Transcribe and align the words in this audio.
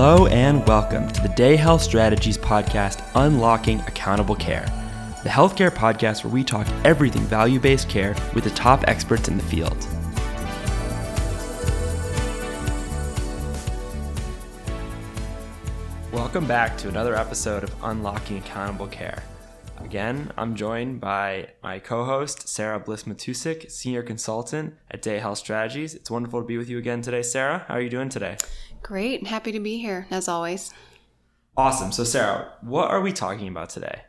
Hello 0.00 0.28
and 0.28 0.64
welcome 0.68 1.08
to 1.08 1.20
the 1.22 1.28
Day 1.30 1.56
Health 1.56 1.82
Strategies 1.82 2.38
podcast, 2.38 3.04
Unlocking 3.16 3.80
Accountable 3.80 4.36
Care, 4.36 4.64
the 5.24 5.28
healthcare 5.28 5.72
podcast 5.72 6.22
where 6.22 6.32
we 6.32 6.44
talk 6.44 6.68
everything 6.84 7.22
value 7.22 7.58
based 7.58 7.88
care 7.88 8.14
with 8.32 8.44
the 8.44 8.50
top 8.50 8.84
experts 8.86 9.26
in 9.26 9.36
the 9.36 9.42
field. 9.42 9.76
Welcome 16.12 16.46
back 16.46 16.78
to 16.78 16.88
another 16.88 17.16
episode 17.16 17.64
of 17.64 17.74
Unlocking 17.82 18.38
Accountable 18.38 18.86
Care. 18.86 19.24
Again, 19.80 20.30
I'm 20.36 20.54
joined 20.54 21.00
by 21.00 21.48
my 21.62 21.80
co 21.80 22.04
host, 22.04 22.48
Sarah 22.48 22.78
Bliss 22.78 23.02
Matusik, 23.02 23.68
Senior 23.70 24.02
Consultant 24.02 24.74
at 24.90 25.02
Day 25.02 25.18
Health 25.18 25.38
Strategies. 25.38 25.94
It's 25.94 26.10
wonderful 26.10 26.40
to 26.40 26.46
be 26.46 26.56
with 26.56 26.68
you 26.68 26.78
again 26.78 27.02
today, 27.02 27.22
Sarah. 27.22 27.64
How 27.66 27.74
are 27.74 27.80
you 27.80 27.90
doing 27.90 28.08
today? 28.08 28.36
Great. 28.82 29.26
Happy 29.26 29.52
to 29.52 29.60
be 29.60 29.78
here, 29.78 30.06
as 30.10 30.28
always. 30.28 30.72
Awesome. 31.56 31.90
So, 31.92 32.04
Sarah, 32.04 32.52
what 32.60 32.90
are 32.90 33.00
we 33.00 33.12
talking 33.12 33.48
about 33.48 33.70
today? 33.70 34.02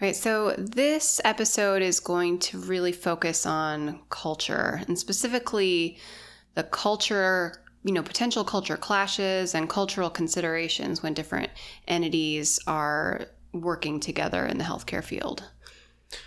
Right. 0.00 0.14
So, 0.14 0.54
this 0.58 1.22
episode 1.24 1.80
is 1.80 2.00
going 2.00 2.38
to 2.40 2.58
really 2.58 2.92
focus 2.92 3.46
on 3.46 4.00
culture 4.10 4.82
and 4.86 4.98
specifically 4.98 5.98
the 6.54 6.64
culture, 6.64 7.62
you 7.82 7.92
know, 7.92 8.02
potential 8.02 8.44
culture 8.44 8.76
clashes 8.76 9.54
and 9.54 9.70
cultural 9.70 10.10
considerations 10.10 11.02
when 11.02 11.14
different 11.14 11.50
entities 11.88 12.60
are 12.66 13.24
working 13.52 13.98
together 13.98 14.44
in 14.44 14.58
the 14.58 14.64
healthcare 14.64 15.02
field. 15.02 15.44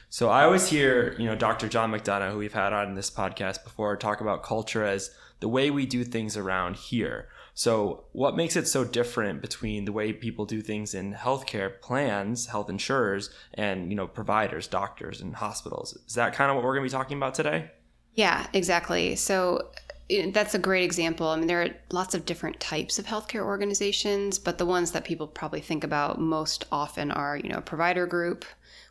So, 0.09 0.29
I 0.29 0.45
always 0.45 0.67
hear, 0.67 1.16
you 1.19 1.27
know, 1.27 1.35
Dr. 1.35 1.69
John 1.69 1.91
McDonough, 1.91 2.31
who 2.31 2.39
we've 2.39 2.53
had 2.53 2.73
on 2.73 2.95
this 2.95 3.11
podcast 3.11 3.63
before, 3.63 3.95
talk 3.97 4.19
about 4.19 4.41
culture 4.41 4.83
as 4.83 5.11
the 5.41 5.47
way 5.47 5.69
we 5.69 5.85
do 5.85 6.03
things 6.03 6.35
around 6.35 6.75
here. 6.75 7.27
So, 7.59 8.05
what 8.13 8.38
makes 8.38 8.55
it 8.55 8.69
so 8.69 8.85
different 8.85 9.41
between 9.41 9.83
the 9.83 9.91
way 9.91 10.13
people 10.13 10.45
do 10.45 10.61
things 10.61 10.93
in 10.93 11.13
healthcare 11.13 11.81
plans, 11.81 12.45
health 12.45 12.69
insurers, 12.69 13.31
and 13.53 13.89
you 13.89 13.97
know 13.97 14.07
providers, 14.07 14.66
doctors, 14.66 15.19
and 15.19 15.35
hospitals? 15.35 15.93
Is 16.07 16.13
that 16.13 16.31
kind 16.31 16.49
of 16.49 16.55
what 16.55 16.63
we're 16.63 16.75
going 16.75 16.88
to 16.88 16.95
be 16.95 16.97
talking 16.97 17.17
about 17.17 17.33
today? 17.33 17.69
Yeah, 18.13 18.47
exactly. 18.53 19.17
So 19.17 19.71
eh, 20.09 20.31
that's 20.31 20.55
a 20.55 20.57
great 20.57 20.85
example. 20.85 21.27
I 21.27 21.35
mean, 21.35 21.47
there 21.47 21.61
are 21.61 21.75
lots 21.91 22.16
of 22.16 22.25
different 22.25 22.61
types 22.61 22.97
of 22.97 23.05
healthcare 23.05 23.43
organizations, 23.43 24.39
but 24.39 24.57
the 24.57 24.66
ones 24.66 24.94
that 24.94 25.03
people 25.03 25.27
probably 25.27 25.59
think 25.59 25.83
about 25.83 26.17
most 26.17 26.63
often 26.71 27.11
are, 27.11 27.35
you 27.35 27.49
know, 27.49 27.57
a 27.57 27.61
provider 27.61 28.07
group, 28.07 28.45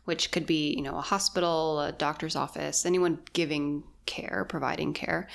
which 0.05 0.29
could 0.29 0.45
be, 0.45 0.75
you 0.75 0.83
know, 0.83 0.95
a 0.95 1.01
hospital, 1.01 1.81
a 1.81 1.91
doctor's 1.91 2.35
office, 2.35 2.85
anyone 2.85 3.17
giving 3.33 3.81
care, 4.05 4.45
providing 4.47 4.93
care 4.93 5.27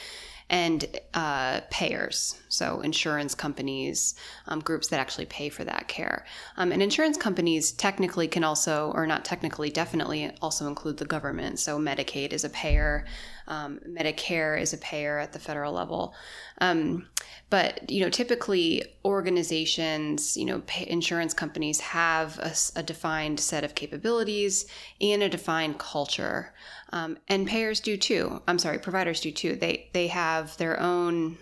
and 0.54 0.86
uh, 1.14 1.62
payers, 1.68 2.40
so 2.48 2.80
insurance 2.82 3.34
companies, 3.34 4.14
um, 4.46 4.60
groups 4.60 4.86
that 4.86 5.00
actually 5.00 5.26
pay 5.26 5.48
for 5.48 5.64
that 5.64 5.88
care. 5.88 6.24
Um, 6.56 6.70
and 6.70 6.80
insurance 6.80 7.16
companies 7.16 7.72
technically 7.72 8.28
can 8.28 8.44
also, 8.44 8.92
or 8.94 9.04
not 9.04 9.24
technically, 9.24 9.68
definitely 9.68 10.30
also 10.40 10.68
include 10.68 10.98
the 10.98 11.06
government. 11.06 11.58
So 11.58 11.76
Medicaid 11.76 12.32
is 12.32 12.44
a 12.44 12.50
payer, 12.50 13.04
um, 13.46 13.80
Medicare 13.86 14.60
is 14.60 14.72
a 14.72 14.78
payer 14.78 15.18
at 15.18 15.32
the 15.32 15.38
federal 15.38 15.72
level. 15.72 16.14
Um, 16.60 17.08
but 17.50 17.90
you 17.90 18.00
know, 18.00 18.10
typically 18.10 18.84
organizations, 19.04 20.36
you 20.36 20.44
know, 20.44 20.62
insurance 20.86 21.34
companies 21.34 21.80
have 21.80 22.38
a, 22.38 22.54
a, 22.80 22.82
defined 22.82 23.38
set 23.38 23.64
of 23.64 23.74
capabilities 23.74 24.66
and 25.00 25.22
a 25.22 25.28
defined 25.28 25.78
culture, 25.78 26.54
um, 26.92 27.18
and 27.28 27.46
payers 27.46 27.80
do 27.80 27.96
too. 27.96 28.42
I'm 28.48 28.58
sorry, 28.58 28.78
providers 28.78 29.20
do 29.20 29.30
too. 29.30 29.56
They 29.56 29.90
they 29.92 30.08
have 30.08 30.56
their 30.56 30.80
own 30.80 31.38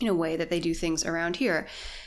you 0.00 0.08
know 0.08 0.14
way 0.14 0.36
that 0.36 0.50
they 0.50 0.60
do 0.60 0.74
things 0.74 1.04
around 1.04 1.36
here 1.36 1.66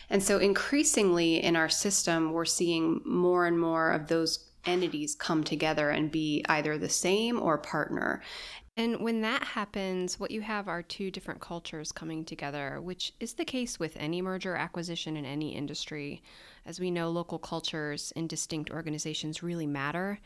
and 0.09 0.21
so 0.21 0.37
increasingly 0.39 1.41
in 1.41 1.55
our 1.55 1.69
system 1.69 2.33
we're 2.33 2.43
seeing 2.43 3.01
more 3.05 3.47
and 3.47 3.59
more 3.59 3.91
of 3.91 4.07
those 4.07 4.47
entities 4.65 5.15
come 5.15 5.43
together 5.43 5.89
and 5.89 6.11
be 6.11 6.43
either 6.49 6.77
the 6.77 6.89
same 6.89 7.41
or 7.41 7.57
partner 7.57 8.21
and 8.77 9.01
when 9.01 9.21
that 9.21 9.43
happens, 9.43 10.19
what 10.19 10.29
you 10.29 10.41
have 10.41 10.67
are 10.67 10.83
two 10.83 11.09
different 11.09 11.41
cultures 11.41 11.91
coming 11.91 12.23
together, 12.23 12.79
which 12.79 13.11
is 13.19 13.33
the 13.33 13.43
case 13.43 13.79
with 13.79 13.97
any 13.97 14.21
merger 14.21 14.55
acquisition 14.55 15.17
in 15.17 15.25
any 15.25 15.55
industry. 15.55 16.21
As 16.63 16.79
we 16.79 16.91
know, 16.91 17.09
local 17.09 17.39
cultures 17.39 18.13
in 18.15 18.27
distinct 18.27 18.69
organizations 18.69 19.41
really 19.41 19.65
matter. 19.65 20.19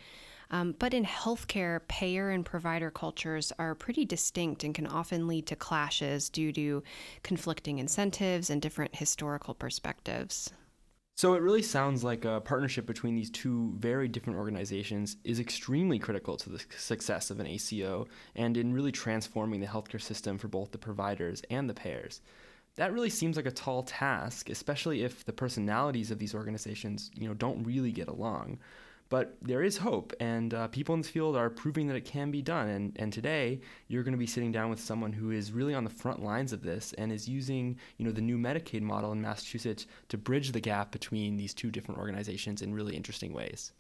Um, 0.51 0.75
but 0.78 0.94
in 0.94 1.06
healthcare, 1.06 1.79
payer 1.88 2.29
and 2.29 2.45
provider 2.45 2.91
cultures 2.91 3.53
are 3.57 3.73
pretty 3.73 4.03
distinct 4.03 4.66
and 4.66 4.75
can 4.75 4.85
often 4.85 5.28
lead 5.28 5.47
to 5.47 5.56
clashes 5.56 6.28
due 6.28 6.51
to 6.51 6.84
conflicting 7.23 7.79
incentives 7.79 8.50
and 8.50 8.61
different 8.61 8.97
historical 8.97 9.53
perspectives. 9.53 10.51
So 11.22 11.36
it 11.36 11.44
really 11.44 11.62
sounds 11.62 12.04
like 12.04 12.26
a 12.26 12.42
partnership 12.42 12.88
between 12.88 13.14
these 13.14 13.30
two 13.30 13.76
very 13.78 14.08
different 14.08 14.40
organizations 14.40 15.18
is 15.24 15.40
extremely 15.40 16.00
critical 16.00 16.36
to 16.36 16.50
the 16.50 16.59
success 16.80 17.30
of 17.30 17.40
an 17.40 17.46
ACO 17.46 18.08
and 18.36 18.58
in 18.58 18.74
really 18.74 18.92
transforming 18.92 19.59
the 19.62 19.68
healthcare 19.68 20.02
system 20.02 20.40
for 20.40 20.48
both 20.48 20.72
the 20.72 20.80
providers 20.80 21.44
and 21.52 21.70
the 21.70 21.76
payers. 21.76 22.22
That 22.76 22.92
really 22.92 23.12
seems 23.12 23.36
like 23.36 23.46
a 23.46 23.52
tall 23.52 23.84
task, 23.84 24.50
especially 24.50 25.04
if 25.04 25.24
the 25.24 25.32
personalities 25.32 26.09
of 26.09 26.18
these 26.18 26.34
organizations, 26.34 27.12
you 27.14 27.28
know, 27.28 27.36
don't 27.36 27.66
really 27.66 27.92
get 27.92 28.08
along. 28.08 28.58
But 29.11 29.35
there 29.41 29.61
is 29.61 29.75
hope, 29.75 30.13
and 30.22 30.53
uh, 30.53 30.69
people 30.69 30.95
in 30.95 31.01
this 31.01 31.09
field 31.09 31.35
are 31.35 31.49
proving 31.49 31.88
that 31.88 31.97
it 31.97 32.05
can 32.05 32.31
be 32.31 32.41
done. 32.41 32.69
And, 32.69 32.95
and 32.95 33.11
today, 33.11 33.59
you're 33.89 34.03
going 34.03 34.13
to 34.13 34.17
be 34.17 34.25
sitting 34.25 34.53
down 34.53 34.69
with 34.69 34.79
someone 34.79 35.11
who 35.11 35.31
is 35.31 35.51
really 35.51 35.73
on 35.73 35.83
the 35.83 35.89
front 35.89 36.23
lines 36.23 36.53
of 36.53 36.63
this 36.63 36.94
and 36.94 37.11
is 37.11 37.27
using, 37.27 37.77
you 37.97 38.05
know, 38.05 38.13
the 38.13 38.22
new 38.22 38.38
Medicaid 38.38 38.81
model 38.81 39.11
in 39.11 39.22
Massachusetts 39.22 39.85
to 40.07 40.17
bridge 40.17 40.53
the 40.53 40.61
gap 40.61 40.94
between 40.94 41.35
these 41.35 41.53
two 41.53 41.72
different 41.72 41.99
organizations 41.99 42.61
in 42.61 42.73
really 42.73 42.95
interesting 42.95 43.33
ways. 43.33 43.73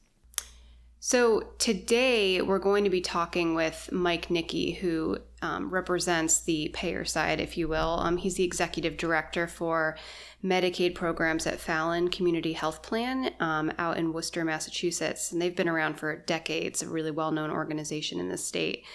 So 1.03 1.47
today 1.57 2.43
we're 2.43 2.59
going 2.59 2.83
to 2.83 2.91
be 2.91 3.01
talking 3.01 3.55
with 3.55 3.89
Mike 3.91 4.29
Nickey, 4.29 4.73
who 4.73 5.17
um, 5.41 5.71
represents 5.71 6.41
the 6.41 6.69
payer 6.75 7.05
side, 7.05 7.39
if 7.39 7.57
you 7.57 7.67
will. 7.67 7.97
Um, 7.99 8.17
he's 8.17 8.35
the 8.35 8.43
executive 8.43 8.97
director 8.97 9.47
for 9.47 9.97
Medicaid 10.43 10.93
programs 10.93 11.47
at 11.47 11.59
Fallon 11.59 12.09
Community 12.09 12.53
Health 12.53 12.83
Plan 12.83 13.33
um, 13.39 13.71
out 13.79 13.97
in 13.97 14.13
Worcester, 14.13 14.45
Massachusetts, 14.45 15.31
and 15.31 15.41
they've 15.41 15.55
been 15.55 15.67
around 15.67 15.95
for 15.95 16.17
decades. 16.17 16.83
A 16.83 16.87
really 16.87 17.09
well-known 17.09 17.49
organization 17.49 18.19
in 18.19 18.29
the 18.29 18.37
state. 18.37 18.85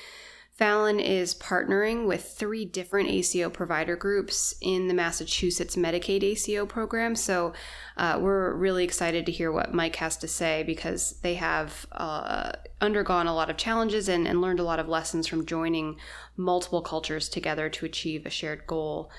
Fallon 0.58 0.98
is 1.00 1.34
partnering 1.34 2.06
with 2.06 2.24
three 2.24 2.64
different 2.64 3.10
ACO 3.10 3.50
provider 3.50 3.94
groups 3.94 4.54
in 4.62 4.88
the 4.88 4.94
Massachusetts 4.94 5.76
Medicaid 5.76 6.22
ACO 6.22 6.64
program. 6.64 7.14
So 7.14 7.52
uh, 7.98 8.18
we're 8.22 8.54
really 8.54 8.82
excited 8.82 9.26
to 9.26 9.32
hear 9.32 9.52
what 9.52 9.74
Mike 9.74 9.96
has 9.96 10.16
to 10.18 10.28
say 10.28 10.62
because 10.62 11.20
they 11.20 11.34
have 11.34 11.84
uh, 11.92 12.52
undergone 12.80 13.26
a 13.26 13.34
lot 13.34 13.50
of 13.50 13.58
challenges 13.58 14.08
and, 14.08 14.26
and 14.26 14.40
learned 14.40 14.60
a 14.60 14.64
lot 14.64 14.78
of 14.78 14.88
lessons 14.88 15.26
from 15.26 15.44
joining 15.44 15.96
multiple 16.38 16.80
cultures 16.80 17.28
together 17.28 17.68
to 17.68 17.84
achieve 17.84 18.24
a 18.24 18.30
shared 18.30 18.66
goal. 18.66 19.10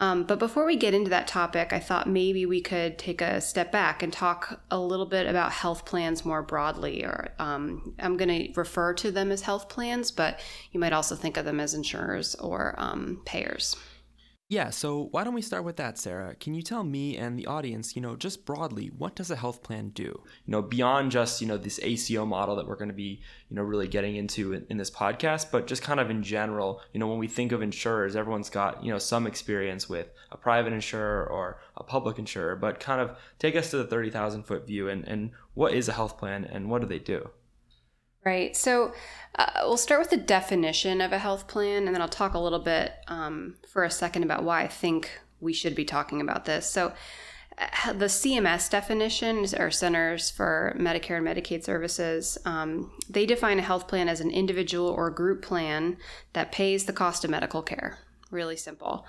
Um, 0.00 0.24
but 0.24 0.38
before 0.38 0.64
we 0.64 0.76
get 0.76 0.94
into 0.94 1.10
that 1.10 1.26
topic, 1.26 1.74
I 1.74 1.78
thought 1.78 2.08
maybe 2.08 2.46
we 2.46 2.62
could 2.62 2.98
take 2.98 3.20
a 3.20 3.40
step 3.40 3.70
back 3.70 4.02
and 4.02 4.10
talk 4.10 4.60
a 4.70 4.80
little 4.80 5.04
bit 5.04 5.26
about 5.26 5.52
health 5.52 5.84
plans 5.84 6.24
more 6.24 6.42
broadly. 6.42 7.04
Or 7.04 7.34
um, 7.38 7.94
I'm 7.98 8.16
going 8.16 8.46
to 8.46 8.52
refer 8.58 8.94
to 8.94 9.10
them 9.10 9.30
as 9.30 9.42
health 9.42 9.68
plans, 9.68 10.10
but 10.10 10.40
you 10.72 10.80
might 10.80 10.94
also 10.94 11.14
think 11.14 11.36
of 11.36 11.44
them 11.44 11.60
as 11.60 11.74
insurers 11.74 12.34
or 12.36 12.74
um, 12.78 13.20
payers. 13.26 13.76
Yeah, 14.50 14.70
so 14.70 15.06
why 15.12 15.22
don't 15.22 15.34
we 15.34 15.42
start 15.42 15.62
with 15.62 15.76
that, 15.76 15.96
Sarah? 15.96 16.34
Can 16.34 16.54
you 16.54 16.62
tell 16.62 16.82
me 16.82 17.16
and 17.16 17.38
the 17.38 17.46
audience, 17.46 17.94
you 17.94 18.02
know, 18.02 18.16
just 18.16 18.44
broadly, 18.44 18.88
what 18.88 19.14
does 19.14 19.30
a 19.30 19.36
health 19.36 19.62
plan 19.62 19.90
do? 19.90 20.02
You 20.02 20.50
know, 20.50 20.60
beyond 20.60 21.12
just, 21.12 21.40
you 21.40 21.46
know, 21.46 21.56
this 21.56 21.78
ACO 21.80 22.26
model 22.26 22.56
that 22.56 22.66
we're 22.66 22.74
going 22.74 22.88
to 22.88 22.94
be, 22.94 23.20
you 23.48 23.54
know, 23.54 23.62
really 23.62 23.86
getting 23.86 24.16
into 24.16 24.52
in, 24.52 24.66
in, 24.68 24.76
this 24.76 24.90
podcast, 24.90 25.52
but 25.52 25.68
just 25.68 25.82
kind 25.82 26.00
of 26.00 26.10
in 26.10 26.24
general, 26.24 26.80
you 26.92 26.98
know, 26.98 27.06
when 27.06 27.20
we 27.20 27.28
think 27.28 27.52
of 27.52 27.62
insurers, 27.62 28.16
everyone's 28.16 28.50
got, 28.50 28.82
you 28.84 28.90
know, 28.90 28.98
some 28.98 29.24
experience 29.24 29.88
with 29.88 30.08
a 30.32 30.36
private 30.36 30.72
insurer 30.72 31.24
or 31.28 31.60
a 31.76 31.84
public 31.84 32.18
insurer, 32.18 32.56
but 32.56 32.80
kind 32.80 33.00
of 33.00 33.16
take 33.38 33.54
us 33.54 33.70
to 33.70 33.76
the 33.76 33.86
30,000 33.86 34.42
foot 34.42 34.66
view 34.66 34.88
and, 34.88 35.06
and 35.06 35.30
what 35.54 35.74
is 35.74 35.88
a 35.88 35.92
health 35.92 36.18
plan 36.18 36.44
and 36.44 36.68
what 36.68 36.80
do 36.80 36.88
they 36.88 36.98
do? 36.98 37.30
Right. 38.24 38.54
So 38.56 38.92
uh, 39.36 39.62
we'll 39.62 39.76
start 39.76 40.00
with 40.00 40.10
the 40.10 40.16
definition 40.16 41.00
of 41.00 41.12
a 41.12 41.18
health 41.18 41.48
plan, 41.48 41.86
and 41.86 41.94
then 41.94 42.02
I'll 42.02 42.08
talk 42.08 42.34
a 42.34 42.38
little 42.38 42.58
bit 42.58 42.92
um, 43.08 43.56
for 43.66 43.84
a 43.84 43.90
second 43.90 44.24
about 44.24 44.44
why 44.44 44.62
I 44.62 44.68
think 44.68 45.10
we 45.40 45.52
should 45.52 45.74
be 45.74 45.84
talking 45.84 46.20
about 46.20 46.44
this. 46.44 46.66
So, 46.66 46.92
uh, 47.56 47.92
the 47.92 48.06
CMS 48.06 48.70
definition, 48.70 49.46
or 49.58 49.70
Centers 49.70 50.30
for 50.30 50.76
Medicare 50.78 51.16
and 51.18 51.26
Medicaid 51.26 51.64
Services, 51.64 52.38
um, 52.44 52.90
they 53.08 53.26
define 53.26 53.58
a 53.58 53.62
health 53.62 53.88
plan 53.88 54.08
as 54.08 54.20
an 54.20 54.30
individual 54.30 54.88
or 54.88 55.10
group 55.10 55.42
plan 55.42 55.96
that 56.32 56.52
pays 56.52 56.84
the 56.84 56.92
cost 56.92 57.24
of 57.24 57.30
medical 57.30 57.62
care. 57.62 57.98
Really 58.30 58.56
simple. 58.56 59.06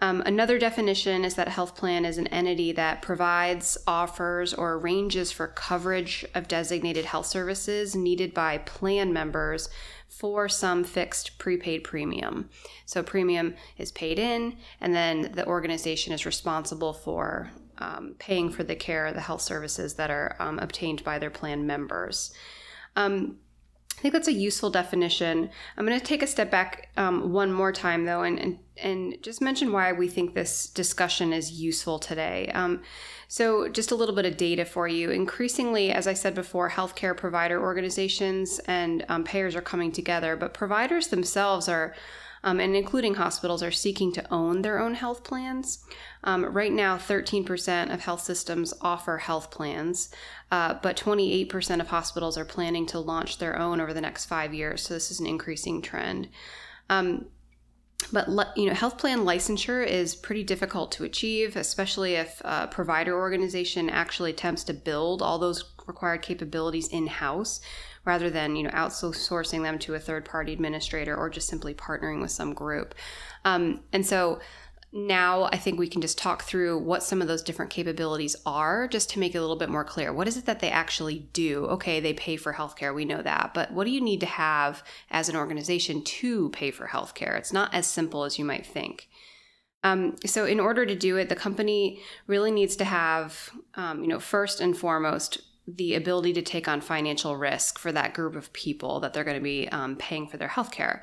Um, 0.00 0.22
another 0.24 0.58
definition 0.58 1.24
is 1.24 1.34
that 1.34 1.48
a 1.48 1.52
health 1.52 1.74
plan 1.74 2.04
is 2.04 2.18
an 2.18 2.28
entity 2.28 2.70
that 2.72 3.02
provides, 3.02 3.76
offers, 3.86 4.54
or 4.54 4.74
arranges 4.74 5.32
for 5.32 5.48
coverage 5.48 6.24
of 6.34 6.46
designated 6.46 7.04
health 7.04 7.26
services 7.26 7.96
needed 7.96 8.32
by 8.32 8.58
plan 8.58 9.12
members 9.12 9.68
for 10.06 10.48
some 10.48 10.84
fixed 10.84 11.38
prepaid 11.38 11.82
premium. 11.82 12.48
So, 12.86 13.02
premium 13.02 13.54
is 13.76 13.90
paid 13.90 14.18
in, 14.18 14.56
and 14.80 14.94
then 14.94 15.32
the 15.32 15.46
organization 15.46 16.12
is 16.12 16.24
responsible 16.24 16.92
for 16.92 17.50
um, 17.78 18.14
paying 18.18 18.50
for 18.50 18.62
the 18.62 18.76
care, 18.76 19.12
the 19.12 19.20
health 19.20 19.42
services 19.42 19.94
that 19.94 20.10
are 20.10 20.36
um, 20.38 20.58
obtained 20.60 21.02
by 21.02 21.18
their 21.18 21.30
plan 21.30 21.66
members. 21.66 22.32
Um, 22.96 23.38
I 23.98 24.00
think 24.00 24.14
that's 24.14 24.28
a 24.28 24.32
useful 24.32 24.70
definition. 24.70 25.50
I'm 25.76 25.84
going 25.84 25.98
to 25.98 26.04
take 26.04 26.22
a 26.22 26.26
step 26.28 26.52
back 26.52 26.90
um, 26.96 27.32
one 27.32 27.52
more 27.52 27.72
time, 27.72 28.04
though, 28.04 28.22
and, 28.22 28.38
and, 28.38 28.58
and 28.76 29.16
just 29.24 29.40
mention 29.40 29.72
why 29.72 29.90
we 29.90 30.06
think 30.06 30.34
this 30.34 30.68
discussion 30.68 31.32
is 31.32 31.50
useful 31.50 31.98
today. 31.98 32.48
Um, 32.54 32.82
so, 33.26 33.68
just 33.68 33.90
a 33.90 33.96
little 33.96 34.14
bit 34.14 34.24
of 34.24 34.36
data 34.36 34.64
for 34.64 34.86
you. 34.86 35.10
Increasingly, 35.10 35.90
as 35.90 36.06
I 36.06 36.12
said 36.12 36.36
before, 36.36 36.70
healthcare 36.70 37.16
provider 37.16 37.60
organizations 37.60 38.60
and 38.68 39.04
um, 39.08 39.24
payers 39.24 39.56
are 39.56 39.60
coming 39.62 39.90
together, 39.90 40.36
but 40.36 40.54
providers 40.54 41.08
themselves 41.08 41.68
are 41.68 41.92
um, 42.48 42.60
and 42.60 42.74
including 42.74 43.14
hospitals, 43.14 43.62
are 43.62 43.70
seeking 43.70 44.10
to 44.10 44.32
own 44.32 44.62
their 44.62 44.78
own 44.78 44.94
health 44.94 45.22
plans. 45.22 45.84
Um, 46.24 46.46
right 46.46 46.72
now, 46.72 46.96
13% 46.96 47.92
of 47.92 48.00
health 48.00 48.22
systems 48.22 48.72
offer 48.80 49.18
health 49.18 49.50
plans, 49.50 50.08
uh, 50.50 50.74
but 50.82 50.96
28% 50.96 51.80
of 51.80 51.88
hospitals 51.88 52.38
are 52.38 52.46
planning 52.46 52.86
to 52.86 52.98
launch 52.98 53.36
their 53.36 53.58
own 53.58 53.82
over 53.82 53.92
the 53.92 54.00
next 54.00 54.24
five 54.24 54.54
years. 54.54 54.80
So 54.80 54.94
this 54.94 55.10
is 55.10 55.20
an 55.20 55.26
increasing 55.26 55.82
trend. 55.82 56.30
Um, 56.88 57.26
but 58.12 58.28
you 58.56 58.66
know, 58.66 58.74
health 58.74 58.96
plan 58.96 59.20
licensure 59.20 59.86
is 59.86 60.14
pretty 60.14 60.44
difficult 60.44 60.90
to 60.92 61.04
achieve, 61.04 61.54
especially 61.54 62.14
if 62.14 62.40
a 62.44 62.66
provider 62.68 63.14
organization 63.14 63.90
actually 63.90 64.30
attempts 64.30 64.64
to 64.64 64.72
build 64.72 65.20
all 65.20 65.38
those 65.38 65.64
required 65.86 66.22
capabilities 66.22 66.88
in 66.88 67.08
house 67.08 67.60
rather 68.04 68.30
than 68.30 68.56
you 68.56 68.62
know 68.62 68.70
outsourcing 68.70 69.62
them 69.62 69.78
to 69.80 69.94
a 69.94 70.00
third 70.00 70.24
party 70.24 70.52
administrator 70.52 71.16
or 71.16 71.30
just 71.30 71.48
simply 71.48 71.74
partnering 71.74 72.20
with 72.20 72.30
some 72.30 72.54
group. 72.54 72.94
Um, 73.44 73.80
and 73.92 74.04
so 74.04 74.40
now 74.90 75.44
I 75.44 75.56
think 75.58 75.78
we 75.78 75.88
can 75.88 76.00
just 76.00 76.16
talk 76.16 76.44
through 76.44 76.78
what 76.78 77.02
some 77.02 77.20
of 77.20 77.28
those 77.28 77.42
different 77.42 77.70
capabilities 77.70 78.36
are 78.46 78.88
just 78.88 79.10
to 79.10 79.18
make 79.18 79.34
it 79.34 79.38
a 79.38 79.40
little 79.42 79.56
bit 79.56 79.68
more 79.68 79.84
clear. 79.84 80.12
What 80.12 80.28
is 80.28 80.38
it 80.38 80.46
that 80.46 80.60
they 80.60 80.70
actually 80.70 81.28
do? 81.32 81.66
Okay, 81.66 82.00
they 82.00 82.14
pay 82.14 82.36
for 82.36 82.54
healthcare, 82.54 82.94
we 82.94 83.04
know 83.04 83.20
that, 83.20 83.52
but 83.52 83.70
what 83.72 83.84
do 83.84 83.90
you 83.90 84.00
need 84.00 84.20
to 84.20 84.26
have 84.26 84.82
as 85.10 85.28
an 85.28 85.36
organization 85.36 86.02
to 86.02 86.48
pay 86.50 86.70
for 86.70 86.86
healthcare? 86.86 87.36
It's 87.36 87.52
not 87.52 87.74
as 87.74 87.86
simple 87.86 88.24
as 88.24 88.38
you 88.38 88.46
might 88.46 88.64
think. 88.64 89.08
Um, 89.84 90.16
so, 90.26 90.44
in 90.44 90.58
order 90.58 90.84
to 90.86 90.96
do 90.96 91.18
it, 91.18 91.28
the 91.28 91.36
company 91.36 92.00
really 92.26 92.50
needs 92.50 92.74
to 92.76 92.84
have, 92.84 93.50
um, 93.74 94.02
you 94.02 94.08
know, 94.08 94.18
first 94.18 94.60
and 94.60 94.76
foremost, 94.76 95.40
the 95.76 95.94
ability 95.94 96.32
to 96.32 96.42
take 96.42 96.66
on 96.66 96.80
financial 96.80 97.36
risk 97.36 97.78
for 97.78 97.92
that 97.92 98.14
group 98.14 98.34
of 98.34 98.52
people 98.52 99.00
that 99.00 99.12
they're 99.12 99.24
going 99.24 99.36
to 99.36 99.42
be 99.42 99.68
um, 99.68 99.96
paying 99.96 100.26
for 100.26 100.38
their 100.38 100.48
healthcare. 100.48 101.02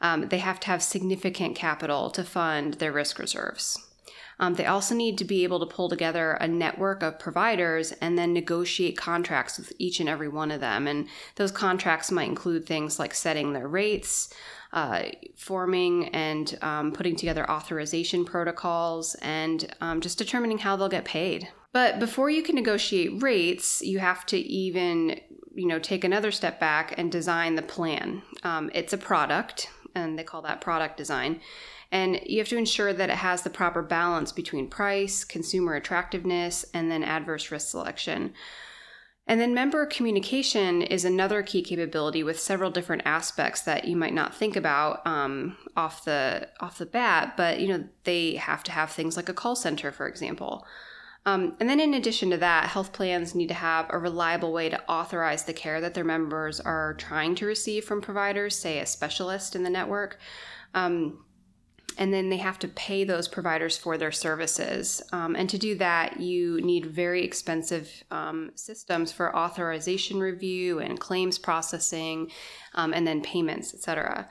Um, 0.00 0.28
they 0.28 0.38
have 0.38 0.60
to 0.60 0.66
have 0.68 0.82
significant 0.82 1.56
capital 1.56 2.10
to 2.10 2.22
fund 2.22 2.74
their 2.74 2.92
risk 2.92 3.18
reserves. 3.18 3.78
Um, 4.38 4.54
they 4.54 4.66
also 4.66 4.94
need 4.94 5.16
to 5.18 5.24
be 5.24 5.44
able 5.44 5.60
to 5.60 5.66
pull 5.66 5.88
together 5.88 6.32
a 6.32 6.48
network 6.48 7.02
of 7.02 7.18
providers 7.18 7.92
and 7.92 8.18
then 8.18 8.32
negotiate 8.32 8.96
contracts 8.96 9.58
with 9.58 9.72
each 9.78 10.00
and 10.00 10.08
every 10.08 10.28
one 10.28 10.50
of 10.50 10.60
them. 10.60 10.86
And 10.86 11.08
those 11.36 11.52
contracts 11.52 12.10
might 12.10 12.28
include 12.28 12.66
things 12.66 12.98
like 12.98 13.14
setting 13.14 13.52
their 13.52 13.68
rates, 13.68 14.34
uh, 14.72 15.04
forming 15.36 16.08
and 16.08 16.58
um, 16.62 16.92
putting 16.92 17.14
together 17.14 17.48
authorization 17.48 18.24
protocols, 18.24 19.14
and 19.22 19.72
um, 19.80 20.00
just 20.00 20.18
determining 20.18 20.58
how 20.58 20.74
they'll 20.74 20.88
get 20.88 21.04
paid. 21.04 21.48
But 21.74 21.98
before 21.98 22.30
you 22.30 22.44
can 22.44 22.54
negotiate 22.54 23.20
rates, 23.20 23.82
you 23.82 23.98
have 23.98 24.24
to 24.26 24.38
even 24.38 25.20
you 25.56 25.66
know 25.66 25.80
take 25.80 26.04
another 26.04 26.30
step 26.30 26.58
back 26.60 26.94
and 26.96 27.10
design 27.10 27.56
the 27.56 27.62
plan. 27.62 28.22
Um, 28.44 28.70
it's 28.72 28.92
a 28.92 28.98
product, 28.98 29.68
and 29.94 30.16
they 30.16 30.22
call 30.22 30.40
that 30.42 30.60
product 30.60 30.96
design. 30.96 31.40
And 31.90 32.20
you 32.24 32.38
have 32.38 32.48
to 32.48 32.56
ensure 32.56 32.92
that 32.92 33.10
it 33.10 33.16
has 33.16 33.42
the 33.42 33.50
proper 33.50 33.82
balance 33.82 34.30
between 34.30 34.68
price, 34.68 35.24
consumer 35.24 35.74
attractiveness, 35.74 36.64
and 36.72 36.90
then 36.90 37.02
adverse 37.02 37.50
risk 37.50 37.68
selection. 37.70 38.34
And 39.26 39.40
then 39.40 39.52
member 39.52 39.84
communication 39.86 40.82
is 40.82 41.04
another 41.04 41.42
key 41.42 41.62
capability 41.62 42.22
with 42.22 42.38
several 42.38 42.70
different 42.70 43.02
aspects 43.04 43.62
that 43.62 43.86
you 43.86 43.96
might 43.96 44.14
not 44.14 44.34
think 44.34 44.54
about 44.54 45.04
um, 45.06 45.56
off 45.76 46.04
the 46.04 46.50
off 46.60 46.78
the 46.78 46.86
bat. 46.86 47.36
But 47.36 47.58
you 47.58 47.66
know 47.66 47.84
they 48.04 48.36
have 48.36 48.62
to 48.62 48.70
have 48.70 48.90
things 48.90 49.16
like 49.16 49.28
a 49.28 49.34
call 49.34 49.56
center, 49.56 49.90
for 49.90 50.06
example. 50.06 50.64
Um, 51.26 51.56
and 51.58 51.68
then, 51.70 51.80
in 51.80 51.94
addition 51.94 52.30
to 52.30 52.36
that, 52.38 52.68
health 52.68 52.92
plans 52.92 53.34
need 53.34 53.48
to 53.48 53.54
have 53.54 53.86
a 53.88 53.98
reliable 53.98 54.52
way 54.52 54.68
to 54.68 54.82
authorize 54.88 55.44
the 55.44 55.54
care 55.54 55.80
that 55.80 55.94
their 55.94 56.04
members 56.04 56.60
are 56.60 56.94
trying 56.94 57.34
to 57.36 57.46
receive 57.46 57.84
from 57.84 58.02
providers, 58.02 58.58
say 58.58 58.78
a 58.78 58.86
specialist 58.86 59.56
in 59.56 59.62
the 59.62 59.70
network. 59.70 60.18
Um, 60.74 61.24
and 61.96 62.12
then 62.12 62.28
they 62.28 62.38
have 62.38 62.58
to 62.58 62.68
pay 62.68 63.04
those 63.04 63.28
providers 63.28 63.76
for 63.76 63.96
their 63.96 64.12
services. 64.12 65.00
Um, 65.12 65.36
and 65.36 65.48
to 65.48 65.58
do 65.58 65.76
that, 65.76 66.20
you 66.20 66.60
need 66.60 66.86
very 66.86 67.24
expensive 67.24 67.88
um, 68.10 68.50
systems 68.56 69.12
for 69.12 69.34
authorization 69.34 70.18
review 70.18 70.80
and 70.80 70.98
claims 70.98 71.38
processing, 71.38 72.30
um, 72.74 72.92
and 72.92 73.06
then 73.06 73.22
payments, 73.22 73.72
et 73.72 73.80
cetera. 73.80 74.28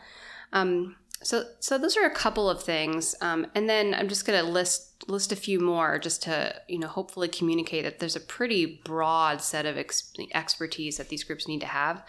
Um, 0.51 0.97
so, 1.23 1.45
so 1.59 1.77
those 1.77 1.97
are 1.97 2.05
a 2.05 2.13
couple 2.13 2.49
of 2.49 2.61
things, 2.61 3.15
um, 3.21 3.47
and 3.55 3.69
then 3.69 3.93
I'm 3.93 4.09
just 4.09 4.25
going 4.25 4.43
to 4.43 4.49
list 4.49 4.89
list 5.09 5.31
a 5.31 5.35
few 5.35 5.59
more 5.59 5.99
just 5.99 6.23
to 6.23 6.55
you 6.67 6.79
know 6.79 6.87
hopefully 6.87 7.27
communicate 7.27 7.83
that 7.83 7.99
there's 7.99 8.15
a 8.15 8.21
pretty 8.21 8.81
broad 8.85 9.41
set 9.41 9.65
of 9.65 9.77
ex- 9.77 10.13
expertise 10.33 10.97
that 10.97 11.09
these 11.09 11.23
groups 11.23 11.47
need 11.47 11.59
to 11.59 11.67
have 11.67 12.03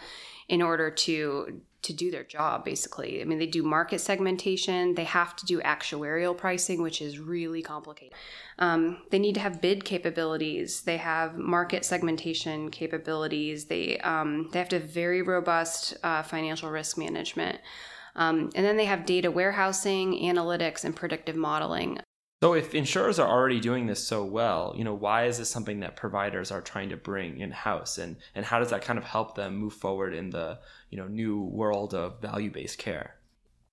in 0.47 0.61
order 0.61 0.89
to 0.89 1.61
to 1.81 1.93
do 1.93 2.09
their 2.09 2.23
job 2.23 2.65
basically. 2.65 3.21
I 3.21 3.25
mean 3.25 3.37
they 3.37 3.45
do 3.45 3.63
market 3.63 3.99
segmentation 3.99 4.95
they 4.95 5.03
have 5.03 5.35
to 5.37 5.45
do 5.45 5.61
actuarial 5.61 6.35
pricing 6.35 6.81
which 6.81 7.01
is 7.01 7.19
really 7.19 7.61
complicated. 7.61 8.13
Um, 8.57 9.01
they 9.11 9.19
need 9.19 9.35
to 9.35 9.41
have 9.41 9.61
bid 9.61 9.85
capabilities 9.85 10.81
they 10.81 10.97
have 10.97 11.37
market 11.37 11.85
segmentation 11.85 12.71
capabilities 12.71 13.65
they 13.65 13.99
um, 13.99 14.49
they 14.51 14.59
have 14.59 14.69
to 14.69 14.79
have 14.79 14.89
very 14.89 15.21
robust 15.21 15.95
uh, 16.03 16.23
financial 16.23 16.69
risk 16.69 16.97
management 16.97 17.59
um, 18.15 18.49
and 18.55 18.65
then 18.65 18.77
they 18.77 18.85
have 18.85 19.05
data 19.05 19.29
warehousing, 19.31 20.13
analytics, 20.13 20.83
and 20.83 20.95
predictive 20.95 21.35
modeling. 21.35 21.99
So 22.43 22.53
if 22.53 22.75
insurers 22.75 23.17
are 23.17 23.27
already 23.27 23.59
doing 23.59 23.87
this 23.87 24.05
so 24.05 24.23
well, 24.23 24.73
you 24.77 24.83
know, 24.83 24.93
why 24.93 25.25
is 25.25 25.37
this 25.37 25.49
something 25.49 25.79
that 25.79 25.95
providers 25.95 26.51
are 26.51 26.61
trying 26.61 26.89
to 26.89 26.97
bring 26.97 27.39
in 27.39 27.51
house 27.51 27.97
and 27.97 28.17
and 28.35 28.45
how 28.45 28.59
does 28.59 28.69
that 28.69 28.81
kind 28.81 28.99
of 28.99 29.05
help 29.05 29.35
them 29.35 29.55
move 29.55 29.73
forward 29.73 30.13
in 30.13 30.29
the, 30.29 30.59
you 30.89 30.97
know, 30.97 31.07
new 31.07 31.41
world 31.41 31.93
of 31.93 32.21
value-based 32.21 32.77
care? 32.77 33.15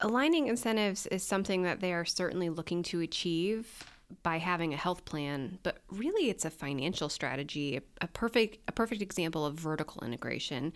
Aligning 0.01 0.47
incentives 0.47 1.07
is 1.07 1.23
something 1.23 1.63
that 1.65 1.81
they 1.81 1.93
are 1.93 2.05
certainly 2.05 2.49
looking 2.49 2.83
to 2.85 3.01
achieve 3.01 3.85
by 4.23 4.39
having 4.39 4.73
a 4.73 4.77
health 4.77 5.05
plan, 5.05 5.59
but 5.63 5.79
really 5.91 6.31
it's 6.31 6.45
a 6.45 6.51
financial 6.51 7.09
strategy, 7.09 7.81
a 8.01 8.07
perfect 8.09 8.59
a 8.69 8.73
perfect 8.73 9.03
example 9.03 9.45
of 9.45 9.55
vertical 9.55 10.03
integration 10.05 10.73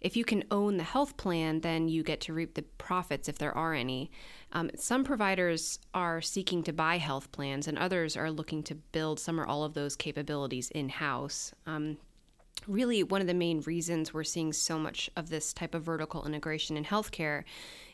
if 0.00 0.16
you 0.16 0.24
can 0.24 0.44
own 0.50 0.76
the 0.76 0.84
health 0.84 1.16
plan, 1.16 1.60
then 1.60 1.88
you 1.88 2.02
get 2.02 2.20
to 2.22 2.32
reap 2.32 2.54
the 2.54 2.62
profits 2.62 3.28
if 3.28 3.38
there 3.38 3.56
are 3.56 3.74
any. 3.74 4.10
Um, 4.52 4.70
some 4.76 5.04
providers 5.04 5.78
are 5.92 6.20
seeking 6.20 6.62
to 6.64 6.72
buy 6.72 6.98
health 6.98 7.32
plans, 7.32 7.66
and 7.66 7.78
others 7.78 8.16
are 8.16 8.30
looking 8.30 8.62
to 8.64 8.74
build 8.74 9.18
some 9.18 9.40
or 9.40 9.46
all 9.46 9.64
of 9.64 9.74
those 9.74 9.96
capabilities 9.96 10.70
in 10.70 10.88
house. 10.88 11.52
Um, 11.66 11.98
really, 12.66 13.02
one 13.02 13.20
of 13.20 13.26
the 13.26 13.34
main 13.34 13.60
reasons 13.62 14.14
we're 14.14 14.24
seeing 14.24 14.52
so 14.52 14.78
much 14.78 15.10
of 15.16 15.30
this 15.30 15.52
type 15.52 15.74
of 15.74 15.82
vertical 15.82 16.26
integration 16.26 16.76
in 16.76 16.84
healthcare 16.84 17.44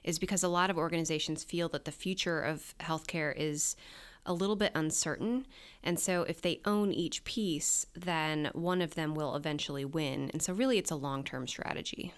is 0.03 0.19
because 0.19 0.43
a 0.43 0.49
lot 0.49 0.71
of 0.71 0.79
organizations 0.79 1.43
feel 1.43 1.69
that 1.71 1.85
the 1.85 1.93
future 1.93 2.41
of 2.41 2.75
healthcare 2.81 3.35
is 3.37 3.77
a 4.27 4.33
little 4.33 4.57
bit 4.57 4.73
uncertain. 4.75 5.47
And 5.83 5.99
so 5.99 6.23
if 6.23 6.41
they 6.41 6.61
own 6.65 6.93
each 6.93 7.25
piece, 7.25 7.87
then 7.95 8.51
one 8.53 8.81
of 8.83 8.95
them 8.95 9.15
will 9.15 9.37
eventually 9.37 9.85
win. 9.85 10.31
And 10.33 10.43
so 10.43 10.53
really 10.53 10.79
it's 10.79 10.91
a 10.91 10.97
long 10.97 11.25
term 11.25 11.47
strategy. 11.47 12.13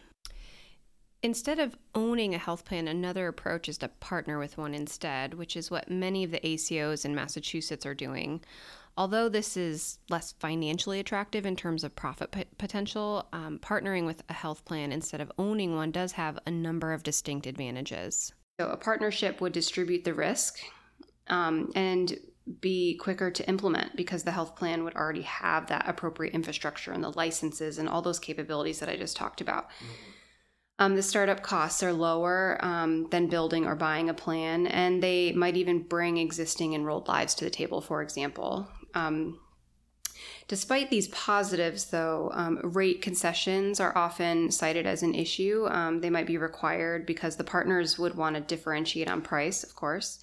Instead 1.23 1.59
of 1.59 1.77
owning 1.95 2.35
a 2.35 2.39
health 2.39 2.65
plan, 2.65 2.87
another 2.87 3.27
approach 3.27 3.69
is 3.69 3.79
to 3.79 3.89
partner 3.89 4.39
with 4.39 4.59
one 4.59 4.75
instead, 4.75 5.35
which 5.35 5.57
is 5.57 5.71
what 5.71 5.91
many 5.91 6.23
of 6.23 6.31
the 6.31 6.41
ACOs 6.41 7.05
in 7.05 7.15
Massachusetts 7.15 7.87
are 7.87 7.95
doing. 7.95 8.41
Although 8.99 9.29
this 9.29 9.57
is 9.57 9.99
less 10.09 10.33
financially 10.39 11.01
attractive 11.01 11.45
in 11.45 11.57
terms 11.57 11.85
of 11.85 11.97
profit 11.97 12.31
p- 12.31 12.45
potential, 12.59 13.27
um, 13.33 13.59
partnering 13.59 14.07
with 14.07 14.23
a 14.29 14.33
health 14.33 14.65
plan 14.65 14.93
instead 14.93 15.21
of 15.21 15.33
owning 15.37 15.75
one 15.75 15.91
does 15.91 16.13
have 16.13 16.39
a 16.47 16.51
number 16.51 16.93
of 16.93 17.03
distinct 17.03 17.47
advantages. 17.47 18.33
So, 18.59 18.69
a 18.69 18.77
partnership 18.77 19.41
would 19.41 19.53
distribute 19.53 20.05
the 20.05 20.15
risk 20.15 20.61
um, 21.29 21.71
and 21.75 22.19
be 22.61 22.97
quicker 22.97 23.31
to 23.31 23.49
implement 23.49 23.97
because 23.97 24.23
the 24.23 24.31
health 24.31 24.55
plan 24.55 24.85
would 24.85 24.95
already 24.95 25.23
have 25.23 25.67
that 25.67 25.89
appropriate 25.89 26.33
infrastructure 26.33 26.93
and 26.93 27.03
the 27.03 27.13
licenses 27.13 27.79
and 27.79 27.89
all 27.89 28.03
those 28.03 28.21
capabilities 28.21 28.79
that 28.79 28.89
I 28.89 28.97
just 28.97 29.17
talked 29.17 29.41
about. 29.41 29.71
Mm-hmm. 29.71 30.13
Um, 30.79 30.95
the 30.95 31.03
startup 31.03 31.43
costs 31.43 31.83
are 31.83 31.93
lower 31.93 32.59
um, 32.61 33.09
than 33.11 33.29
building 33.29 33.67
or 33.67 33.75
buying 33.75 34.11
a 34.11 34.15
plan, 34.15 34.67
and 34.67 35.03
they 35.03 35.33
might 35.33 35.57
even 35.57 35.83
bring 35.83 36.19
existing 36.19 36.75
enrolled 36.75 37.09
lives 37.09 37.35
to 37.37 37.45
the 37.45 37.51
table, 37.51 37.81
for 37.81 38.03
example. 38.03 38.69
Um, 38.95 39.41
despite 40.49 40.91
these 40.91 41.09
positives, 41.09 41.87
though, 41.87 42.31
um, 42.35 42.61
rate 42.63 43.01
concessions 43.01 43.81
are 43.81 43.97
often 43.97 44.51
cited 44.51 44.87
as 44.87 45.03
an 45.03 45.15
issue. 45.15 45.67
Um, 45.71 46.03
they 46.03 46.11
might 46.11 46.27
be 46.27 46.37
required 46.37 47.07
because 47.07 47.37
the 47.37 47.45
partners 47.45 47.99
would 47.99 48.15
want 48.15 48.37
to 48.37 48.43
differentiate 48.43 49.09
on 49.09 49.23
price, 49.23 49.65
of 49.65 49.75
course. 49.75 50.21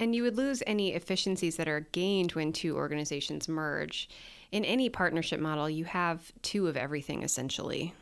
And 0.00 0.14
you 0.14 0.22
would 0.22 0.36
lose 0.36 0.62
any 0.66 0.94
efficiencies 0.94 1.56
that 1.56 1.68
are 1.68 1.80
gained 1.92 2.32
when 2.32 2.52
two 2.52 2.76
organizations 2.76 3.48
merge. 3.48 4.08
In 4.52 4.64
any 4.64 4.88
partnership 4.88 5.40
model, 5.40 5.68
you 5.68 5.84
have 5.84 6.32
two 6.42 6.68
of 6.68 6.76
everything 6.76 7.22
essentially. 7.22 7.94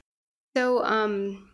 So, 0.56 0.84
um, 0.84 1.48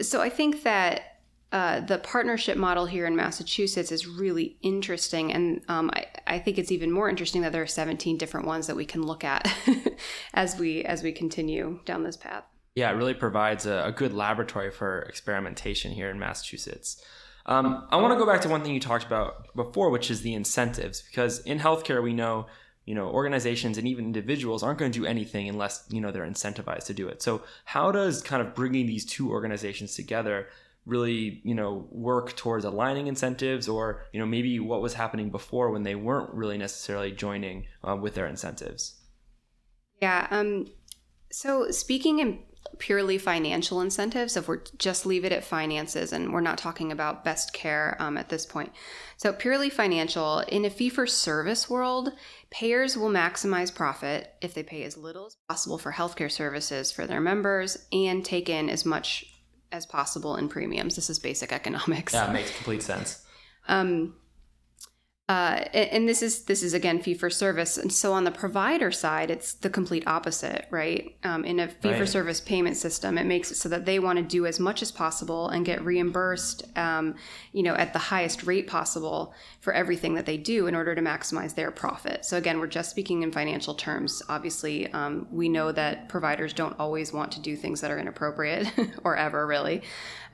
so 0.00 0.20
I 0.20 0.28
think 0.28 0.62
that 0.64 1.18
uh, 1.50 1.80
the 1.80 1.98
partnership 1.98 2.58
model 2.58 2.84
here 2.84 3.06
in 3.06 3.16
Massachusetts 3.16 3.90
is 3.90 4.06
really 4.06 4.58
interesting, 4.60 5.32
and 5.32 5.62
um, 5.68 5.90
I, 5.94 6.06
I, 6.26 6.38
think 6.38 6.58
it's 6.58 6.70
even 6.70 6.92
more 6.92 7.08
interesting 7.08 7.40
that 7.40 7.52
there 7.52 7.62
are 7.62 7.66
17 7.66 8.18
different 8.18 8.46
ones 8.46 8.66
that 8.66 8.76
we 8.76 8.84
can 8.84 9.02
look 9.02 9.24
at 9.24 9.50
as 10.34 10.58
we 10.58 10.84
as 10.84 11.02
we 11.02 11.10
continue 11.10 11.80
down 11.86 12.02
this 12.02 12.18
path. 12.18 12.44
Yeah, 12.74 12.90
it 12.90 12.96
really 12.96 13.14
provides 13.14 13.64
a, 13.64 13.84
a 13.86 13.92
good 13.92 14.12
laboratory 14.12 14.70
for 14.70 15.00
experimentation 15.02 15.92
here 15.92 16.10
in 16.10 16.18
Massachusetts. 16.18 17.02
Um, 17.48 17.86
I 17.90 17.96
want 17.96 18.12
to 18.12 18.18
go 18.18 18.30
back 18.30 18.42
to 18.42 18.48
one 18.48 18.62
thing 18.62 18.74
you 18.74 18.80
talked 18.80 19.06
about 19.06 19.54
before, 19.56 19.90
which 19.90 20.10
is 20.10 20.20
the 20.20 20.34
incentives, 20.34 21.02
because 21.02 21.40
in 21.40 21.58
healthcare 21.58 22.02
we 22.02 22.12
know 22.12 22.46
you 22.84 22.94
know 22.94 23.08
organizations 23.08 23.78
and 23.78 23.88
even 23.88 24.04
individuals 24.04 24.62
aren't 24.62 24.78
going 24.78 24.92
to 24.92 24.98
do 24.98 25.06
anything 25.06 25.48
unless 25.48 25.84
you 25.90 26.00
know 26.00 26.10
they're 26.10 26.26
incentivized 26.26 26.84
to 26.86 26.94
do 26.94 27.08
it. 27.08 27.22
So 27.22 27.42
how 27.64 27.90
does 27.90 28.22
kind 28.22 28.46
of 28.46 28.54
bringing 28.54 28.86
these 28.86 29.04
two 29.04 29.30
organizations 29.30 29.96
together 29.96 30.46
really 30.88 31.40
you 31.44 31.54
know 31.54 31.86
work 31.90 32.34
towards 32.34 32.64
aligning 32.64 33.06
incentives 33.06 33.68
or 33.68 34.06
you 34.12 34.18
know 34.18 34.26
maybe 34.26 34.58
what 34.58 34.80
was 34.80 34.94
happening 34.94 35.30
before 35.30 35.70
when 35.70 35.82
they 35.82 35.94
weren't 35.94 36.32
really 36.32 36.56
necessarily 36.56 37.12
joining 37.12 37.66
uh, 37.86 37.94
with 37.94 38.14
their 38.14 38.26
incentives 38.26 38.98
yeah 40.00 40.26
um 40.30 40.66
so 41.30 41.70
speaking 41.70 42.20
in 42.20 42.38
purely 42.78 43.18
financial 43.18 43.80
incentives 43.80 44.36
if 44.36 44.46
we're 44.46 44.62
just 44.78 45.04
leave 45.04 45.24
it 45.24 45.32
at 45.32 45.42
finances 45.42 46.12
and 46.12 46.32
we're 46.32 46.40
not 46.40 46.58
talking 46.58 46.92
about 46.92 47.24
best 47.24 47.52
care 47.52 47.96
um, 47.98 48.16
at 48.16 48.28
this 48.28 48.46
point 48.46 48.72
so 49.16 49.32
purely 49.32 49.68
financial 49.68 50.40
in 50.40 50.64
a 50.64 50.70
fee 50.70 50.88
for 50.88 51.06
service 51.06 51.68
world 51.68 52.12
payers 52.50 52.96
will 52.96 53.10
maximize 53.10 53.74
profit 53.74 54.32
if 54.40 54.54
they 54.54 54.62
pay 54.62 54.84
as 54.84 54.96
little 54.96 55.26
as 55.26 55.36
possible 55.48 55.78
for 55.78 55.92
healthcare 55.92 56.30
services 56.30 56.92
for 56.92 57.06
their 57.06 57.20
members 57.20 57.86
and 57.92 58.24
take 58.24 58.48
in 58.48 58.70
as 58.70 58.86
much 58.86 59.24
as 59.72 59.86
possible 59.86 60.36
in 60.36 60.48
premiums. 60.48 60.96
This 60.96 61.10
is 61.10 61.18
basic 61.18 61.52
economics. 61.52 62.14
Yeah, 62.14 62.32
makes 62.32 62.54
complete 62.54 62.82
sense. 62.82 63.24
Um, 63.66 64.14
uh, 65.28 65.62
and 65.74 66.08
this 66.08 66.22
is 66.22 66.44
this 66.44 66.62
is 66.62 66.72
again 66.72 67.02
fee 67.02 67.12
for 67.12 67.28
service, 67.28 67.76
and 67.76 67.92
so 67.92 68.14
on 68.14 68.24
the 68.24 68.30
provider 68.30 68.90
side, 68.90 69.30
it's 69.30 69.52
the 69.52 69.68
complete 69.68 70.06
opposite, 70.06 70.66
right? 70.70 71.14
Um, 71.22 71.44
in 71.44 71.60
a 71.60 71.68
fee 71.68 71.92
for 71.92 72.06
service 72.06 72.40
payment 72.40 72.78
system, 72.78 73.18
it 73.18 73.26
makes 73.26 73.50
it 73.50 73.56
so 73.56 73.68
that 73.68 73.84
they 73.84 73.98
want 73.98 74.18
to 74.18 74.22
do 74.22 74.46
as 74.46 74.58
much 74.58 74.80
as 74.80 74.90
possible 74.90 75.50
and 75.50 75.66
get 75.66 75.84
reimbursed, 75.84 76.62
um, 76.78 77.14
you 77.52 77.62
know, 77.62 77.74
at 77.74 77.92
the 77.92 77.98
highest 77.98 78.44
rate 78.44 78.66
possible 78.66 79.34
for 79.60 79.74
everything 79.74 80.14
that 80.14 80.24
they 80.24 80.38
do 80.38 80.66
in 80.66 80.74
order 80.74 80.94
to 80.94 81.02
maximize 81.02 81.54
their 81.54 81.70
profit. 81.70 82.24
So 82.24 82.38
again, 82.38 82.58
we're 82.58 82.66
just 82.66 82.88
speaking 82.88 83.22
in 83.22 83.30
financial 83.30 83.74
terms. 83.74 84.22
Obviously, 84.30 84.90
um, 84.94 85.26
we 85.30 85.50
know 85.50 85.72
that 85.72 86.08
providers 86.08 86.54
don't 86.54 86.78
always 86.78 87.12
want 87.12 87.32
to 87.32 87.40
do 87.40 87.54
things 87.54 87.82
that 87.82 87.90
are 87.90 87.98
inappropriate 87.98 88.72
or 89.04 89.14
ever 89.14 89.46
really, 89.46 89.82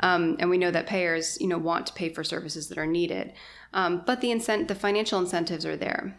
um, 0.01 0.37
and 0.39 0.51
we 0.51 0.59
know 0.59 0.71
that 0.71 0.87
payers, 0.87 1.39
you 1.41 1.47
know, 1.47 1.59
want 1.59 1.87
to 1.87 1.93
pay 1.93 2.09
for 2.09 2.25
services 2.25 2.69
that 2.69 2.79
are 2.79 2.87
needed. 2.87 3.33
Um, 3.73 4.03
but 4.07 4.21
the 4.21 4.29
incent- 4.29 4.69
the 4.69 4.75
financial 4.75 5.19
incentives 5.19 5.67
are 5.67 5.77
there. 5.77 6.17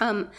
Um, 0.00 0.30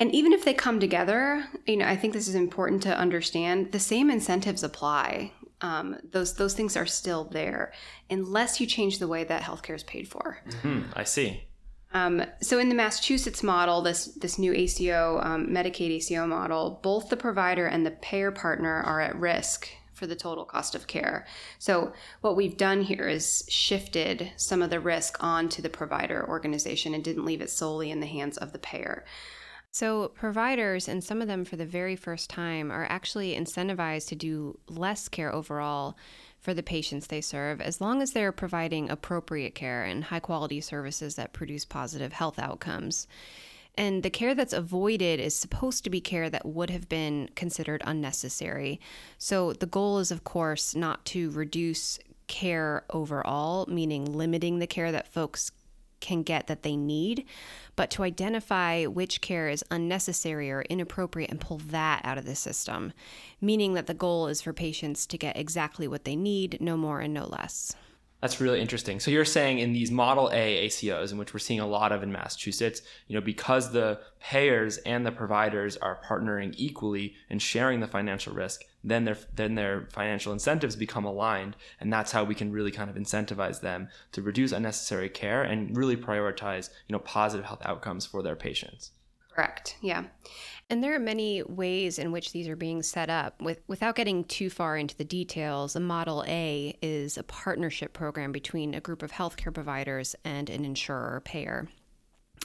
and 0.00 0.14
even 0.14 0.32
if 0.32 0.44
they 0.44 0.54
come 0.54 0.78
together, 0.78 1.44
you 1.66 1.76
know, 1.76 1.86
I 1.86 1.96
think 1.96 2.12
this 2.12 2.28
is 2.28 2.34
important 2.34 2.82
to 2.84 2.96
understand. 2.96 3.72
The 3.72 3.80
same 3.80 4.10
incentives 4.10 4.62
apply. 4.62 5.32
Um, 5.60 5.96
those 6.12 6.34
those 6.34 6.54
things 6.54 6.76
are 6.76 6.86
still 6.86 7.24
there, 7.24 7.72
unless 8.08 8.60
you 8.60 8.66
change 8.66 9.00
the 9.00 9.08
way 9.08 9.24
that 9.24 9.42
healthcare 9.42 9.74
is 9.74 9.82
paid 9.82 10.06
for. 10.06 10.38
Mm-hmm. 10.48 10.92
I 10.94 11.02
see. 11.02 11.42
Um, 11.92 12.22
so 12.40 12.58
in 12.58 12.68
the 12.68 12.74
Massachusetts 12.74 13.42
model, 13.42 13.82
this 13.82 14.06
this 14.06 14.38
new 14.38 14.52
ACO 14.52 15.20
um, 15.22 15.48
Medicaid 15.48 15.90
ACO 15.90 16.26
model, 16.26 16.78
both 16.82 17.08
the 17.08 17.16
provider 17.16 17.66
and 17.66 17.84
the 17.84 17.90
payer 17.90 18.30
partner 18.30 18.82
are 18.82 19.00
at 19.00 19.16
risk 19.16 19.68
for 19.98 20.06
the 20.06 20.16
total 20.16 20.44
cost 20.44 20.74
of 20.74 20.86
care. 20.86 21.26
So, 21.58 21.92
what 22.20 22.36
we've 22.36 22.56
done 22.56 22.82
here 22.82 23.08
is 23.08 23.44
shifted 23.48 24.32
some 24.36 24.62
of 24.62 24.70
the 24.70 24.80
risk 24.80 25.22
onto 25.22 25.60
the 25.60 25.68
provider 25.68 26.26
organization 26.28 26.94
and 26.94 27.04
didn't 27.04 27.24
leave 27.24 27.42
it 27.42 27.50
solely 27.50 27.90
in 27.90 28.00
the 28.00 28.06
hands 28.06 28.38
of 28.38 28.52
the 28.52 28.58
payer. 28.58 29.04
So, 29.70 30.08
providers, 30.08 30.88
and 30.88 31.04
some 31.04 31.20
of 31.20 31.28
them 31.28 31.44
for 31.44 31.56
the 31.56 31.66
very 31.66 31.96
first 31.96 32.30
time, 32.30 32.70
are 32.70 32.86
actually 32.88 33.34
incentivized 33.34 34.08
to 34.08 34.16
do 34.16 34.58
less 34.68 35.08
care 35.08 35.32
overall 35.34 35.96
for 36.40 36.54
the 36.54 36.62
patients 36.62 37.08
they 37.08 37.20
serve 37.20 37.60
as 37.60 37.80
long 37.80 38.00
as 38.00 38.12
they're 38.12 38.32
providing 38.32 38.88
appropriate 38.90 39.54
care 39.54 39.84
and 39.84 40.04
high 40.04 40.20
quality 40.20 40.60
services 40.60 41.16
that 41.16 41.32
produce 41.32 41.64
positive 41.64 42.12
health 42.12 42.38
outcomes. 42.38 43.06
And 43.78 44.02
the 44.02 44.10
care 44.10 44.34
that's 44.34 44.52
avoided 44.52 45.20
is 45.20 45.36
supposed 45.36 45.84
to 45.84 45.90
be 45.90 46.00
care 46.00 46.28
that 46.28 46.44
would 46.44 46.68
have 46.68 46.88
been 46.88 47.30
considered 47.36 47.80
unnecessary. 47.86 48.80
So 49.18 49.52
the 49.52 49.66
goal 49.66 50.00
is, 50.00 50.10
of 50.10 50.24
course, 50.24 50.74
not 50.74 51.04
to 51.06 51.30
reduce 51.30 52.00
care 52.26 52.84
overall, 52.90 53.66
meaning 53.66 54.04
limiting 54.04 54.58
the 54.58 54.66
care 54.66 54.90
that 54.90 55.06
folks 55.06 55.52
can 56.00 56.24
get 56.24 56.48
that 56.48 56.64
they 56.64 56.76
need, 56.76 57.24
but 57.76 57.88
to 57.92 58.02
identify 58.02 58.84
which 58.84 59.20
care 59.20 59.48
is 59.48 59.64
unnecessary 59.70 60.50
or 60.50 60.62
inappropriate 60.62 61.30
and 61.30 61.40
pull 61.40 61.58
that 61.58 62.00
out 62.04 62.18
of 62.18 62.26
the 62.26 62.34
system, 62.34 62.92
meaning 63.40 63.74
that 63.74 63.86
the 63.86 63.94
goal 63.94 64.26
is 64.26 64.42
for 64.42 64.52
patients 64.52 65.06
to 65.06 65.16
get 65.16 65.36
exactly 65.36 65.86
what 65.86 66.04
they 66.04 66.16
need, 66.16 66.60
no 66.60 66.76
more 66.76 67.00
and 67.00 67.14
no 67.14 67.26
less. 67.26 67.76
That's 68.20 68.40
really 68.40 68.60
interesting. 68.60 68.98
So 68.98 69.12
you're 69.12 69.24
saying 69.24 69.60
in 69.60 69.72
these 69.72 69.92
Model 69.92 70.28
A 70.32 70.66
ACOs, 70.66 71.12
in 71.12 71.18
which 71.18 71.32
we're 71.32 71.38
seeing 71.38 71.60
a 71.60 71.66
lot 71.68 71.92
of 71.92 72.02
in 72.02 72.10
Massachusetts, 72.10 72.82
you 73.06 73.14
know, 73.14 73.20
because 73.20 73.70
the 73.70 74.00
payers 74.18 74.78
and 74.78 75.06
the 75.06 75.12
providers 75.12 75.76
are 75.76 76.00
partnering 76.04 76.52
equally 76.56 77.14
and 77.30 77.40
sharing 77.40 77.78
the 77.78 77.86
financial 77.86 78.34
risk, 78.34 78.64
then 78.82 79.04
their 79.04 79.18
then 79.36 79.54
their 79.54 79.86
financial 79.92 80.32
incentives 80.32 80.74
become 80.74 81.04
aligned, 81.04 81.54
and 81.78 81.92
that's 81.92 82.10
how 82.10 82.24
we 82.24 82.34
can 82.34 82.50
really 82.50 82.72
kind 82.72 82.90
of 82.90 82.96
incentivize 82.96 83.60
them 83.60 83.88
to 84.10 84.20
reduce 84.20 84.50
unnecessary 84.50 85.08
care 85.08 85.42
and 85.42 85.76
really 85.76 85.96
prioritize, 85.96 86.70
you 86.88 86.92
know, 86.92 86.98
positive 86.98 87.46
health 87.46 87.62
outcomes 87.64 88.04
for 88.04 88.22
their 88.22 88.36
patients. 88.36 88.90
Correct. 89.38 89.76
Yeah. 89.80 90.02
And 90.68 90.82
there 90.82 90.96
are 90.96 90.98
many 90.98 91.44
ways 91.44 92.00
in 92.00 92.10
which 92.10 92.32
these 92.32 92.48
are 92.48 92.56
being 92.56 92.82
set 92.82 93.08
up. 93.08 93.40
With, 93.40 93.60
without 93.68 93.94
getting 93.94 94.24
too 94.24 94.50
far 94.50 94.76
into 94.76 94.96
the 94.96 95.04
details, 95.04 95.76
a 95.76 95.80
Model 95.80 96.24
A 96.26 96.76
is 96.82 97.16
a 97.16 97.22
partnership 97.22 97.92
program 97.92 98.32
between 98.32 98.74
a 98.74 98.80
group 98.80 99.00
of 99.00 99.12
healthcare 99.12 99.54
providers 99.54 100.16
and 100.24 100.50
an 100.50 100.64
insurer 100.64 101.14
or 101.14 101.20
payer. 101.20 101.68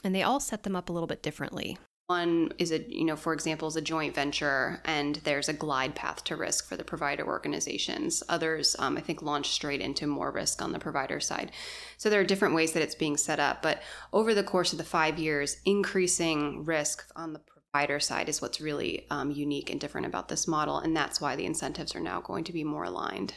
And 0.04 0.14
they 0.14 0.22
all 0.22 0.38
set 0.38 0.62
them 0.62 0.76
up 0.76 0.88
a 0.88 0.92
little 0.92 1.08
bit 1.08 1.20
differently. 1.20 1.78
One 2.06 2.52
is 2.58 2.70
a, 2.70 2.82
you 2.86 3.04
know, 3.04 3.16
for 3.16 3.32
example, 3.32 3.66
is 3.66 3.76
a 3.76 3.80
joint 3.80 4.14
venture, 4.14 4.82
and 4.84 5.16
there's 5.24 5.48
a 5.48 5.54
glide 5.54 5.94
path 5.94 6.22
to 6.24 6.36
risk 6.36 6.68
for 6.68 6.76
the 6.76 6.84
provider 6.84 7.26
organizations. 7.26 8.22
Others, 8.28 8.76
um, 8.78 8.98
I 8.98 9.00
think, 9.00 9.22
launch 9.22 9.48
straight 9.48 9.80
into 9.80 10.06
more 10.06 10.30
risk 10.30 10.60
on 10.60 10.72
the 10.72 10.78
provider 10.78 11.18
side. 11.18 11.50
So 11.96 12.10
there 12.10 12.20
are 12.20 12.24
different 12.24 12.54
ways 12.54 12.72
that 12.72 12.82
it's 12.82 12.94
being 12.94 13.16
set 13.16 13.40
up. 13.40 13.62
But 13.62 13.82
over 14.12 14.34
the 14.34 14.44
course 14.44 14.72
of 14.72 14.78
the 14.78 14.84
five 14.84 15.18
years, 15.18 15.56
increasing 15.64 16.66
risk 16.66 17.10
on 17.16 17.32
the 17.32 17.40
provider 17.72 17.98
side 18.00 18.28
is 18.28 18.42
what's 18.42 18.60
really 18.60 19.06
um, 19.10 19.30
unique 19.30 19.70
and 19.70 19.80
different 19.80 20.06
about 20.06 20.28
this 20.28 20.46
model. 20.46 20.78
And 20.78 20.94
that's 20.94 21.22
why 21.22 21.36
the 21.36 21.46
incentives 21.46 21.94
are 21.94 22.00
now 22.00 22.20
going 22.20 22.44
to 22.44 22.52
be 22.52 22.64
more 22.64 22.84
aligned. 22.84 23.34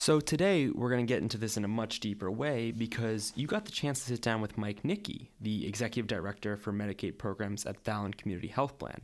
So 0.00 0.18
today 0.18 0.70
we're 0.70 0.88
going 0.88 1.06
to 1.06 1.12
get 1.12 1.20
into 1.20 1.36
this 1.36 1.58
in 1.58 1.64
a 1.66 1.68
much 1.68 2.00
deeper 2.00 2.30
way 2.30 2.70
because 2.70 3.34
you 3.36 3.46
got 3.46 3.66
the 3.66 3.70
chance 3.70 4.00
to 4.00 4.06
sit 4.06 4.22
down 4.22 4.40
with 4.40 4.56
Mike 4.56 4.82
Nickey, 4.82 5.30
the 5.42 5.66
executive 5.66 6.06
director 6.06 6.56
for 6.56 6.72
Medicaid 6.72 7.18
programs 7.18 7.66
at 7.66 7.84
Fallon 7.84 8.14
Community 8.14 8.48
Health 8.48 8.78
Plan. 8.78 9.02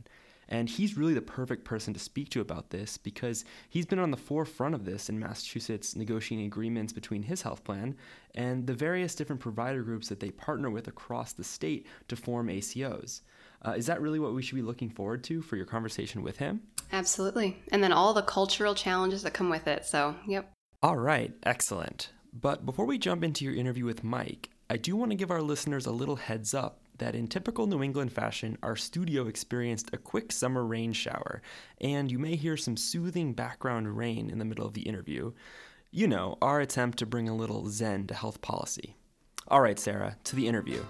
And 0.49 0.67
he's 0.67 0.97
really 0.97 1.13
the 1.13 1.21
perfect 1.21 1.65
person 1.65 1.93
to 1.93 1.99
speak 1.99 2.29
to 2.29 2.41
about 2.41 2.71
this 2.71 2.97
because 2.97 3.45
he's 3.69 3.85
been 3.85 3.99
on 3.99 4.09
the 4.09 4.17
forefront 4.17 4.73
of 4.73 4.85
this 4.85 5.07
in 5.07 5.19
Massachusetts, 5.19 5.95
negotiating 5.95 6.47
agreements 6.47 6.93
between 6.93 7.21
his 7.21 7.43
health 7.43 7.63
plan 7.63 7.95
and 8.33 8.65
the 8.65 8.73
various 8.73 9.13
different 9.13 9.41
provider 9.41 9.83
groups 9.83 10.09
that 10.09 10.19
they 10.19 10.31
partner 10.31 10.71
with 10.71 10.87
across 10.87 11.31
the 11.31 11.43
state 11.43 11.85
to 12.07 12.15
form 12.15 12.47
ACOs. 12.47 13.21
Uh, 13.63 13.73
is 13.77 13.85
that 13.85 14.01
really 14.01 14.19
what 14.19 14.33
we 14.33 14.41
should 14.41 14.55
be 14.55 14.63
looking 14.63 14.89
forward 14.89 15.23
to 15.25 15.43
for 15.43 15.57
your 15.57 15.65
conversation 15.67 16.23
with 16.23 16.37
him? 16.37 16.61
Absolutely. 16.91 17.61
And 17.71 17.83
then 17.83 17.91
all 17.91 18.15
the 18.15 18.23
cultural 18.23 18.73
challenges 18.73 19.21
that 19.21 19.33
come 19.33 19.51
with 19.51 19.67
it. 19.67 19.85
So, 19.85 20.15
yep. 20.25 20.51
All 20.83 20.95
right, 20.95 21.33
excellent. 21.41 22.11
But 22.31 22.63
before 22.63 22.85
we 22.85 22.99
jump 22.99 23.23
into 23.23 23.43
your 23.43 23.55
interview 23.55 23.83
with 23.83 24.03
Mike, 24.03 24.51
I 24.69 24.77
do 24.77 24.95
want 24.95 25.09
to 25.09 25.17
give 25.17 25.31
our 25.31 25.41
listeners 25.41 25.87
a 25.87 25.91
little 25.91 26.17
heads 26.17 26.53
up 26.53 26.81
that 26.99 27.15
in 27.15 27.27
typical 27.27 27.65
New 27.65 27.81
England 27.81 28.13
fashion, 28.13 28.59
our 28.61 28.75
studio 28.75 29.25
experienced 29.25 29.89
a 29.91 29.97
quick 29.97 30.31
summer 30.31 30.63
rain 30.63 30.93
shower, 30.93 31.41
and 31.81 32.11
you 32.11 32.19
may 32.19 32.35
hear 32.35 32.55
some 32.55 32.77
soothing 32.77 33.33
background 33.33 33.97
rain 33.97 34.29
in 34.29 34.37
the 34.37 34.45
middle 34.45 34.67
of 34.67 34.75
the 34.75 34.83
interview. 34.83 35.31
You 35.89 36.07
know, 36.07 36.37
our 36.43 36.59
attempt 36.59 36.99
to 36.99 37.07
bring 37.07 37.27
a 37.27 37.35
little 37.35 37.69
zen 37.69 38.05
to 38.07 38.13
health 38.13 38.41
policy. 38.41 38.95
All 39.47 39.61
right, 39.61 39.79
Sarah, 39.79 40.15
to 40.25 40.35
the 40.35 40.47
interview. 40.47 40.83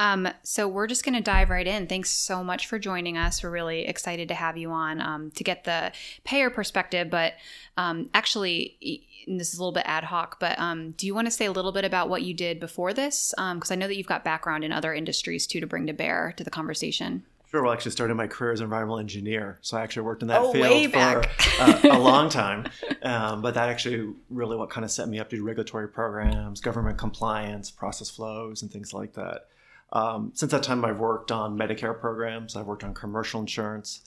Um, 0.00 0.26
so 0.42 0.66
we're 0.66 0.86
just 0.86 1.04
going 1.04 1.14
to 1.14 1.20
dive 1.20 1.50
right 1.50 1.66
in. 1.66 1.86
Thanks 1.86 2.08
so 2.08 2.42
much 2.42 2.66
for 2.66 2.78
joining 2.78 3.18
us. 3.18 3.42
We're 3.42 3.50
really 3.50 3.86
excited 3.86 4.28
to 4.28 4.34
have 4.34 4.56
you 4.56 4.70
on 4.70 4.98
um, 4.98 5.30
to 5.32 5.44
get 5.44 5.64
the 5.64 5.92
payer 6.24 6.48
perspective. 6.48 7.10
But 7.10 7.34
um, 7.76 8.08
actually, 8.14 9.04
this 9.26 9.52
is 9.52 9.58
a 9.58 9.62
little 9.62 9.74
bit 9.74 9.82
ad 9.84 10.04
hoc, 10.04 10.40
but 10.40 10.58
um, 10.58 10.92
do 10.92 11.06
you 11.06 11.14
want 11.14 11.26
to 11.26 11.30
say 11.30 11.44
a 11.44 11.52
little 11.52 11.70
bit 11.70 11.84
about 11.84 12.08
what 12.08 12.22
you 12.22 12.32
did 12.32 12.58
before 12.58 12.94
this? 12.94 13.34
Because 13.36 13.70
um, 13.70 13.72
I 13.72 13.74
know 13.74 13.88
that 13.88 13.96
you've 13.96 14.06
got 14.06 14.24
background 14.24 14.64
in 14.64 14.72
other 14.72 14.94
industries 14.94 15.46
too 15.46 15.60
to 15.60 15.66
bring 15.66 15.86
to 15.86 15.92
bear 15.92 16.32
to 16.38 16.44
the 16.44 16.50
conversation. 16.50 17.24
Sure. 17.50 17.62
Well, 17.62 17.72
I 17.72 17.74
actually 17.74 17.90
started 17.90 18.14
my 18.14 18.26
career 18.26 18.52
as 18.52 18.60
an 18.60 18.64
environmental 18.64 19.00
engineer, 19.00 19.58
so 19.60 19.76
I 19.76 19.82
actually 19.82 20.02
worked 20.02 20.22
in 20.22 20.28
that 20.28 20.40
oh, 20.40 20.52
field 20.52 20.92
for 20.92 21.24
uh, 21.60 21.80
a 21.82 21.98
long 21.98 22.30
time. 22.30 22.70
Um, 23.02 23.42
but 23.42 23.52
that 23.52 23.68
actually 23.68 24.14
really 24.30 24.56
what 24.56 24.70
kind 24.70 24.84
of 24.84 24.90
set 24.90 25.08
me 25.08 25.18
up 25.18 25.28
to 25.30 25.36
do 25.36 25.44
regulatory 25.44 25.88
programs, 25.88 26.62
government 26.62 26.96
compliance, 26.96 27.70
process 27.70 28.08
flows, 28.08 28.62
and 28.62 28.70
things 28.70 28.94
like 28.94 29.12
that. 29.14 29.48
Um, 29.92 30.32
since 30.34 30.52
that 30.52 30.62
time, 30.62 30.84
I've 30.84 30.98
worked 30.98 31.32
on 31.32 31.58
Medicare 31.58 31.98
programs. 31.98 32.56
I've 32.56 32.66
worked 32.66 32.84
on 32.84 32.94
commercial 32.94 33.40
insurance, 33.40 34.02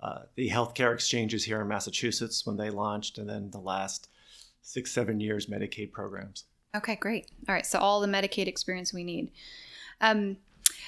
uh, 0.00 0.20
the 0.36 0.48
healthcare 0.48 0.94
exchanges 0.94 1.44
here 1.44 1.60
in 1.60 1.68
Massachusetts 1.68 2.46
when 2.46 2.56
they 2.56 2.70
launched, 2.70 3.18
and 3.18 3.28
then 3.28 3.50
the 3.50 3.58
last 3.58 4.08
six, 4.62 4.92
seven 4.92 5.20
years 5.20 5.46
Medicaid 5.46 5.92
programs. 5.92 6.44
Okay, 6.76 6.96
great. 6.96 7.30
All 7.48 7.54
right, 7.54 7.66
so 7.66 7.78
all 7.78 8.00
the 8.00 8.06
Medicaid 8.06 8.46
experience 8.46 8.92
we 8.92 9.04
need. 9.04 9.30
Um, 10.00 10.36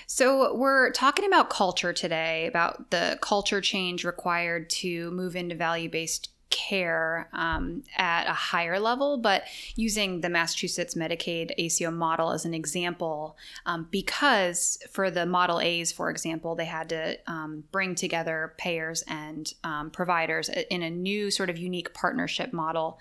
so, 0.06 0.54
we're 0.54 0.90
talking 0.90 1.26
about 1.26 1.50
culture 1.50 1.92
today, 1.92 2.46
about 2.46 2.90
the 2.90 3.18
culture 3.20 3.60
change 3.60 4.04
required 4.04 4.68
to 4.70 5.10
move 5.12 5.36
into 5.36 5.54
value 5.54 5.88
based 5.88 6.30
care 6.50 7.28
um, 7.32 7.82
at 7.96 8.26
a 8.28 8.32
higher 8.32 8.78
level, 8.78 9.18
but 9.18 9.44
using 9.74 10.20
the 10.20 10.28
Massachusetts 10.28 10.94
Medicaid 10.94 11.52
ACO 11.58 11.90
model 11.90 12.30
as 12.30 12.44
an 12.44 12.54
example, 12.54 13.36
um, 13.66 13.88
because 13.90 14.78
for 14.90 15.10
the 15.10 15.26
Model 15.26 15.60
A's, 15.60 15.92
for 15.92 16.10
example, 16.10 16.54
they 16.54 16.64
had 16.64 16.88
to 16.90 17.18
um, 17.26 17.64
bring 17.72 17.94
together 17.94 18.54
payers 18.58 19.02
and 19.08 19.52
um, 19.64 19.90
providers 19.90 20.48
in 20.70 20.82
a 20.82 20.90
new 20.90 21.30
sort 21.30 21.50
of 21.50 21.58
unique 21.58 21.92
partnership 21.94 22.52
model. 22.52 22.98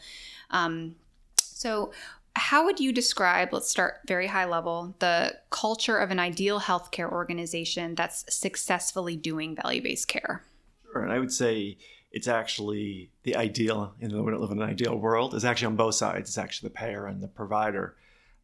Um, 0.52 0.96
so, 1.38 1.92
how 2.38 2.66
would 2.66 2.82
you 2.82 2.92
describe, 2.92 3.54
let's 3.54 3.70
start 3.70 4.02
very 4.06 4.28
high 4.28 4.44
level, 4.44 4.94
the 5.00 5.38
culture 5.52 5.98
of 5.98 6.12
an 6.12 6.20
ideal 6.20 6.60
healthcare 6.60 7.10
organization 7.10 7.96
that's 7.96 8.26
successfully 8.28 9.16
doing 9.16 9.56
value 9.56 9.82
based 9.82 10.10
care? 10.10 10.44
Sure. 10.92 11.04
And 11.04 11.14
I 11.14 11.20
would 11.20 11.32
say 11.32 11.78
it's 12.16 12.30
actually 12.30 13.12
the 13.24 13.36
ideal, 13.36 13.94
you 14.00 14.08
know, 14.08 14.24
we 14.24 14.32
don't 14.32 14.40
live 14.40 14.52
in 14.52 14.62
an 14.62 14.70
ideal 14.70 14.96
world, 14.96 15.36
is 15.36 15.44
actually 15.44 15.68
on 15.68 15.76
both 15.76 15.96
sides. 15.96 16.30
It's 16.30 16.38
actually 16.38 16.70
the 16.70 16.74
payer 16.74 17.06
and 17.08 17.22
the 17.22 17.28
provider. 17.28 17.98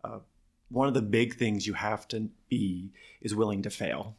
Uh, 0.04 0.20
one 0.68 0.90
of 0.90 0.94
the 0.94 1.02
big 1.02 1.36
things 1.36 1.66
you 1.66 1.74
have 1.74 2.06
to 2.10 2.28
be 2.50 2.92
is 3.22 3.34
willing 3.34 3.62
to 3.62 3.70
fail 3.70 4.18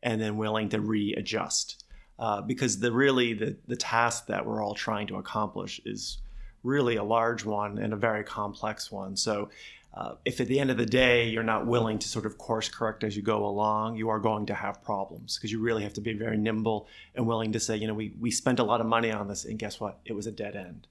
and 0.00 0.20
then 0.20 0.36
willing 0.36 0.68
to 0.68 0.80
readjust. 0.80 1.84
Uh, 2.20 2.40
because 2.40 2.78
the 2.78 2.92
really 2.92 3.34
the, 3.34 3.56
the 3.66 3.74
task 3.74 4.28
that 4.28 4.46
we're 4.46 4.62
all 4.62 4.74
trying 4.74 5.08
to 5.08 5.16
accomplish 5.16 5.80
is 5.84 6.18
really 6.62 6.94
a 6.94 7.02
large 7.02 7.44
one 7.44 7.78
and 7.78 7.92
a 7.92 7.96
very 7.96 8.22
complex 8.22 8.92
one. 8.92 9.16
So, 9.16 9.50
uh, 9.94 10.16
if 10.24 10.40
at 10.40 10.48
the 10.48 10.58
end 10.58 10.70
of 10.70 10.76
the 10.76 10.86
day 10.86 11.28
you're 11.28 11.44
not 11.44 11.66
willing 11.66 11.98
to 12.00 12.08
sort 12.08 12.26
of 12.26 12.36
course 12.36 12.68
correct 12.68 13.04
as 13.04 13.16
you 13.16 13.22
go 13.22 13.46
along, 13.46 13.96
you 13.96 14.08
are 14.08 14.18
going 14.18 14.46
to 14.46 14.54
have 14.54 14.82
problems 14.82 15.36
because 15.36 15.52
you 15.52 15.60
really 15.60 15.84
have 15.84 15.94
to 15.94 16.00
be 16.00 16.12
very 16.12 16.36
nimble 16.36 16.88
and 17.14 17.26
willing 17.26 17.52
to 17.52 17.60
say, 17.60 17.76
you 17.76 17.86
know, 17.86 17.94
we, 17.94 18.12
we 18.18 18.30
spent 18.30 18.58
a 18.58 18.64
lot 18.64 18.80
of 18.80 18.86
money 18.86 19.12
on 19.12 19.28
this 19.28 19.44
and 19.44 19.58
guess 19.58 19.78
what? 19.78 20.00
It 20.04 20.12
was 20.12 20.26
a 20.26 20.32
dead 20.32 20.56
end. 20.56 20.88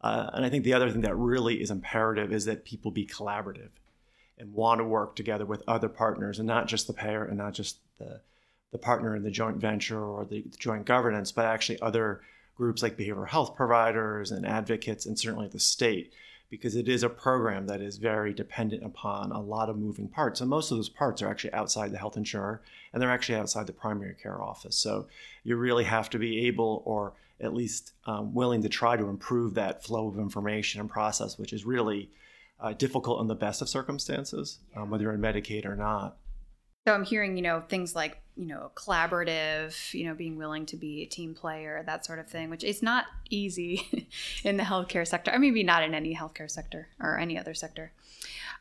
Uh, 0.00 0.30
and 0.32 0.44
I 0.44 0.48
think 0.48 0.64
the 0.64 0.72
other 0.72 0.90
thing 0.90 1.02
that 1.02 1.14
really 1.14 1.60
is 1.62 1.70
imperative 1.70 2.32
is 2.32 2.46
that 2.46 2.64
people 2.64 2.90
be 2.90 3.06
collaborative 3.06 3.70
and 4.36 4.52
want 4.52 4.80
to 4.80 4.84
work 4.84 5.14
together 5.14 5.44
with 5.44 5.62
other 5.68 5.88
partners 5.88 6.38
and 6.38 6.48
not 6.48 6.66
just 6.66 6.86
the 6.88 6.92
payer 6.92 7.24
and 7.24 7.38
not 7.38 7.52
just 7.52 7.78
the, 7.98 8.20
the 8.72 8.78
partner 8.78 9.14
in 9.14 9.22
the 9.22 9.30
joint 9.30 9.58
venture 9.58 10.02
or 10.02 10.24
the, 10.24 10.42
the 10.42 10.56
joint 10.56 10.86
governance, 10.86 11.30
but 11.30 11.44
actually 11.44 11.80
other 11.80 12.22
groups 12.56 12.82
like 12.82 12.96
behavioral 12.96 13.28
health 13.28 13.54
providers 13.54 14.32
and 14.32 14.44
advocates, 14.44 15.06
and 15.06 15.18
certainly 15.18 15.48
the 15.48 15.60
state, 15.60 16.12
because 16.50 16.74
it 16.74 16.88
is 16.88 17.04
a 17.04 17.08
program 17.08 17.66
that 17.68 17.80
is 17.80 17.96
very 17.96 18.34
dependent 18.34 18.84
upon 18.84 19.30
a 19.30 19.40
lot 19.40 19.70
of 19.70 19.78
moving 19.78 20.08
parts. 20.08 20.40
And 20.40 20.50
most 20.50 20.70
of 20.70 20.76
those 20.76 20.88
parts 20.88 21.22
are 21.22 21.28
actually 21.28 21.52
outside 21.52 21.92
the 21.92 21.98
health 21.98 22.16
insurer 22.16 22.60
and 22.92 23.00
they're 23.00 23.10
actually 23.10 23.38
outside 23.38 23.68
the 23.68 23.72
primary 23.72 24.16
care 24.20 24.42
office. 24.42 24.76
So 24.76 25.06
you 25.44 25.56
really 25.56 25.84
have 25.84 26.10
to 26.10 26.18
be 26.18 26.46
able, 26.46 26.82
or 26.84 27.12
at 27.40 27.54
least 27.54 27.92
um, 28.06 28.34
willing 28.34 28.62
to 28.62 28.68
try 28.68 28.96
to 28.96 29.08
improve 29.08 29.54
that 29.54 29.84
flow 29.84 30.08
of 30.08 30.18
information 30.18 30.80
and 30.80 30.90
process, 30.90 31.38
which 31.38 31.52
is 31.52 31.64
really 31.64 32.10
uh, 32.58 32.72
difficult 32.72 33.20
in 33.20 33.28
the 33.28 33.34
best 33.34 33.62
of 33.62 33.68
circumstances, 33.68 34.58
um, 34.76 34.90
whether 34.90 35.04
you're 35.04 35.14
in 35.14 35.20
Medicaid 35.20 35.64
or 35.64 35.76
not. 35.76 36.16
So 36.88 36.94
I'm 36.94 37.04
hearing, 37.04 37.36
you 37.36 37.42
know, 37.42 37.62
things 37.68 37.94
like, 37.94 38.20
you 38.40 38.46
know, 38.46 38.70
collaborative, 38.74 39.92
you 39.92 40.06
know, 40.06 40.14
being 40.14 40.38
willing 40.38 40.64
to 40.64 40.74
be 40.74 41.02
a 41.02 41.06
team 41.06 41.34
player, 41.34 41.82
that 41.84 42.06
sort 42.06 42.18
of 42.18 42.26
thing, 42.26 42.48
which 42.48 42.64
is 42.64 42.82
not 42.82 43.04
easy 43.28 44.08
in 44.44 44.56
the 44.56 44.62
healthcare 44.62 45.06
sector. 45.06 45.30
Mean, 45.32 45.52
maybe 45.52 45.62
not 45.62 45.82
in 45.82 45.94
any 45.94 46.16
healthcare 46.16 46.50
sector 46.50 46.88
or 46.98 47.18
any 47.18 47.38
other 47.38 47.52
sector. 47.52 47.92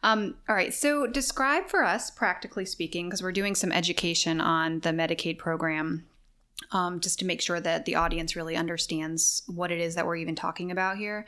Um, 0.04 0.36
all 0.50 0.56
right, 0.56 0.74
so 0.74 1.08
describe 1.08 1.68
for 1.68 1.86
us, 1.86 2.12
practically 2.12 2.66
speaking, 2.66 3.08
because 3.08 3.24
we're 3.24 3.32
doing 3.32 3.56
some 3.56 3.72
education 3.72 4.42
on 4.42 4.82
the 4.82 4.90
Medicaid 4.90 5.38
program 5.38 6.06
um, 6.72 7.00
just 7.00 7.20
to 7.20 7.26
make 7.26 7.42
sure 7.42 7.60
that 7.60 7.86
the 7.86 7.96
audience 7.96 8.36
really 8.36 8.56
understands 8.56 9.44
what 9.48 9.72
it 9.72 9.80
is 9.80 9.96
that 9.96 10.06
we're 10.06 10.18
even 10.18 10.36
talking 10.36 10.72
about 10.72 10.98
here. 10.98 11.26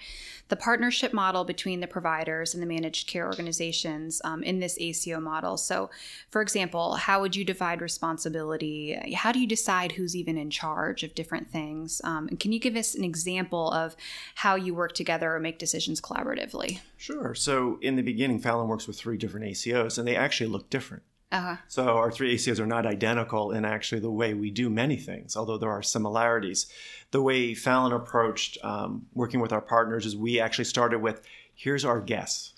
The 0.50 0.56
partnership 0.56 1.14
model 1.14 1.44
between 1.44 1.80
the 1.80 1.88
providers 1.88 2.54
and 2.54 2.62
the 2.62 2.68
managed 2.68 3.08
care 3.08 3.26
organizations 3.26 4.22
um, 4.24 4.44
in 4.44 4.60
this 4.60 4.78
ACO 4.80 5.20
model. 5.20 5.58
So, 5.58 5.90
for 6.30 6.42
example, 6.42 6.96
how 6.96 7.22
would 7.22 7.36
you 7.36 7.44
divide 7.44 7.82
responsibility? 7.82 8.98
How 9.16 9.32
do 9.32 9.40
you 9.40 9.48
decide 9.48 9.94
who's 9.94 10.16
even 10.16 10.38
in 10.38 10.50
charge 10.50 11.04
of 11.04 11.16
different 11.16 11.50
things? 11.50 12.02
Um, 12.04 12.28
and 12.28 12.40
can 12.40 12.52
you 12.52 12.60
give 12.60 12.76
us 12.76 12.96
an 12.96 13.04
example 13.04 13.72
of 13.72 13.96
how 14.36 14.56
you 14.56 14.76
work 14.76 14.94
together 14.94 15.34
or 15.34 15.40
make 15.40 15.58
decisions 15.58 16.02
collaboratively? 16.02 16.80
Sure. 16.98 17.34
So, 17.34 17.80
in 17.82 17.96
the 17.96 18.04
beginning, 18.04 18.40
Fallon 18.40 18.68
works 18.68 18.88
with 18.88 18.98
three 18.98 19.18
different 19.18 19.46
ACOs, 19.48 19.98
and 19.98 20.08
they 20.08 20.16
actually 20.16 20.50
look 20.50 20.70
different. 20.70 21.04
Uh-huh. 21.32 21.56
So 21.68 21.98
our 21.98 22.12
three 22.12 22.36
ACOs 22.36 22.60
are 22.60 22.66
not 22.66 22.86
identical 22.86 23.52
in 23.52 23.64
actually 23.64 24.02
the 24.02 24.12
way 24.12 24.34
we 24.34 24.52
do 24.52 24.70
many 24.70 24.98
things, 24.98 25.38
although 25.38 25.58
there 25.58 25.72
are 25.72 25.82
similarities. 25.82 26.68
The 27.12 27.22
way 27.22 27.54
Fallon 27.54 27.94
approached 27.94 28.58
um, 28.64 29.08
working 29.14 29.40
with 29.40 29.54
our 29.54 29.62
partners 29.62 30.06
is 30.06 30.16
we 30.16 30.40
actually 30.40 30.66
started 30.66 31.00
with 31.00 31.22
here's 31.56 31.86
our 31.86 32.02
guess. 32.02 32.54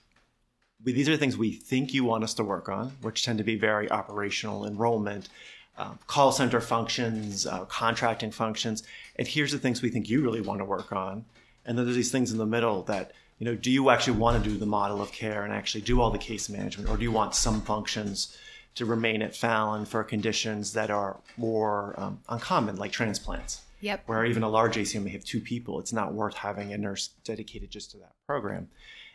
These 0.83 1.07
are 1.07 1.13
the 1.13 1.17
things 1.17 1.37
we 1.37 1.51
think 1.51 1.93
you 1.93 2.03
want 2.03 2.23
us 2.23 2.33
to 2.35 2.43
work 2.43 2.67
on, 2.67 2.93
which 3.01 3.23
tend 3.23 3.37
to 3.37 3.43
be 3.43 3.55
very 3.55 3.89
operational, 3.89 4.65
enrollment, 4.65 5.29
uh, 5.77 5.93
call 6.07 6.31
center 6.31 6.59
functions, 6.59 7.45
uh, 7.45 7.65
contracting 7.65 8.31
functions. 8.31 8.83
And 9.15 9.27
here's 9.27 9.51
the 9.51 9.59
things 9.59 9.81
we 9.81 9.89
think 9.89 10.09
you 10.09 10.21
really 10.21 10.41
want 10.41 10.59
to 10.59 10.65
work 10.65 10.91
on. 10.91 11.25
And 11.65 11.77
then 11.77 11.85
there's 11.85 11.95
these 11.95 12.11
things 12.11 12.31
in 12.31 12.37
the 12.37 12.45
middle 12.45 12.83
that 12.83 13.13
you 13.39 13.45
know, 13.45 13.55
do 13.55 13.71
you 13.71 13.89
actually 13.89 14.17
want 14.17 14.41
to 14.41 14.49
do 14.49 14.57
the 14.57 14.65
model 14.65 15.01
of 15.01 15.11
care 15.11 15.43
and 15.43 15.53
actually 15.53 15.81
do 15.81 15.99
all 15.99 16.11
the 16.11 16.17
case 16.17 16.49
management, 16.49 16.89
or 16.89 16.97
do 16.97 17.03
you 17.03 17.11
want 17.11 17.35
some 17.35 17.61
functions 17.61 18.37
to 18.75 18.85
remain 18.85 19.21
at 19.21 19.35
Fallon 19.35 19.85
for 19.85 20.03
conditions 20.03 20.73
that 20.73 20.89
are 20.89 21.19
more 21.37 21.93
um, 21.97 22.19
uncommon, 22.29 22.75
like 22.77 22.91
transplants. 22.91 23.61
Yep. 23.81 24.03
Where 24.05 24.25
even 24.25 24.43
a 24.43 24.49
large 24.49 24.77
ACO 24.77 25.01
may 25.01 25.09
have 25.11 25.25
two 25.25 25.41
people, 25.41 25.79
it's 25.79 25.91
not 25.91 26.13
worth 26.13 26.35
having 26.35 26.71
a 26.71 26.77
nurse 26.77 27.09
dedicated 27.25 27.69
just 27.69 27.91
to 27.91 27.97
that 27.97 28.13
program. 28.25 28.69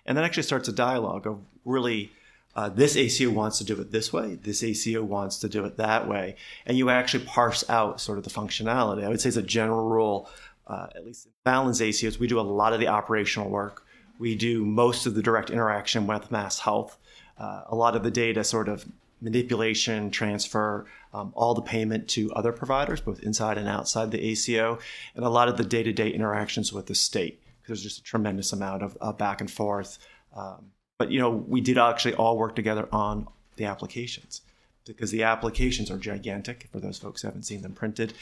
And 0.04 0.16
that 0.16 0.24
actually 0.24 0.42
starts 0.42 0.68
a 0.68 0.72
dialogue 0.72 1.26
of 1.26 1.40
really 1.64 2.12
uh, 2.54 2.68
this 2.68 2.96
ACO 2.96 3.30
wants 3.30 3.58
to 3.58 3.64
do 3.64 3.80
it 3.80 3.92
this 3.92 4.12
way, 4.12 4.34
this 4.34 4.62
ACO 4.62 5.02
wants 5.04 5.38
to 5.38 5.48
do 5.48 5.64
it 5.64 5.76
that 5.76 6.08
way. 6.08 6.36
And 6.66 6.76
you 6.76 6.90
actually 6.90 7.24
parse 7.24 7.68
out 7.70 8.00
sort 8.00 8.18
of 8.18 8.24
the 8.24 8.30
functionality. 8.30 9.04
I 9.04 9.08
would 9.08 9.20
say, 9.20 9.28
as 9.28 9.36
a 9.36 9.42
general 9.42 9.88
rule, 9.88 10.28
uh, 10.66 10.88
at 10.94 11.06
least 11.06 11.26
in 11.26 11.32
Fallon's 11.44 11.80
ACOs, 11.80 12.18
we 12.18 12.26
do 12.26 12.40
a 12.40 12.42
lot 12.42 12.72
of 12.72 12.80
the 12.80 12.88
operational 12.88 13.48
work. 13.48 13.84
We 14.18 14.34
do 14.34 14.64
most 14.64 15.06
of 15.06 15.14
the 15.14 15.22
direct 15.22 15.50
interaction 15.50 16.06
with 16.06 16.30
Mass 16.30 16.58
Health. 16.58 16.98
Uh, 17.38 17.62
a 17.68 17.76
lot 17.76 17.94
of 17.94 18.02
the 18.02 18.10
data 18.10 18.42
sort 18.42 18.68
of 18.68 18.84
manipulation, 19.20 20.10
transfer, 20.10 20.86
um, 21.12 21.32
all 21.34 21.54
the 21.54 21.62
payment 21.62 22.08
to 22.08 22.30
other 22.32 22.52
providers, 22.52 23.00
both 23.00 23.22
inside 23.22 23.58
and 23.58 23.68
outside 23.68 24.10
the 24.10 24.24
ACO, 24.24 24.78
and 25.14 25.24
a 25.24 25.28
lot 25.28 25.48
of 25.48 25.56
the 25.56 25.64
day 25.64 25.82
to 25.82 25.92
day 25.92 26.10
interactions 26.10 26.72
with 26.72 26.86
the 26.86 26.94
state. 26.94 27.42
There's 27.66 27.82
just 27.82 27.98
a 27.98 28.02
tremendous 28.02 28.52
amount 28.52 28.82
of 28.82 28.96
uh, 29.00 29.12
back 29.12 29.40
and 29.40 29.50
forth. 29.50 29.98
Um, 30.34 30.70
but, 30.98 31.10
you 31.10 31.20
know, 31.20 31.30
we 31.30 31.60
did 31.60 31.78
actually 31.78 32.14
all 32.14 32.36
work 32.36 32.56
together 32.56 32.88
on 32.92 33.28
the 33.56 33.66
applications 33.66 34.42
because 34.86 35.10
the 35.10 35.22
applications 35.22 35.90
are 35.90 35.98
gigantic 35.98 36.68
for 36.72 36.80
those 36.80 36.98
folks 36.98 37.22
who 37.22 37.28
haven't 37.28 37.44
seen 37.44 37.62
them 37.62 37.72
printed. 37.72 38.14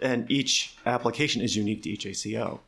And 0.00 0.30
each 0.30 0.76
application 0.86 1.42
is 1.42 1.54
unique 1.54 1.82
to 1.82 1.90
each 1.90 2.06
ACO. 2.06 2.60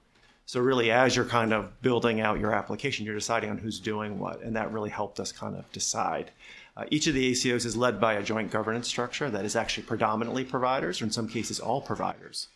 So 0.45 0.61
really, 0.61 0.93
as 0.93 1.17
you're 1.17 1.25
kind 1.25 1.53
of 1.53 1.81
building 1.83 2.21
out 2.21 2.39
your 2.39 2.55
application, 2.55 3.05
you're 3.05 3.17
deciding 3.17 3.51
on 3.51 3.59
who's 3.59 3.81
doing 3.81 4.21
what, 4.21 4.43
and 4.43 4.55
that 4.55 4.73
really 4.73 4.91
helped 4.91 5.19
us 5.19 5.33
kind 5.33 5.57
of 5.57 5.71
decide. 5.73 6.31
Uh, 6.77 6.85
each 6.91 7.07
of 7.07 7.15
the 7.15 7.33
ACOs 7.33 7.65
is 7.65 7.77
led 7.77 8.01
by 8.01 8.15
a 8.15 8.23
joint 8.23 8.51
governance 8.51 8.87
structure 8.87 9.31
that 9.31 9.45
is 9.45 9.57
actually 9.57 9.85
predominantly 9.85 10.45
providers, 10.45 11.01
or 11.01 11.05
in 11.07 11.11
some 11.11 11.29
cases, 11.29 11.59
all 11.59 11.81
providers. 11.81 12.49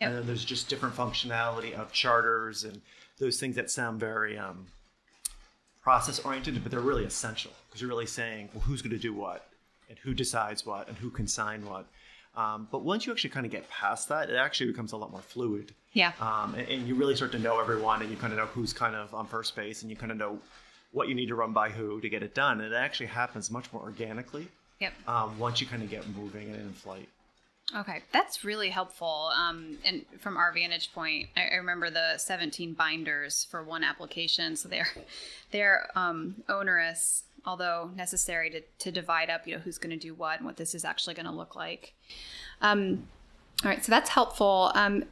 Yep. 0.00 0.08
And 0.08 0.18
then 0.18 0.26
there's 0.26 0.44
just 0.44 0.68
different 0.68 0.94
functionality 0.94 1.74
of 1.74 1.92
charters 1.92 2.64
and 2.64 2.80
those 3.18 3.40
things 3.40 3.56
that 3.56 3.70
sound 3.70 3.98
very 3.98 4.38
um, 4.38 4.66
process 5.82 6.20
oriented, 6.20 6.62
but 6.62 6.70
they're 6.70 6.80
really 6.80 7.04
essential 7.04 7.52
because 7.68 7.80
you're 7.80 7.90
really 7.90 8.06
saying, 8.06 8.48
well, 8.54 8.62
who's 8.62 8.82
going 8.82 8.92
to 8.92 8.98
do 8.98 9.12
what? 9.12 9.48
and 9.88 9.98
who 9.98 10.14
decides 10.14 10.64
what 10.66 10.88
and 10.88 10.96
who 10.98 11.10
can 11.10 11.26
sign 11.26 11.64
what. 11.66 11.86
Um, 12.36 12.66
but 12.70 12.82
once 12.82 13.06
you 13.06 13.12
actually 13.12 13.30
kind 13.30 13.46
of 13.46 13.52
get 13.52 13.68
past 13.70 14.08
that, 14.08 14.28
it 14.28 14.34
actually 14.34 14.70
becomes 14.70 14.92
a 14.92 14.96
lot 14.96 15.12
more 15.12 15.20
fluid. 15.20 15.72
Yeah. 15.92 16.12
Um, 16.20 16.54
and, 16.56 16.68
and 16.68 16.88
you 16.88 16.96
really 16.96 17.14
start 17.14 17.30
to 17.32 17.38
know 17.38 17.60
everyone, 17.60 18.02
and 18.02 18.10
you 18.10 18.16
kind 18.16 18.32
of 18.32 18.38
know 18.38 18.46
who's 18.46 18.72
kind 18.72 18.96
of 18.96 19.14
on 19.14 19.26
first 19.26 19.54
base, 19.54 19.82
and 19.82 19.90
you 19.90 19.96
kind 19.96 20.10
of 20.10 20.18
know 20.18 20.40
what 20.94 21.08
you 21.08 21.14
need 21.14 21.26
to 21.26 21.34
run 21.34 21.52
by 21.52 21.68
who 21.68 22.00
to 22.00 22.08
get 22.08 22.22
it 22.22 22.34
done. 22.34 22.60
And 22.60 22.72
it 22.72 22.76
actually 22.76 23.06
happens 23.06 23.50
much 23.50 23.70
more 23.72 23.82
organically 23.82 24.48
Yep. 24.80 24.92
um, 25.06 25.38
once 25.38 25.60
you 25.60 25.66
kind 25.66 25.82
of 25.82 25.90
get 25.90 26.08
moving 26.08 26.48
and 26.48 26.56
in 26.60 26.72
flight. 26.72 27.08
Okay, 27.74 28.02
that's 28.12 28.44
really 28.44 28.68
helpful. 28.68 29.30
Um, 29.34 29.78
and 29.84 30.04
from 30.20 30.36
our 30.36 30.52
vantage 30.52 30.92
point, 30.92 31.28
I, 31.36 31.48
I 31.52 31.54
remember 31.56 31.90
the 31.90 32.18
17 32.18 32.74
binders 32.74 33.44
for 33.50 33.62
one 33.62 33.82
application, 33.82 34.54
so 34.56 34.68
they're 34.68 34.88
they're 35.50 35.88
um, 35.96 36.36
onerous, 36.48 37.24
although 37.46 37.90
necessary 37.96 38.50
to, 38.50 38.60
to 38.80 38.92
divide 38.92 39.30
up, 39.30 39.46
you 39.46 39.54
know, 39.54 39.60
who's 39.60 39.78
going 39.78 39.98
to 39.98 40.06
do 40.08 40.14
what 40.14 40.38
and 40.38 40.46
what 40.46 40.56
this 40.56 40.74
is 40.74 40.84
actually 40.84 41.14
going 41.14 41.26
to 41.26 41.32
look 41.32 41.56
like. 41.56 41.94
Um, 42.60 43.08
all 43.64 43.70
right, 43.70 43.84
so 43.84 43.90
that's 43.90 44.10
helpful. 44.10 44.70
Um, 44.74 45.04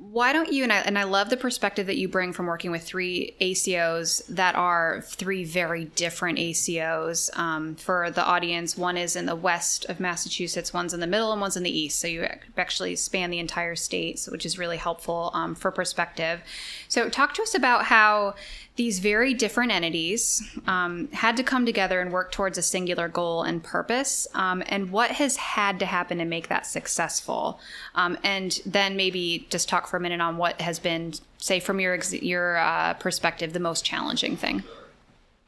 why 0.00 0.32
don't 0.32 0.50
you 0.50 0.62
and 0.62 0.72
I 0.72 0.78
and 0.78 0.98
I 0.98 1.02
love 1.02 1.28
the 1.28 1.36
perspective 1.36 1.86
that 1.86 1.98
you 1.98 2.08
bring 2.08 2.32
from 2.32 2.46
working 2.46 2.70
with 2.70 2.82
three 2.82 3.34
ACOs 3.38 4.26
that 4.28 4.54
are 4.54 5.02
three 5.04 5.44
very 5.44 5.84
different 5.84 6.38
ACOs 6.38 7.36
um, 7.38 7.74
for 7.74 8.10
the 8.10 8.24
audience. 8.24 8.78
One 8.78 8.96
is 8.96 9.14
in 9.14 9.26
the 9.26 9.36
west 9.36 9.84
of 9.90 10.00
Massachusetts, 10.00 10.72
one's 10.72 10.94
in 10.94 11.00
the 11.00 11.06
middle, 11.06 11.32
and 11.32 11.40
one's 11.40 11.58
in 11.58 11.64
the 11.64 11.78
east. 11.78 11.98
So 11.98 12.08
you 12.08 12.26
actually 12.56 12.96
span 12.96 13.28
the 13.28 13.38
entire 13.38 13.76
state, 13.76 14.26
which 14.30 14.46
is 14.46 14.58
really 14.58 14.78
helpful 14.78 15.30
um, 15.34 15.54
for 15.54 15.70
perspective. 15.70 16.40
So 16.88 17.10
talk 17.10 17.34
to 17.34 17.42
us 17.42 17.54
about 17.54 17.84
how 17.84 18.36
these 18.80 18.98
very 18.98 19.34
different 19.34 19.70
entities 19.70 20.42
um, 20.66 21.06
had 21.12 21.36
to 21.36 21.42
come 21.42 21.66
together 21.66 22.00
and 22.00 22.10
work 22.10 22.32
towards 22.32 22.56
a 22.56 22.62
singular 22.62 23.08
goal 23.08 23.42
and 23.42 23.62
purpose, 23.62 24.26
um, 24.32 24.62
and 24.68 24.90
what 24.90 25.10
has 25.10 25.36
had 25.36 25.78
to 25.78 25.84
happen 25.84 26.16
to 26.16 26.24
make 26.24 26.48
that 26.48 26.64
successful. 26.64 27.60
Um, 27.94 28.16
and 28.24 28.58
then 28.64 28.96
maybe 28.96 29.46
just 29.50 29.68
talk 29.68 29.86
for 29.86 29.98
a 29.98 30.00
minute 30.00 30.22
on 30.22 30.38
what 30.38 30.62
has 30.62 30.78
been, 30.78 31.12
say, 31.36 31.60
from 31.60 31.78
your 31.78 31.92
ex- 31.92 32.14
your 32.14 32.56
uh, 32.56 32.94
perspective, 32.94 33.52
the 33.52 33.60
most 33.60 33.84
challenging 33.84 34.34
thing. 34.34 34.62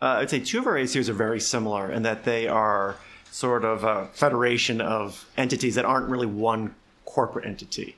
Uh, 0.02 0.18
I'd 0.20 0.28
say 0.28 0.40
two 0.40 0.58
of 0.58 0.66
our 0.66 0.74
ACOs 0.74 1.08
are 1.08 1.14
very 1.14 1.40
similar 1.40 1.90
in 1.90 2.02
that 2.02 2.24
they 2.24 2.48
are 2.48 2.96
sort 3.30 3.64
of 3.64 3.82
a 3.82 4.08
federation 4.12 4.82
of 4.82 5.26
entities 5.38 5.76
that 5.76 5.86
aren't 5.86 6.10
really 6.10 6.26
one 6.26 6.74
corporate 7.06 7.46
entity. 7.46 7.96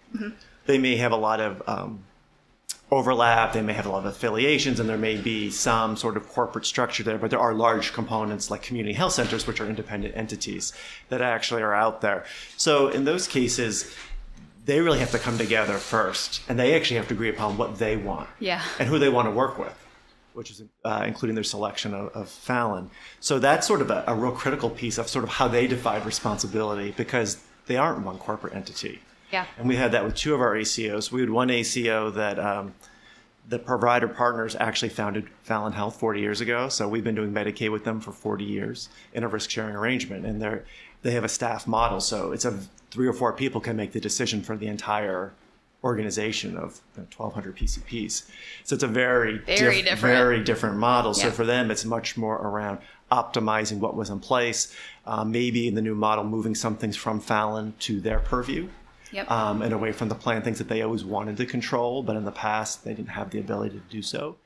They 0.66 0.78
may 0.78 0.94
have 0.98 1.10
a 1.10 1.16
lot 1.16 1.40
of 1.40 1.60
um, 1.66 2.04
overlap, 2.94 3.52
they 3.52 3.62
may 3.62 3.72
have 3.72 3.86
a 3.86 3.88
lot 3.90 3.98
of 3.98 4.06
affiliations, 4.06 4.78
and 4.80 4.88
there 4.88 4.98
may 4.98 5.16
be 5.16 5.50
some 5.50 5.96
sort 5.96 6.16
of 6.16 6.28
corporate 6.28 6.66
structure 6.66 7.02
there, 7.02 7.18
but 7.18 7.30
there 7.30 7.40
are 7.40 7.54
large 7.54 7.92
components 7.92 8.50
like 8.50 8.62
community 8.62 8.94
health 8.94 9.12
centers, 9.12 9.46
which 9.46 9.60
are 9.60 9.68
independent 9.68 10.16
entities 10.16 10.72
that 11.08 11.20
actually 11.20 11.62
are 11.62 11.74
out 11.74 12.00
there. 12.00 12.24
So 12.56 12.88
in 12.88 13.04
those 13.04 13.26
cases, 13.28 13.94
they 14.64 14.80
really 14.80 14.98
have 15.00 15.10
to 15.10 15.18
come 15.18 15.36
together 15.38 15.74
first, 15.78 16.40
and 16.48 16.58
they 16.58 16.74
actually 16.74 16.96
have 16.96 17.08
to 17.08 17.14
agree 17.14 17.30
upon 17.30 17.56
what 17.58 17.78
they 17.78 17.96
want 17.96 18.28
Yeah. 18.40 18.62
and 18.78 18.88
who 18.88 18.98
they 18.98 19.08
want 19.10 19.26
to 19.26 19.30
work 19.32 19.58
with, 19.58 19.76
which 20.32 20.50
is 20.50 20.62
uh, 20.84 21.04
including 21.06 21.34
their 21.34 21.44
selection 21.44 21.92
of, 21.94 22.08
of 22.14 22.28
Fallon. 22.28 22.90
So 23.20 23.38
that's 23.38 23.66
sort 23.66 23.80
of 23.82 23.90
a, 23.90 24.04
a 24.06 24.14
real 24.14 24.32
critical 24.32 24.70
piece 24.70 24.96
of 24.98 25.08
sort 25.08 25.24
of 25.24 25.30
how 25.30 25.48
they 25.48 25.66
divide 25.66 26.06
responsibility 26.06 26.94
because 26.96 27.38
they 27.66 27.76
aren't 27.76 28.04
one 28.04 28.18
corporate 28.18 28.54
entity. 28.54 29.00
Yeah. 29.34 29.46
And 29.58 29.66
we 29.66 29.74
had 29.74 29.90
that 29.92 30.04
with 30.04 30.14
two 30.14 30.32
of 30.32 30.40
our 30.40 30.54
ACOs. 30.54 31.10
We 31.10 31.20
had 31.20 31.28
one 31.28 31.50
ACO 31.50 32.10
that 32.10 32.38
um, 32.38 32.72
the 33.48 33.58
provider 33.58 34.06
partners 34.06 34.54
actually 34.60 34.90
founded 34.90 35.28
Fallon 35.42 35.72
Health 35.72 35.98
40 35.98 36.20
years 36.20 36.40
ago. 36.40 36.68
So 36.68 36.88
we've 36.88 37.02
been 37.02 37.16
doing 37.16 37.32
Medicaid 37.32 37.72
with 37.72 37.82
them 37.82 38.00
for 38.00 38.12
40 38.12 38.44
years 38.44 38.88
in 39.12 39.24
a 39.24 39.28
risk 39.28 39.50
sharing 39.50 39.74
arrangement. 39.74 40.24
And 40.24 40.40
they're, 40.40 40.64
they 41.02 41.10
have 41.10 41.24
a 41.24 41.28
staff 41.28 41.66
model. 41.66 41.98
So 41.98 42.30
it's 42.30 42.44
a 42.44 42.56
three 42.92 43.08
or 43.08 43.12
four 43.12 43.32
people 43.32 43.60
can 43.60 43.76
make 43.76 43.90
the 43.90 43.98
decision 43.98 44.40
for 44.40 44.56
the 44.56 44.68
entire 44.68 45.32
organization 45.82 46.56
of 46.56 46.80
you 46.96 47.02
know, 47.02 47.08
1,200 47.16 47.56
PCPs. 47.56 48.30
So 48.62 48.74
it's 48.74 48.84
a 48.84 48.86
very, 48.86 49.38
Very 49.38 49.82
different. 49.82 50.00
very 50.00 50.44
different 50.44 50.76
model. 50.76 51.12
So 51.12 51.32
for 51.32 51.44
them, 51.44 51.72
it's 51.72 51.84
much 51.84 52.16
more 52.16 52.36
around 52.36 52.78
optimizing 53.10 53.80
what 53.80 53.96
was 53.96 54.10
in 54.10 54.20
place. 54.20 54.72
Uh, 55.04 55.24
maybe 55.24 55.66
in 55.66 55.74
the 55.74 55.82
new 55.82 55.96
model, 55.96 56.22
moving 56.22 56.54
some 56.54 56.76
things 56.76 56.96
from 56.96 57.18
Fallon 57.18 57.74
to 57.80 58.00
their 58.00 58.20
purview 58.20 58.68
Yep. 59.14 59.30
um, 59.30 59.62
and 59.62 59.72
away 59.72 59.92
from 59.92 60.08
the 60.08 60.14
plan, 60.16 60.42
things 60.42 60.58
that 60.58 60.68
they 60.68 60.82
always 60.82 61.04
wanted 61.04 61.36
to 61.36 61.46
control, 61.46 62.02
but 62.02 62.16
in 62.16 62.24
the 62.24 62.32
past 62.32 62.84
they 62.84 62.92
didn't 62.94 63.10
have 63.10 63.30
the 63.30 63.38
ability 63.38 63.78
to 63.78 63.84
do 63.88 64.02
so, 64.02 64.36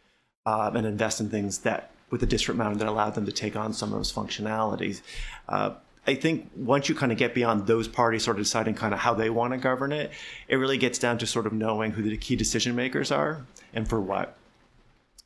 um, 0.45 0.77
and 0.77 0.87
invest 0.87 1.21
in 1.21 1.31
things 1.31 1.59
that 1.61 1.91
with 2.11 2.21
the 2.21 2.27
DSRIP 2.27 2.55
model 2.55 2.75
that 2.77 2.87
allowed 2.87 3.15
them 3.15 3.27
to 3.27 3.33
take 3.33 3.57
on 3.57 3.73
some 3.73 3.93
of 3.93 3.99
those 3.99 4.13
functionalities. 4.13 5.01
Uh, 5.49 5.75
I 6.07 6.15
think 6.15 6.51
once 6.57 6.89
you 6.89 6.95
kind 6.95 7.13
of 7.13 7.19
get 7.19 7.35
beyond 7.35 7.67
those 7.67 7.87
parties 7.87 8.25
sort 8.25 8.39
of 8.39 8.45
deciding 8.45 8.75
kind 8.75 8.95
of 8.95 9.01
how 9.01 9.13
they 9.15 9.29
want 9.29 9.53
to 9.53 9.59
govern 9.59 9.93
it, 9.93 10.11
it 10.49 10.57
really 10.57 10.79
gets 10.79 10.99
down 10.99 11.19
to 11.19 11.27
sort 11.27 11.47
of 11.47 11.53
knowing 11.53 11.93
who 11.93 12.03
the 12.03 12.17
key 12.17 12.37
decision 12.37 12.75
makers 12.75 13.11
are 13.11 13.45
and 13.75 13.87
for 13.89 14.01
what. 14.01 14.37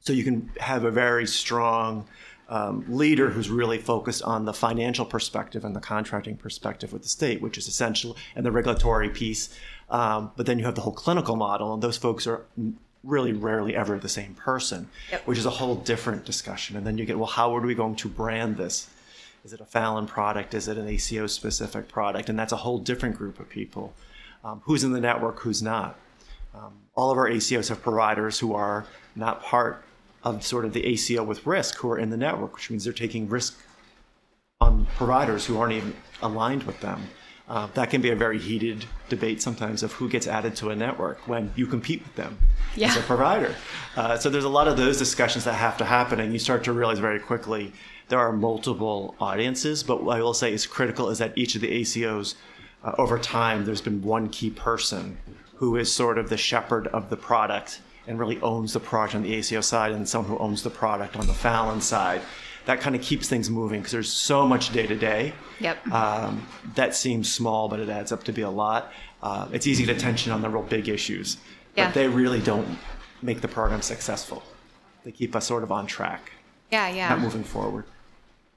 So 0.00 0.12
you 0.12 0.24
can 0.24 0.50
have 0.58 0.84
a 0.84 0.90
very 0.90 1.26
strong 1.26 2.06
um, 2.52 2.84
leader 2.86 3.30
who's 3.30 3.48
really 3.48 3.78
focused 3.78 4.22
on 4.22 4.44
the 4.44 4.52
financial 4.52 5.06
perspective 5.06 5.64
and 5.64 5.74
the 5.74 5.80
contracting 5.80 6.36
perspective 6.36 6.92
with 6.92 7.02
the 7.02 7.08
state, 7.08 7.40
which 7.40 7.56
is 7.56 7.66
essential, 7.66 8.14
and 8.36 8.44
the 8.44 8.52
regulatory 8.52 9.08
piece. 9.08 9.58
Um, 9.88 10.32
but 10.36 10.44
then 10.44 10.58
you 10.58 10.66
have 10.66 10.74
the 10.74 10.82
whole 10.82 10.92
clinical 10.92 11.34
model, 11.34 11.72
and 11.72 11.82
those 11.82 11.96
folks 11.96 12.26
are 12.26 12.44
really 13.02 13.32
rarely 13.32 13.74
ever 13.74 13.98
the 13.98 14.08
same 14.08 14.34
person, 14.34 14.90
Yep. 15.10 15.26
which 15.26 15.38
is 15.38 15.46
a 15.46 15.50
whole 15.50 15.76
different 15.76 16.26
discussion. 16.26 16.76
And 16.76 16.86
then 16.86 16.98
you 16.98 17.06
get, 17.06 17.16
well, 17.16 17.26
how 17.26 17.56
are 17.56 17.60
we 17.60 17.74
going 17.74 17.96
to 17.96 18.08
brand 18.08 18.58
this? 18.58 18.90
Is 19.46 19.54
it 19.54 19.60
a 19.62 19.64
Fallon 19.64 20.06
product? 20.06 20.52
Is 20.52 20.68
it 20.68 20.76
an 20.76 20.86
ACO 20.86 21.26
specific 21.28 21.88
product? 21.88 22.28
And 22.28 22.38
that's 22.38 22.52
a 22.52 22.58
whole 22.58 22.78
different 22.78 23.16
group 23.16 23.40
of 23.40 23.48
people. 23.48 23.94
Um, 24.44 24.60
who's 24.64 24.84
in 24.84 24.92
the 24.92 25.00
network? 25.00 25.40
Who's 25.40 25.62
not? 25.62 25.98
Um, 26.54 26.74
all 26.94 27.10
of 27.10 27.16
our 27.16 27.28
ACOs 27.28 27.70
have 27.70 27.80
providers 27.80 28.38
who 28.40 28.54
are 28.54 28.84
not 29.16 29.42
part 29.42 29.82
of 30.24 30.44
sort 30.44 30.64
of 30.64 30.72
the 30.72 30.84
ACO 30.84 31.22
with 31.22 31.46
risk 31.46 31.76
who 31.78 31.90
are 31.90 31.98
in 31.98 32.10
the 32.10 32.16
network, 32.16 32.54
which 32.54 32.70
means 32.70 32.84
they're 32.84 32.92
taking 32.92 33.28
risk 33.28 33.58
on 34.60 34.86
providers 34.96 35.46
who 35.46 35.58
aren't 35.58 35.72
even 35.72 35.94
aligned 36.22 36.62
with 36.62 36.80
them. 36.80 37.02
Uh, 37.48 37.66
that 37.74 37.90
can 37.90 38.00
be 38.00 38.10
a 38.10 38.16
very 38.16 38.38
heated 38.38 38.84
debate 39.08 39.42
sometimes 39.42 39.82
of 39.82 39.92
who 39.92 40.08
gets 40.08 40.26
added 40.26 40.54
to 40.54 40.70
a 40.70 40.76
network 40.76 41.18
when 41.28 41.52
you 41.56 41.66
compete 41.66 42.02
with 42.02 42.14
them 42.14 42.38
as 42.90 42.96
a 42.96 43.00
provider. 43.00 43.54
Uh, 43.96 44.16
so 44.16 44.30
there's 44.30 44.44
a 44.44 44.48
lot 44.48 44.68
of 44.68 44.76
those 44.76 44.96
discussions 44.96 45.44
that 45.44 45.54
have 45.54 45.76
to 45.76 45.84
happen, 45.84 46.20
and 46.20 46.32
you 46.32 46.38
start 46.38 46.62
to 46.64 46.72
realize 46.72 47.00
very 47.00 47.18
quickly 47.18 47.72
there 48.08 48.20
are 48.20 48.32
multiple 48.32 49.14
audiences. 49.20 49.82
But 49.82 50.04
what 50.04 50.16
I 50.16 50.22
will 50.22 50.34
say 50.34 50.52
is 50.52 50.66
critical 50.66 51.10
is 51.10 51.18
that 51.18 51.36
each 51.36 51.54
of 51.56 51.60
the 51.60 51.80
ACOs, 51.82 52.36
uh, 52.84 52.92
over 52.96 53.18
time, 53.18 53.64
there's 53.64 53.82
been 53.82 54.02
one 54.02 54.28
key 54.28 54.50
person 54.50 55.18
who 55.56 55.76
is 55.76 55.92
sort 55.92 56.18
of 56.18 56.28
the 56.28 56.36
shepherd 56.36 56.86
of 56.88 57.10
the 57.10 57.16
product 57.16 57.80
and 58.06 58.18
really 58.18 58.40
owns 58.40 58.72
the 58.72 58.80
product 58.80 59.14
on 59.14 59.22
the 59.22 59.34
ACO 59.34 59.60
side, 59.60 59.92
and 59.92 60.08
someone 60.08 60.30
who 60.30 60.38
owns 60.38 60.62
the 60.62 60.70
product 60.70 61.16
on 61.16 61.26
the 61.26 61.34
Fallon 61.34 61.80
side. 61.80 62.20
That 62.64 62.80
kind 62.80 62.94
of 62.94 63.02
keeps 63.02 63.28
things 63.28 63.50
moving 63.50 63.80
because 63.80 63.92
there's 63.92 64.12
so 64.12 64.46
much 64.46 64.72
day 64.72 64.86
to 64.86 64.94
day. 64.96 65.32
Yep. 65.58 65.88
Um, 65.88 66.46
that 66.76 66.94
seems 66.94 67.32
small, 67.32 67.68
but 67.68 67.80
it 67.80 67.88
adds 67.88 68.12
up 68.12 68.22
to 68.24 68.32
be 68.32 68.42
a 68.42 68.50
lot. 68.50 68.92
Uh, 69.22 69.48
it's 69.52 69.66
easy 69.66 69.84
to 69.86 69.94
tension 69.96 70.30
on 70.32 70.42
the 70.42 70.48
real 70.48 70.62
big 70.62 70.88
issues, 70.88 71.38
Yeah. 71.76 71.86
but 71.86 71.94
they 71.94 72.06
really 72.08 72.40
don't 72.40 72.78
make 73.20 73.40
the 73.40 73.48
program 73.48 73.82
successful. 73.82 74.42
They 75.04 75.10
keep 75.10 75.34
us 75.34 75.46
sort 75.46 75.64
of 75.64 75.72
on 75.72 75.86
track, 75.86 76.30
yeah. 76.70 76.88
Yeah. 76.88 77.08
not 77.08 77.20
moving 77.20 77.42
forward. 77.44 77.84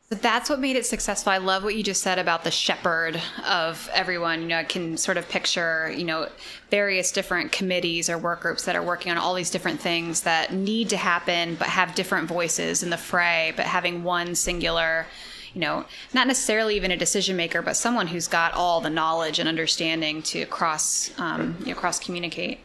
That's 0.09 0.51
what 0.51 0.59
made 0.59 0.75
it 0.75 0.85
successful. 0.85 1.31
I 1.31 1.39
love 1.39 1.63
what 1.63 1.75
you 1.75 1.81
just 1.81 2.03
said 2.03 2.19
about 2.19 2.43
the 2.43 2.51
shepherd 2.51 3.19
of 3.43 3.89
everyone. 3.91 4.43
You 4.43 4.47
know, 4.49 4.59
I 4.59 4.63
can 4.63 4.97
sort 4.97 5.17
of 5.17 5.27
picture, 5.27 5.91
you 5.97 6.03
know, 6.03 6.29
various 6.69 7.11
different 7.11 7.51
committees 7.51 8.07
or 8.07 8.19
work 8.19 8.41
groups 8.41 8.65
that 8.65 8.75
are 8.75 8.83
working 8.83 9.11
on 9.11 9.17
all 9.17 9.33
these 9.33 9.49
different 9.49 9.79
things 9.79 10.21
that 10.21 10.53
need 10.53 10.89
to 10.89 10.97
happen, 10.97 11.55
but 11.55 11.69
have 11.69 11.95
different 11.95 12.27
voices 12.27 12.83
in 12.83 12.91
the 12.91 12.97
fray, 12.97 13.51
but 13.55 13.65
having 13.65 14.03
one 14.03 14.35
singular, 14.35 15.07
you 15.55 15.61
know, 15.61 15.85
not 16.13 16.27
necessarily 16.27 16.75
even 16.75 16.91
a 16.91 16.97
decision 16.97 17.35
maker, 17.35 17.63
but 17.63 17.75
someone 17.75 18.05
who's 18.05 18.27
got 18.27 18.53
all 18.53 18.81
the 18.81 18.91
knowledge 18.91 19.39
and 19.39 19.49
understanding 19.49 20.21
to 20.21 20.45
cross, 20.45 21.09
um, 21.17 21.57
you 21.61 21.73
know, 21.73 21.79
cross 21.79 21.97
communicate. 21.97 22.59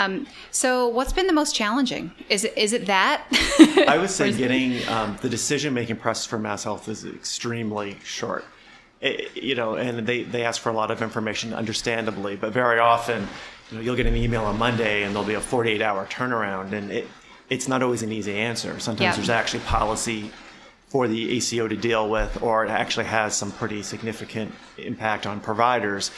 Um, 0.00 0.26
so, 0.50 0.86
what's 0.88 1.12
been 1.12 1.26
the 1.26 1.32
most 1.32 1.54
challenging? 1.54 2.12
Is 2.28 2.44
it 2.44 2.56
is 2.56 2.72
it 2.72 2.86
that? 2.86 3.24
I 3.88 3.98
would 3.98 4.10
say 4.10 4.32
getting 4.36 4.86
um, 4.88 5.18
the 5.22 5.28
decision 5.28 5.74
making 5.74 5.96
process 5.96 6.26
for 6.26 6.38
Mass 6.38 6.64
Health 6.64 6.88
is 6.88 7.04
extremely 7.04 7.96
short. 8.04 8.44
It- 9.00 9.36
you 9.36 9.54
know, 9.54 9.74
and 9.74 10.06
they, 10.06 10.22
they 10.24 10.44
ask 10.44 10.60
for 10.60 10.70
a 10.70 10.72
lot 10.72 10.90
of 10.90 11.02
information, 11.02 11.52
understandably, 11.54 12.36
but 12.36 12.52
very 12.52 12.78
often, 12.80 13.26
you 13.70 13.76
know, 13.76 13.82
you'll 13.82 13.96
get 13.96 14.06
an 14.06 14.16
email 14.16 14.44
on 14.44 14.58
Monday 14.58 15.02
and 15.04 15.14
there'll 15.14 15.26
be 15.26 15.34
a 15.34 15.40
48 15.40 15.80
hour 15.82 16.06
turnaround, 16.06 16.72
and 16.72 16.90
it 16.92 17.06
it's 17.50 17.66
not 17.66 17.82
always 17.82 18.02
an 18.02 18.12
easy 18.12 18.34
answer. 18.36 18.78
Sometimes 18.78 19.00
Yeah. 19.00 19.16
there's 19.16 19.30
actually 19.30 19.60
policy 19.60 20.30
for 20.88 21.08
the 21.08 21.36
ACO 21.36 21.66
to 21.68 21.76
deal 21.76 22.08
with, 22.08 22.42
or 22.42 22.64
it 22.64 22.70
actually 22.70 23.06
has 23.06 23.34
some 23.36 23.50
pretty 23.52 23.82
significant 23.82 24.54
impact 24.78 25.26
on 25.26 25.40
providers. 25.40 26.10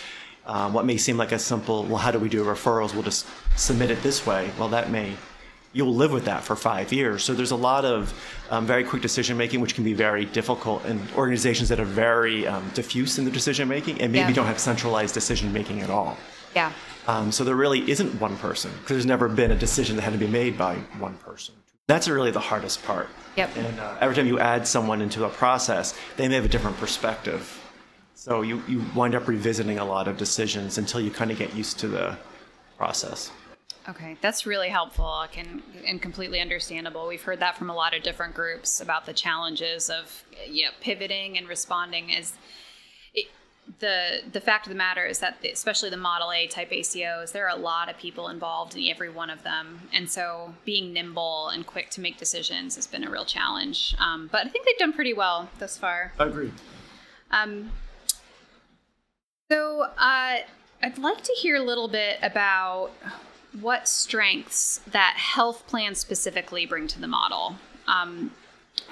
Um, 0.51 0.73
what 0.73 0.85
may 0.85 0.97
seem 0.97 1.17
like 1.17 1.31
a 1.31 1.39
simple, 1.39 1.85
well, 1.85 1.99
how 1.99 2.11
do 2.11 2.19
we 2.19 2.29
do 2.29 2.43
referrals? 2.45 2.93
We'll 2.93 3.05
just 3.05 3.25
submit 3.55 3.89
it 3.93 4.03
this 4.03 4.27
way. 4.27 4.51
Well, 4.59 4.69
that 4.71 4.91
may 4.91 5.15
you'll 5.73 5.95
live 5.95 6.11
with 6.11 6.25
that 6.25 6.43
for 6.43 6.57
five 6.57 6.93
years. 6.93 7.23
So 7.23 7.33
there's 7.35 7.53
a 7.53 7.57
lot 7.71 7.85
of 7.85 8.13
um, 8.51 8.67
very 8.67 8.83
quick 8.83 9.01
decision 9.03 9.37
making, 9.37 9.61
which 9.61 9.77
can 9.77 9.85
be 9.85 9.95
very 9.95 10.25
difficult 10.25 10.85
in 10.87 11.01
organizations 11.17 11.69
that 11.69 11.79
are 11.79 11.85
very 11.85 12.49
um, 12.49 12.69
diffuse 12.75 13.21
in 13.21 13.25
the 13.25 13.31
decision 13.31 13.69
making 13.69 14.01
and 14.01 14.11
maybe 14.13 14.31
Yeah. 14.31 14.35
don't 14.35 14.47
have 14.47 14.59
centralized 14.59 15.15
decision 15.15 15.53
making 15.53 15.83
at 15.83 15.91
all. 15.91 16.17
Yeah. 16.57 16.73
Um, 17.07 17.31
so 17.31 17.45
there 17.45 17.55
really 17.55 17.89
isn't 17.89 18.21
one 18.21 18.37
person 18.39 18.73
because 18.73 18.89
there's 18.97 19.07
never 19.07 19.29
been 19.29 19.53
a 19.53 19.57
decision 19.57 19.95
that 19.97 20.03
had 20.03 20.13
to 20.13 20.19
be 20.19 20.27
made 20.27 20.59
by 20.59 20.75
one 20.99 21.15
person. 21.19 21.55
That's 21.87 22.09
really 22.09 22.33
the 22.33 22.41
hardest 22.41 22.83
part. 22.83 23.09
Yep. 23.37 23.57
And 23.57 23.79
uh, 23.79 23.97
every 24.01 24.17
time 24.17 24.27
you 24.27 24.41
add 24.41 24.67
someone 24.67 25.01
into 25.01 25.25
a 25.25 25.29
process, 25.29 25.95
they 26.17 26.27
may 26.27 26.35
have 26.35 26.45
a 26.45 26.49
different 26.49 26.77
perspective. 26.79 27.60
So 28.21 28.43
you, 28.43 28.63
you 28.69 28.85
wind 28.95 29.15
up 29.15 29.27
revisiting 29.29 29.79
a 29.79 29.85
lot 29.87 30.07
of 30.07 30.19
decisions 30.19 30.77
until 30.77 31.01
you 31.01 31.11
kind 31.11 31.31
of 31.31 31.39
get 31.39 31.55
used 31.55 31.79
to 31.79 31.89
the 31.89 32.19
process. 32.77 33.33
Okay, 33.89 34.19
that's 34.21 34.45
really 34.45 34.69
helpful 34.69 35.25
can, 35.33 35.63
and 35.87 36.03
completely 36.03 36.39
understandable. 36.39 37.09
We've 37.09 37.23
heard 37.23 37.41
that 37.41 37.57
from 37.57 37.71
a 37.71 37.75
lot 37.75 37.97
of 37.97 38.03
different 38.03 38.35
groups 38.35 38.83
about 38.83 39.07
the 39.07 39.15
challenges 39.15 39.89
of 39.89 40.23
you 40.47 40.67
know, 40.67 40.71
pivoting 40.83 41.39
and 41.39 41.49
responding. 41.49 42.11
It, 42.11 42.31
the 43.79 44.21
the 44.31 44.41
fact 44.43 44.67
of 44.67 44.71
the 44.71 44.77
matter 44.77 45.07
is 45.07 45.21
that 45.21 45.39
especially 45.51 45.89
the 45.89 45.97
Model 45.97 46.31
A 46.31 46.47
type 46.47 46.73
ACOs, 46.73 47.33
there 47.33 47.47
are 47.47 47.57
a 47.57 47.59
lot 47.59 47.89
of 47.89 47.97
people 47.97 48.29
involved 48.29 48.77
in 48.77 48.87
every 48.91 49.09
one 49.09 49.31
of 49.31 49.45
them, 49.45 49.89
and 49.95 50.11
so 50.11 50.53
being 50.67 50.93
nimble 50.93 51.49
and 51.49 51.67
quick 51.67 51.89
to 51.93 52.03
make 52.03 52.19
decisions 52.19 52.77
has 52.77 52.87
been 52.87 53.03
a 53.03 53.11
real 53.11 53.25
challenge. 53.25 53.95
Um, 53.99 54.29
but 54.31 54.45
I 54.45 54.51
think 54.51 54.67
they've 54.67 54.77
done 54.77 54.93
pretty 54.93 55.15
well 55.15 55.49
thus 55.59 55.79
far. 55.79 56.13
I 56.19 56.27
agree. 56.27 56.53
Um, 57.31 57.71
so 59.51 59.83
uh, 59.99 60.37
I'd 60.83 60.99
like 60.99 61.23
to 61.23 61.33
hear 61.33 61.57
a 61.57 61.63
little 61.63 61.89
bit 61.89 62.19
about 62.23 62.91
what 63.61 63.89
strengths 63.89 64.81
that 64.87 65.15
health 65.17 65.67
plans 65.67 65.99
specifically 65.99 66.67
bring 66.67 66.87
to 66.87 67.01
the 67.01 67.09
model. 67.09 67.57
Um, 67.89 68.31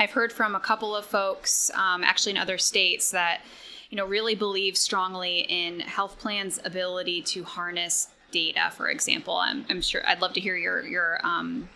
I've 0.00 0.10
heard 0.10 0.32
from 0.32 0.56
a 0.56 0.60
couple 0.60 0.96
of 0.96 1.06
folks, 1.06 1.70
um, 1.74 2.02
actually 2.02 2.32
in 2.32 2.38
other 2.38 2.58
states, 2.58 3.12
that 3.12 3.42
you 3.88 3.96
know 3.96 4.04
really 4.04 4.34
believe 4.34 4.76
strongly 4.76 5.46
in 5.48 5.78
health 5.80 6.18
plans' 6.18 6.58
ability 6.64 7.22
to 7.22 7.44
harness 7.44 8.08
data. 8.32 8.72
For 8.76 8.90
example, 8.90 9.36
I'm, 9.36 9.64
I'm 9.70 9.80
sure 9.80 10.02
I'd 10.08 10.20
love 10.20 10.32
to 10.32 10.40
hear 10.40 10.56
your 10.56 10.84
your 10.84 11.20
um, 11.24 11.68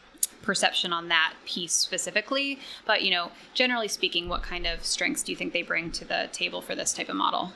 perception 0.43 0.93
on 0.93 1.07
that 1.07 1.35
piece 1.47 1.73
specifically. 1.73 2.59
But 2.85 3.03
you 3.03 3.13
know, 3.13 3.31
generally 3.55 3.89
speaking, 3.89 4.29
what 4.29 4.43
kind 4.43 4.67
of 4.67 4.85
strengths 4.85 5.23
do 5.23 5.31
you 5.31 5.37
think 5.37 5.53
they 5.53 5.63
bring 5.63 5.93
to 5.93 6.05
the 6.05 6.29
table 6.33 6.61
for 6.61 6.75
this 6.75 6.93
type 6.93 7.09
of 7.09 7.15
model? 7.15 7.53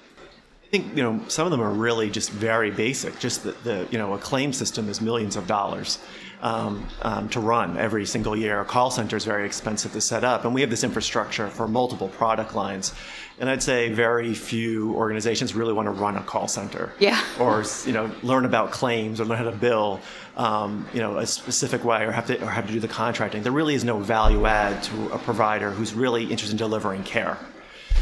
I 0.66 0.68
think 0.68 0.96
you 0.96 1.02
know 1.02 1.20
some 1.28 1.46
of 1.46 1.52
them 1.52 1.62
are 1.62 1.70
really 1.70 2.10
just 2.10 2.30
very 2.30 2.72
basic. 2.72 3.20
Just 3.20 3.44
the, 3.44 3.52
the 3.62 3.86
you 3.92 3.98
know 3.98 4.14
a 4.14 4.18
claim 4.18 4.52
system 4.52 4.88
is 4.88 5.00
millions 5.00 5.36
of 5.36 5.46
dollars 5.46 6.00
um, 6.42 6.84
um, 7.02 7.28
to 7.28 7.40
run 7.40 7.78
every 7.78 8.04
single 8.04 8.36
year. 8.36 8.60
A 8.60 8.64
call 8.64 8.90
center 8.90 9.16
is 9.16 9.24
very 9.24 9.46
expensive 9.46 9.92
to 9.92 10.00
set 10.00 10.24
up, 10.24 10.44
and 10.44 10.52
we 10.52 10.62
have 10.62 10.70
this 10.70 10.82
infrastructure 10.82 11.46
for 11.46 11.68
multiple 11.68 12.08
product 12.08 12.56
lines. 12.56 12.92
And 13.38 13.48
I'd 13.48 13.62
say 13.62 13.92
very 13.92 14.34
few 14.34 14.92
organizations 14.94 15.54
really 15.54 15.72
want 15.72 15.86
to 15.86 15.92
run 15.92 16.16
a 16.16 16.22
call 16.22 16.48
center. 16.48 16.92
Yeah. 16.98 17.22
Or 17.38 17.62
you 17.84 17.92
know 17.92 18.10
learn 18.24 18.44
about 18.44 18.72
claims 18.72 19.20
or 19.20 19.24
learn 19.24 19.38
how 19.38 19.44
to 19.44 19.52
bill, 19.52 20.00
um, 20.36 20.88
you 20.92 20.98
know, 20.98 21.18
a 21.18 21.26
specific 21.26 21.84
way 21.84 22.04
or 22.04 22.10
have 22.10 22.26
to 22.26 22.42
or 22.42 22.50
have 22.50 22.66
to 22.66 22.72
do 22.72 22.80
the 22.80 22.88
contracting. 22.88 23.44
There 23.44 23.52
really 23.52 23.76
is 23.76 23.84
no 23.84 24.00
value 24.00 24.46
add 24.46 24.82
to 24.84 25.12
a 25.12 25.18
provider 25.18 25.70
who's 25.70 25.94
really 25.94 26.24
interested 26.24 26.50
in 26.50 26.56
delivering 26.56 27.04
care. 27.04 27.38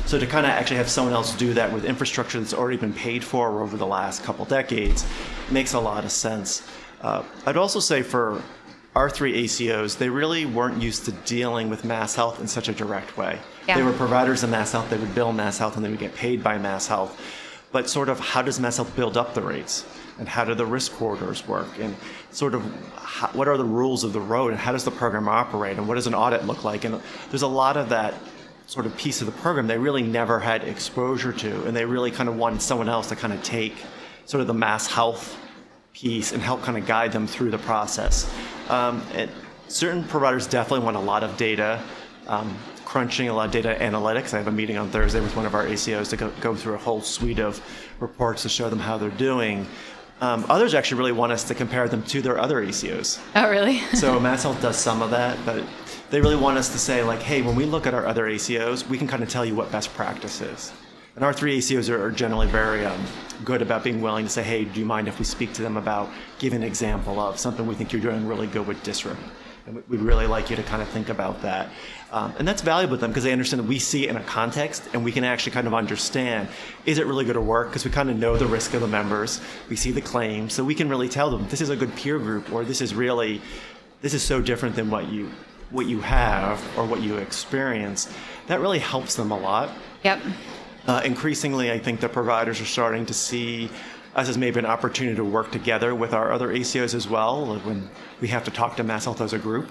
So 0.06 0.18
to 0.18 0.26
kind 0.26 0.44
of 0.44 0.52
actually 0.52 0.76
have 0.76 0.90
someone 0.90 1.14
else 1.14 1.34
do 1.34 1.54
that 1.54 1.72
with 1.72 1.84
infrastructure 1.84 2.38
that's 2.38 2.52
already 2.52 2.76
been 2.76 2.92
paid 2.92 3.24
for 3.24 3.62
over 3.62 3.76
the 3.76 3.86
last 3.86 4.22
couple 4.22 4.44
decades 4.44 5.06
makes 5.50 5.72
a 5.72 5.80
lot 5.80 6.04
of 6.04 6.12
sense. 6.12 6.68
Uh, 7.00 7.22
I'd 7.46 7.56
also 7.56 7.80
say 7.80 8.02
for 8.02 8.42
our 8.94 9.08
three 9.10 9.44
ACOs, 9.44 9.98
they 9.98 10.08
really 10.08 10.46
weren't 10.46 10.80
used 10.80 11.06
to 11.06 11.12
dealing 11.12 11.68
with 11.68 11.84
Mass 11.84 12.14
Health 12.14 12.40
in 12.40 12.46
such 12.46 12.68
a 12.68 12.72
direct 12.72 13.16
way. 13.16 13.38
Yeah. 13.66 13.76
They 13.76 13.82
were 13.82 13.92
providers 13.92 14.42
of 14.42 14.50
Mass 14.50 14.72
Health, 14.72 14.90
they 14.90 14.98
would 14.98 15.14
bill 15.14 15.32
Mass 15.32 15.58
Health, 15.58 15.76
and 15.76 15.84
they 15.84 15.90
would 15.90 15.98
get 15.98 16.14
paid 16.14 16.42
by 16.42 16.58
Mass 16.58 16.86
Health. 16.86 17.20
But 17.72 17.88
sort 17.88 18.08
of 18.08 18.20
how 18.20 18.42
does 18.42 18.60
Mass 18.60 18.76
Health 18.76 18.94
build 18.94 19.16
up 19.16 19.34
the 19.34 19.42
rates? 19.42 19.84
And 20.18 20.28
how 20.28 20.44
do 20.44 20.54
the 20.54 20.64
risk 20.64 20.92
corridors 20.92 21.48
work? 21.48 21.66
And 21.80 21.96
sort 22.30 22.54
of 22.54 22.62
how, 22.94 23.28
what 23.28 23.48
are 23.48 23.56
the 23.56 23.64
rules 23.64 24.04
of 24.04 24.12
the 24.12 24.20
road? 24.20 24.52
And 24.52 24.60
how 24.60 24.70
does 24.70 24.84
the 24.84 24.92
program 24.92 25.28
operate? 25.28 25.76
And 25.76 25.88
what 25.88 25.96
does 25.96 26.06
an 26.06 26.14
audit 26.14 26.46
look 26.46 26.62
like? 26.62 26.84
And 26.84 27.02
there's 27.30 27.42
a 27.42 27.48
lot 27.48 27.76
of 27.76 27.88
that 27.88 28.14
sort 28.66 28.86
of 28.86 28.96
piece 28.96 29.20
of 29.20 29.26
the 29.26 29.32
program 29.32 29.66
they 29.66 29.78
really 29.78 30.02
never 30.02 30.40
had 30.40 30.64
exposure 30.64 31.32
to. 31.32 31.64
And 31.64 31.76
they 31.76 31.84
really 31.84 32.10
kind 32.10 32.28
of 32.28 32.36
wanted 32.36 32.62
someone 32.62 32.88
else 32.88 33.08
to 33.08 33.16
kind 33.16 33.32
of 33.32 33.42
take 33.42 33.74
sort 34.26 34.40
of 34.40 34.46
the 34.46 34.54
Mass 34.54 34.86
Health 34.86 35.36
piece 35.92 36.32
and 36.32 36.42
help 36.42 36.62
kind 36.62 36.76
of 36.76 36.86
guide 36.86 37.12
them 37.12 37.26
through 37.26 37.50
the 37.50 37.58
process. 37.58 38.32
Um, 38.68 39.02
certain 39.68 40.04
providers 40.04 40.46
definitely 40.46 40.84
want 40.84 40.96
a 40.96 41.00
lot 41.00 41.22
of 41.22 41.36
data, 41.36 41.82
um, 42.26 42.56
crunching, 42.84 43.28
a 43.28 43.34
lot 43.34 43.46
of 43.46 43.52
data 43.52 43.76
analytics. 43.80 44.34
I 44.34 44.38
have 44.38 44.48
a 44.48 44.52
meeting 44.52 44.76
on 44.76 44.90
Thursday 44.90 45.20
with 45.20 45.36
one 45.36 45.46
of 45.46 45.54
our 45.54 45.66
ACOs 45.66 46.10
to 46.10 46.16
go, 46.16 46.30
go 46.40 46.54
through 46.54 46.74
a 46.74 46.78
whole 46.78 47.00
suite 47.00 47.38
of 47.38 47.60
reports 48.00 48.42
to 48.42 48.48
show 48.48 48.68
them 48.68 48.78
how 48.78 48.98
they're 48.98 49.10
doing. 49.10 49.66
Um, 50.20 50.46
others 50.48 50.74
actually 50.74 50.98
really 50.98 51.12
want 51.12 51.32
us 51.32 51.44
to 51.44 51.54
compare 51.54 51.88
them 51.88 52.02
to 52.04 52.22
their 52.22 52.38
other 52.38 52.64
ACOs. 52.64 53.20
Oh, 53.34 53.50
really? 53.50 53.78
So 53.94 54.18
Mass 54.20 54.44
Health 54.44 54.60
does 54.62 54.78
some 54.78 55.02
of 55.02 55.10
that, 55.10 55.38
but 55.44 55.64
they 56.10 56.20
really 56.20 56.36
want 56.36 56.58
us 56.58 56.70
to 56.70 56.78
say 56.78 57.02
like, 57.02 57.22
hey, 57.22 57.42
when 57.42 57.56
we 57.56 57.64
look 57.64 57.86
at 57.86 57.94
our 57.94 58.06
other 58.06 58.24
ACOs, 58.26 58.86
we 58.88 58.98
can 58.98 59.06
kind 59.06 59.22
of 59.22 59.28
tell 59.28 59.44
you 59.44 59.54
what 59.54 59.72
best 59.72 59.92
practice 59.94 60.40
is. 60.40 60.72
And 61.16 61.24
our 61.24 61.32
three 61.32 61.58
ACOs 61.58 61.88
are, 61.88 62.10
generally 62.10 62.48
very 62.48 62.84
um, 62.84 63.00
good 63.44 63.62
about 63.62 63.84
being 63.84 64.02
willing 64.02 64.24
to 64.24 64.30
say, 64.30 64.42
hey, 64.42 64.64
do 64.64 64.80
you 64.80 64.86
mind 64.86 65.06
if 65.06 65.18
we 65.18 65.24
speak 65.24 65.52
to 65.54 65.62
them 65.62 65.76
about 65.76 66.10
giving 66.38 66.62
an 66.62 66.66
example 66.66 67.20
of 67.20 67.38
something 67.38 67.66
we 67.66 67.74
think 67.76 67.92
you're 67.92 68.02
doing 68.02 68.26
really 68.26 68.48
good 68.48 68.66
with 68.66 68.82
DSRIP? 68.82 69.16
And 69.66 69.76
we- 69.76 69.82
we'd 69.88 70.00
really 70.00 70.26
like 70.26 70.50
you 70.50 70.56
to 70.56 70.62
kind 70.64 70.82
of 70.82 70.88
think 70.88 71.08
about 71.08 71.40
that. 71.42 71.70
Um, 72.10 72.34
and 72.38 72.46
that's 72.46 72.62
valuable 72.62 72.96
to 72.96 73.00
them 73.00 73.10
because 73.10 73.22
they 73.24 73.32
understand 73.32 73.62
that 73.62 73.68
we 73.68 73.78
see 73.78 74.04
it 74.04 74.10
in 74.10 74.16
a 74.16 74.22
context 74.24 74.82
and 74.92 75.04
we 75.04 75.12
can 75.12 75.24
actually 75.24 75.52
kind 75.52 75.66
of 75.66 75.74
understand 75.74 76.48
is 76.84 76.98
it 76.98 77.06
really 77.06 77.24
going 77.24 77.34
to 77.34 77.40
work? 77.40 77.68
Because 77.68 77.84
we 77.84 77.90
kind 77.90 78.10
of 78.10 78.16
know 78.16 78.36
the 78.36 78.46
risk 78.46 78.74
of 78.74 78.80
the 78.80 78.88
members, 78.88 79.40
we 79.68 79.76
see 79.76 79.92
the 79.92 80.00
claims, 80.00 80.52
so 80.52 80.64
we 80.64 80.74
can 80.74 80.88
really 80.88 81.08
tell 81.08 81.30
them 81.30 81.46
this 81.48 81.60
is 81.60 81.70
a 81.70 81.76
good 81.76 81.94
peer 81.96 82.18
group 82.18 82.52
or 82.52 82.64
this 82.64 82.80
is 82.80 82.94
really 82.94 83.40
this 84.02 84.14
is 84.14 84.22
so 84.22 84.42
different 84.42 84.76
than 84.76 84.90
what 84.90 85.08
you 85.08 85.30
what 85.74 85.86
you 85.86 86.00
have 86.00 86.62
or 86.78 86.86
what 86.86 87.02
you 87.02 87.16
experience. 87.16 88.08
That 88.46 88.60
really 88.60 88.78
helps 88.78 89.16
them 89.16 89.30
a 89.32 89.38
lot. 89.38 89.70
Yep. 90.04 90.22
Uh, 90.86 91.02
increasingly, 91.04 91.72
I 91.72 91.78
think 91.78 92.00
the 92.00 92.08
providers 92.08 92.60
are 92.60 92.66
starting 92.66 93.06
to 93.06 93.14
see 93.14 93.68
us 94.14 94.28
as 94.28 94.38
maybe 94.38 94.60
an 94.60 94.66
opportunity 94.66 95.16
to 95.16 95.24
work 95.24 95.50
together 95.50 95.94
with 95.94 96.14
our 96.14 96.30
other 96.30 96.48
ACOs 96.48 96.94
as 96.94 97.08
well 97.08 97.46
like 97.46 97.66
when 97.66 97.90
we 98.20 98.28
have 98.28 98.44
to 98.44 98.50
talk 98.50 98.76
to 98.76 98.84
Mass 98.84 99.04
Health 99.04 99.20
as 99.20 99.32
a 99.32 99.38
group. 99.38 99.68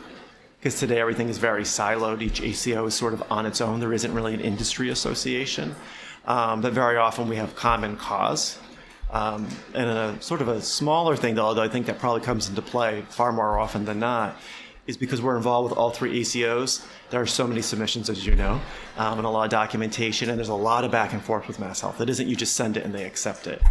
Because 0.59 0.79
today 0.79 0.99
everything 0.99 1.29
is 1.29 1.37
very 1.37 1.63
siloed. 1.63 2.21
Each 2.21 2.41
ACO 2.41 2.85
is 2.85 2.93
sort 2.93 3.13
of 3.13 3.23
on 3.31 3.45
its 3.45 3.61
own. 3.61 3.79
There 3.79 3.93
isn't 3.93 4.13
really 4.13 4.33
an 4.33 4.41
industry 4.41 4.89
association. 4.89 5.75
Um, 6.25 6.61
but 6.61 6.73
very 6.73 6.97
often 6.97 7.27
we 7.27 7.35
have 7.35 7.55
common 7.55 7.97
cause. 7.97 8.57
Um, 9.11 9.47
and 9.75 9.89
a 9.89 10.21
sort 10.21 10.41
of 10.41 10.47
a 10.47 10.61
smaller 10.61 11.15
thing, 11.15 11.35
though, 11.35 11.45
although 11.45 11.61
I 11.61 11.67
think 11.67 11.85
that 11.85 11.99
probably 11.99 12.21
comes 12.21 12.49
into 12.49 12.61
play 12.61 13.05
far 13.09 13.31
more 13.31 13.59
often 13.59 13.85
than 13.85 13.99
not, 13.99 14.37
is 14.85 14.97
because 14.97 15.21
we're 15.21 15.37
involved 15.37 15.69
with 15.69 15.77
all 15.77 15.91
three 15.91 16.21
ACOs. 16.21 16.85
There 17.09 17.21
are 17.21 17.25
so 17.25 17.47
many 17.47 17.61
submissions, 17.61 18.09
as 18.09 18.25
you 18.25 18.35
know, 18.35 18.59
um, 18.97 19.17
and 19.17 19.25
a 19.25 19.29
lot 19.29 19.45
of 19.45 19.49
documentation, 19.51 20.29
and 20.29 20.37
there's 20.37 20.49
a 20.49 20.53
lot 20.53 20.83
of 20.83 20.91
back 20.91 21.13
and 21.13 21.21
forth 21.21 21.47
with 21.47 21.59
Mass 21.59 21.79
Health. 21.81 22.01
It 22.01 22.09
isn't 22.09 22.27
you 22.27 22.35
just 22.35 22.55
send 22.55 22.75
it 22.75 22.83
and 22.83 22.93
they 22.93 23.05
accept 23.05 23.47
it. 23.47 23.61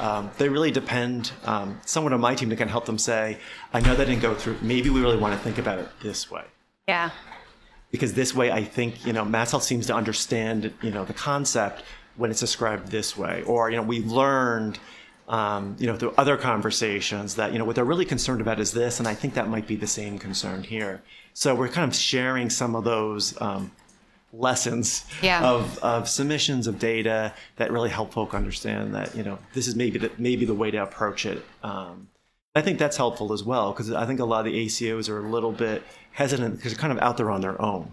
Um, 0.00 0.30
they 0.38 0.48
really 0.48 0.70
depend. 0.70 1.32
Um, 1.44 1.80
someone 1.86 2.12
on 2.12 2.20
my 2.20 2.34
team 2.34 2.48
that 2.48 2.56
can 2.56 2.68
help 2.68 2.84
them 2.86 2.98
say, 2.98 3.38
"I 3.72 3.80
know 3.80 3.94
that 3.94 4.06
didn't 4.06 4.22
go 4.22 4.34
through. 4.34 4.58
Maybe 4.60 4.90
we 4.90 5.00
really 5.00 5.16
want 5.18 5.34
to 5.34 5.40
think 5.40 5.58
about 5.58 5.78
it 5.78 5.88
this 6.02 6.30
way." 6.30 6.44
Yeah. 6.88 7.10
because 7.92 8.14
this 8.14 8.34
way 8.34 8.50
I 8.50 8.62
think 8.64 9.06
you 9.06 9.12
know 9.12 9.24
Mass 9.24 9.52
Health 9.52 9.62
seems 9.62 9.86
to 9.86 9.94
understand 9.94 10.72
you 10.82 10.90
know 10.90 11.04
the 11.04 11.14
concept 11.14 11.82
when 12.16 12.30
it's 12.30 12.40
described 12.40 12.88
this 12.90 13.16
way, 13.16 13.42
or 13.46 13.70
you 13.70 13.76
know 13.76 13.82
we 13.82 14.02
learned 14.02 14.78
um, 15.28 15.76
you 15.78 15.86
know 15.86 15.96
through 15.96 16.14
other 16.16 16.36
conversations 16.36 17.34
that 17.36 17.52
you 17.52 17.58
know 17.58 17.64
what 17.64 17.74
they're 17.76 17.84
really 17.84 18.04
concerned 18.04 18.40
about 18.40 18.60
is 18.60 18.72
this, 18.72 18.98
and 18.98 19.08
I 19.08 19.14
think 19.14 19.34
that 19.34 19.48
might 19.48 19.66
be 19.66 19.76
the 19.76 19.86
same 19.86 20.18
concern 20.18 20.62
here. 20.62 21.02
So 21.34 21.54
we're 21.54 21.68
kind 21.68 21.88
of 21.90 21.94
sharing 21.96 22.48
some 22.50 22.74
of 22.74 22.84
those 22.84 23.38
um, 23.40 23.72
lessons 24.32 25.04
Yeah. 25.22 25.42
of, 25.44 25.78
of 25.78 26.08
submissions 26.08 26.66
of 26.66 26.78
data 26.78 27.34
that 27.56 27.70
really 27.70 27.90
help 27.90 28.12
folk 28.12 28.34
understand 28.34 28.94
that 28.94 29.14
you 29.16 29.22
know 29.22 29.38
this 29.52 29.66
is 29.66 29.74
maybe 29.76 29.98
the, 29.98 30.10
maybe 30.18 30.44
the 30.44 30.54
way 30.54 30.70
to 30.70 30.82
approach 30.82 31.26
it. 31.26 31.44
Um, 31.62 32.08
I 32.54 32.62
think 32.62 32.78
that's 32.78 32.96
helpful 32.96 33.32
as 33.32 33.44
well 33.44 33.72
because 33.72 33.92
I 33.92 34.06
think 34.06 34.20
a 34.20 34.24
lot 34.24 34.46
of 34.46 34.52
the 34.52 34.66
ACOs 34.66 35.08
are 35.10 35.18
a 35.24 35.28
little 35.30 35.52
bit 35.52 35.82
hesitant 36.12 36.56
because 36.56 36.72
they're 36.72 36.80
kind 36.80 36.92
of 36.92 36.98
out 37.00 37.16
there 37.18 37.30
on 37.30 37.40
their 37.42 37.60
own. 37.60 37.92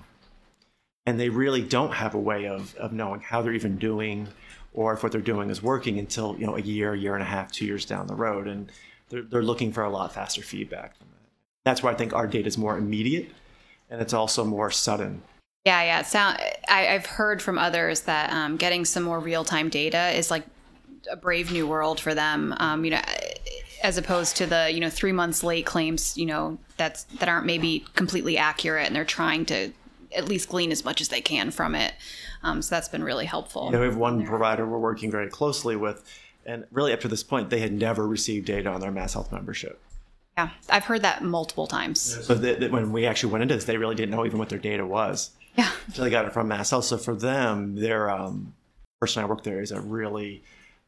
And 1.05 1.19
they 1.19 1.27
really 1.27 1.61
don't 1.61 1.91
have 1.95 2.15
a 2.15 2.19
way 2.19 2.47
of, 2.47 2.73
of 2.77 2.93
knowing 2.93 3.19
how 3.19 3.41
they're 3.41 3.51
even 3.53 3.75
doing 3.77 4.29
or 4.73 4.93
if 4.93 5.03
what 5.03 5.11
they're 5.11 5.21
doing 5.21 5.49
is 5.49 5.61
working 5.61 5.99
until, 5.99 6.35
you 6.37 6.45
know, 6.45 6.55
a 6.55 6.61
year, 6.61 6.95
year 6.95 7.13
and 7.13 7.23
a 7.23 7.27
half, 7.27 7.51
two 7.51 7.65
years 7.65 7.85
down 7.85 8.07
the 8.07 8.15
road. 8.15 8.47
And 8.47 8.71
they're, 9.09 9.21
they're 9.21 9.43
looking 9.43 9.71
for 9.71 9.83
a 9.83 9.89
lot 9.89 10.13
faster 10.13 10.41
feedback. 10.41 10.95
That's 11.63 11.83
why 11.83 11.91
I 11.91 11.95
think 11.95 12.13
our 12.13 12.27
data 12.27 12.47
is 12.47 12.57
more 12.57 12.77
immediate 12.77 13.29
and 13.89 14.01
it's 14.01 14.13
also 14.13 14.43
more 14.43 14.71
sudden. 14.71 15.21
Yeah, 15.65 16.03
yeah. 16.03 16.37
I, 16.67 16.89
I've 16.89 17.05
heard 17.05 17.41
from 17.41 17.57
others 17.57 18.01
that 18.01 18.31
um, 18.33 18.57
getting 18.57 18.83
some 18.83 19.03
more 19.03 19.19
real 19.19 19.45
time 19.45 19.69
data 19.69 20.09
is 20.09 20.29
like 20.29 20.43
a 21.09 21.15
brave 21.15 21.51
new 21.51 21.67
world 21.67 21.99
for 21.99 22.13
them. 22.13 22.53
Um, 22.57 22.83
you 22.83 22.91
know, 22.91 23.01
as 23.83 23.97
opposed 23.97 24.37
to 24.37 24.47
the 24.47 24.71
you 24.71 24.79
know 24.79 24.89
three 24.89 25.11
months 25.11 25.43
late 25.43 25.65
claims 25.65 26.17
you 26.17 26.25
know 26.25 26.57
that's 26.77 27.03
that 27.19 27.27
aren't 27.27 27.45
maybe 27.45 27.85
completely 27.95 28.37
accurate 28.37 28.87
and 28.87 28.95
they're 28.95 29.05
trying 29.05 29.45
to 29.45 29.71
at 30.15 30.27
least 30.27 30.49
glean 30.49 30.71
as 30.71 30.85
much 30.85 31.01
as 31.01 31.09
they 31.09 31.21
can 31.21 31.51
from 31.51 31.75
it 31.75 31.93
um, 32.43 32.61
so 32.61 32.75
that's 32.75 32.89
been 32.89 33.03
really 33.03 33.25
helpful 33.25 33.69
Yeah, 33.71 33.79
we 33.79 33.85
have 33.85 33.97
one 33.97 34.25
provider 34.25 34.65
we're 34.65 34.77
working 34.79 35.09
very 35.11 35.29
closely 35.29 35.75
with, 35.75 36.03
and 36.45 36.65
really 36.71 36.93
up 36.93 36.99
to 37.01 37.07
this 37.07 37.23
point, 37.23 37.49
they 37.49 37.59
had 37.59 37.73
never 37.73 38.07
received 38.07 38.45
data 38.47 38.69
on 38.69 38.81
their 38.81 38.91
Mass 38.91 39.13
Health 39.13 39.31
membership. 39.31 39.79
yeah 40.37 40.49
i've 40.69 40.85
heard 40.85 41.01
that 41.03 41.23
multiple 41.23 41.67
times 41.67 42.01
So 42.25 42.33
that 42.33 42.59
that 42.59 42.71
when 42.71 42.91
we 42.91 43.05
actually 43.05 43.31
went 43.31 43.43
into 43.43 43.55
this, 43.55 43.65
they 43.65 43.77
really 43.77 43.95
didn't 43.95 44.11
know 44.11 44.25
even 44.25 44.39
what 44.39 44.49
their 44.49 44.59
data 44.59 44.85
was. 44.85 45.31
yeah 45.55 45.71
So 45.93 46.03
they 46.03 46.09
got 46.09 46.25
it 46.25 46.33
from 46.33 46.47
Mass 46.47 46.69
Health. 46.71 46.85
So 46.85 46.97
for 46.97 47.15
them, 47.15 47.75
their 47.75 48.09
um, 48.09 48.53
person 48.99 49.23
I 49.23 49.25
work 49.27 49.43
there 49.43 49.61
is 49.61 49.71
a 49.71 49.79
really 49.81 50.43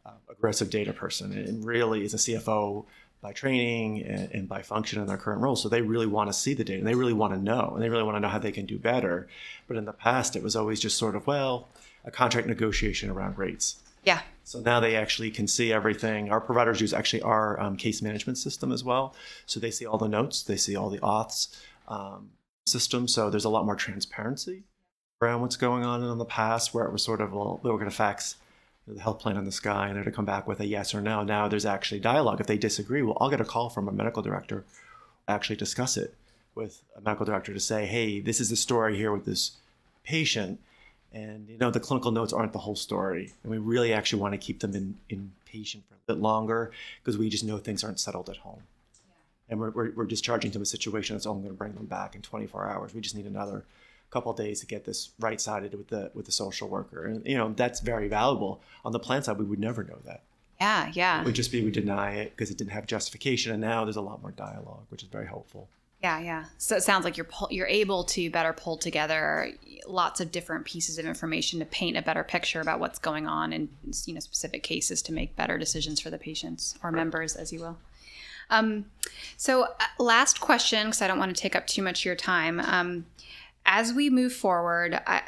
uh, 0.05 0.11
aggressive 0.29 0.69
data 0.69 0.93
person, 0.93 1.31
and 1.37 1.63
really 1.65 2.03
is 2.03 2.13
a 2.13 2.17
CFO 2.17 2.85
by 3.21 3.33
training 3.33 4.03
and, 4.03 4.31
and 4.31 4.47
by 4.47 4.61
function 4.61 5.01
in 5.01 5.07
their 5.07 5.17
current 5.17 5.41
role. 5.41 5.55
So 5.55 5.69
they 5.69 5.81
really 5.81 6.07
want 6.07 6.29
to 6.29 6.33
see 6.33 6.53
the 6.53 6.63
data, 6.63 6.79
and 6.79 6.87
they 6.87 6.95
really 6.95 7.13
want 7.13 7.33
to 7.33 7.39
know, 7.39 7.71
and 7.73 7.81
they 7.81 7.89
really 7.89 8.03
want 8.03 8.15
to 8.15 8.19
know 8.19 8.27
how 8.27 8.39
they 8.39 8.51
can 8.51 8.65
do 8.65 8.77
better. 8.77 9.27
But 9.67 9.77
in 9.77 9.85
the 9.85 9.93
past, 9.93 10.35
it 10.35 10.43
was 10.43 10.55
always 10.55 10.79
just 10.79 10.97
sort 10.97 11.15
of 11.15 11.25
well, 11.25 11.69
a 12.03 12.11
contract 12.11 12.47
negotiation 12.47 13.09
around 13.09 13.37
rates. 13.37 13.81
yeah 14.03 14.21
So 14.43 14.59
now 14.59 14.79
they 14.79 14.95
actually 14.95 15.31
can 15.31 15.47
see 15.47 15.73
everything. 15.73 16.31
Our 16.31 16.39
providers 16.39 16.79
use 16.79 16.93
actually 16.93 17.23
our 17.23 17.59
um, 17.59 17.77
case 17.77 18.01
management 18.01 18.37
system 18.37 18.71
as 18.71 18.83
well. 18.83 19.15
So 19.47 19.59
they 19.59 19.71
see 19.71 19.85
all 19.87 19.97
the 19.97 20.07
notes, 20.07 20.43
they 20.43 20.57
see 20.57 20.75
all 20.75 20.89
the 20.89 20.99
auths 20.99 21.59
um, 21.87 22.29
system. 22.67 23.07
So 23.07 23.29
there's 23.31 23.45
a 23.45 23.49
lot 23.49 23.65
more 23.65 23.75
transparency 23.75 24.63
around 25.21 25.41
what's 25.41 25.55
going 25.55 25.83
on 25.83 26.03
in 26.03 26.17
the 26.17 26.25
past, 26.25 26.73
where 26.73 26.85
it 26.85 26.91
was 26.91 27.01
sort 27.01 27.21
of, 27.21 27.33
well, 27.33 27.59
we're 27.63 27.71
going 27.71 27.89
to 27.89 27.95
fax 27.95 28.35
the 28.87 29.01
health 29.01 29.19
plan 29.19 29.37
in 29.37 29.45
the 29.45 29.51
sky 29.51 29.87
and 29.87 29.95
they're 29.95 30.03
to 30.03 30.11
come 30.11 30.25
back 30.25 30.47
with 30.47 30.59
a 30.59 30.65
yes 30.65 30.93
or 30.93 31.01
no. 31.01 31.23
Now 31.23 31.47
there's 31.47 31.65
actually 31.65 31.99
dialogue. 31.99 32.39
If 32.39 32.47
they 32.47 32.57
disagree, 32.57 33.01
well, 33.01 33.17
I'll 33.19 33.29
get 33.29 33.41
a 33.41 33.45
call 33.45 33.69
from 33.69 33.87
a 33.87 33.91
medical 33.91 34.21
director, 34.21 34.63
actually 35.27 35.55
discuss 35.55 35.97
it 35.97 36.13
with 36.53 36.81
a 36.95 37.01
medical 37.01 37.25
director 37.25 37.53
to 37.53 37.59
say, 37.59 37.85
hey, 37.85 38.19
this 38.19 38.39
is 38.39 38.49
the 38.49 38.55
story 38.55 38.95
here 38.95 39.11
with 39.11 39.25
this 39.25 39.51
patient. 40.03 40.59
And 41.11 41.47
you 41.49 41.57
know 41.57 41.71
the 41.71 41.79
clinical 41.79 42.11
notes 42.11 42.33
aren't 42.33 42.53
the 42.53 42.59
whole 42.59 42.75
story. 42.75 43.33
And 43.43 43.51
we 43.51 43.57
really 43.57 43.91
actually 43.93 44.21
want 44.21 44.33
to 44.33 44.37
keep 44.37 44.59
them 44.59 44.75
in, 44.75 44.97
in 45.09 45.31
patient 45.45 45.83
for 45.87 45.95
a 45.95 46.13
bit 46.13 46.21
longer 46.21 46.71
because 47.01 47.17
we 47.17 47.29
just 47.29 47.43
know 47.43 47.57
things 47.57 47.83
aren't 47.83 47.99
settled 47.99 48.29
at 48.29 48.37
home. 48.37 48.63
And 49.49 49.59
we're, 49.59 49.71
we're, 49.71 49.91
we're 49.91 50.05
discharging 50.05 50.51
to 50.51 50.61
a 50.61 50.65
situation 50.65 51.15
that's 51.15 51.25
only 51.25 51.43
going 51.43 51.53
to 51.53 51.57
bring 51.57 51.73
them 51.73 51.85
back 51.85 52.15
in 52.15 52.21
24 52.21 52.67
hours. 52.67 52.93
We 52.93 53.01
just 53.01 53.15
need 53.15 53.25
another 53.25 53.63
couple 54.15 54.31
of 54.31 54.37
days 54.37 54.61
to 54.61 54.65
get 54.65 54.85
this 54.85 55.09
right 55.19 55.41
sided 55.41 55.73
with 55.73 55.89
the 55.89 56.09
with 56.13 56.25
the 56.25 56.31
social 56.31 56.67
worker 56.69 57.05
and 57.05 57.25
you 57.25 57.37
know 57.37 57.53
that's 57.55 57.81
very 57.81 58.07
valuable 58.07 58.61
on 58.85 58.91
the 58.93 58.99
plan 58.99 59.21
side 59.21 59.37
we 59.37 59.43
would 59.45 59.59
never 59.59 59.83
know 59.83 59.99
that 60.05 60.21
yeah 60.61 60.89
yeah 60.93 61.21
it 61.21 61.25
would 61.25 61.35
just 61.35 61.51
be 61.51 61.61
we 61.63 61.69
deny 61.69 62.13
it 62.13 62.31
because 62.31 62.49
it 62.49 62.57
didn't 62.57 62.71
have 62.71 62.87
justification 62.87 63.51
and 63.51 63.61
now 63.61 63.83
there's 63.83 63.97
a 63.97 64.01
lot 64.01 64.21
more 64.21 64.31
dialogue 64.31 64.85
which 64.89 65.03
is 65.03 65.09
very 65.09 65.27
helpful 65.27 65.67
Yeah, 66.01 66.19
yeah. 66.19 66.45
So 66.57 66.75
it 66.75 66.83
sounds 66.83 67.03
like 67.03 67.17
you're 67.17 67.25
pull, 67.35 67.47
you're 67.49 67.73
able 67.83 68.03
to 68.15 68.29
better 68.29 68.53
pull 68.53 68.77
together 68.77 69.51
lots 69.87 70.19
of 70.21 70.31
different 70.31 70.65
pieces 70.65 70.99
of 70.99 71.05
information 71.05 71.59
to 71.59 71.65
paint 71.65 71.97
a 71.97 72.01
better 72.01 72.23
picture 72.23 72.61
about 72.61 72.79
what's 72.79 72.99
going 72.99 73.25
on 73.27 73.51
in 73.53 73.69
you 74.05 74.13
know 74.13 74.19
specific 74.19 74.61
cases 74.61 75.01
to 75.03 75.11
make 75.13 75.35
better 75.35 75.57
decisions 75.57 75.99
for 75.99 76.11
the 76.11 76.17
patients 76.17 76.75
or 76.83 76.91
members, 76.91 77.35
as 77.35 77.51
you 77.51 77.59
will. 77.59 77.77
Um, 78.49 78.85
so 79.37 79.63
uh, 79.63 79.67
last 79.97 80.39
question, 80.39 80.87
because 80.87 81.01
I 81.01 81.07
don't 81.07 81.17
want 81.17 81.35
to 81.35 81.41
take 81.41 81.55
up 81.55 81.65
too 81.65 81.81
much 81.81 82.01
of 82.01 82.05
your 82.05 82.15
time. 82.15 82.59
Um, 82.59 83.05
as 83.65 83.93
we 83.93 84.09
move 84.09 84.33
forward, 84.33 84.99
I, 85.07 85.21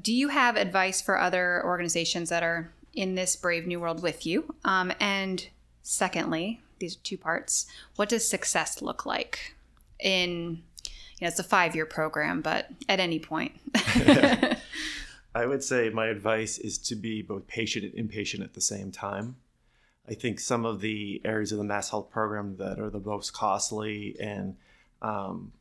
do 0.00 0.12
you 0.12 0.28
have 0.28 0.56
advice 0.56 1.00
for 1.00 1.18
other 1.18 1.62
organizations 1.64 2.28
that 2.30 2.42
are 2.42 2.72
in 2.94 3.14
this 3.14 3.36
brave 3.36 3.66
new 3.66 3.80
world 3.80 4.02
with 4.02 4.26
you? 4.26 4.54
Um, 4.64 4.92
and 5.00 5.46
secondly, 5.82 6.60
these 6.78 6.96
are 6.96 7.00
two 7.02 7.18
parts. 7.18 7.66
What 7.96 8.08
does 8.08 8.28
success 8.28 8.82
look 8.82 9.06
like? 9.06 9.54
in 10.02 10.62
you 10.84 11.22
know 11.22 11.28
it's 11.28 11.38
a 11.38 11.44
five 11.44 11.74
year 11.74 11.86
program 11.86 12.42
but 12.42 12.68
at 12.88 13.00
any 13.00 13.18
point 13.18 13.52
I 15.34 15.46
would 15.46 15.64
say 15.64 15.88
my 15.88 16.08
advice 16.08 16.58
is 16.58 16.76
to 16.78 16.96
be 16.96 17.22
both 17.22 17.46
patient 17.46 17.84
and 17.86 17.94
impatient 17.94 18.42
at 18.42 18.52
the 18.52 18.60
same 18.60 18.92
time. 18.92 19.36
I 20.06 20.12
think 20.12 20.38
some 20.38 20.66
of 20.66 20.82
the 20.82 21.22
areas 21.24 21.52
of 21.52 21.58
the 21.58 21.64
MassHealth 21.64 22.10
program 22.10 22.56
that 22.58 22.78
are 22.78 22.90
the 22.90 23.00
most 23.00 23.32
costly 23.32 24.14
and 24.20 24.56
um, 25.00 25.52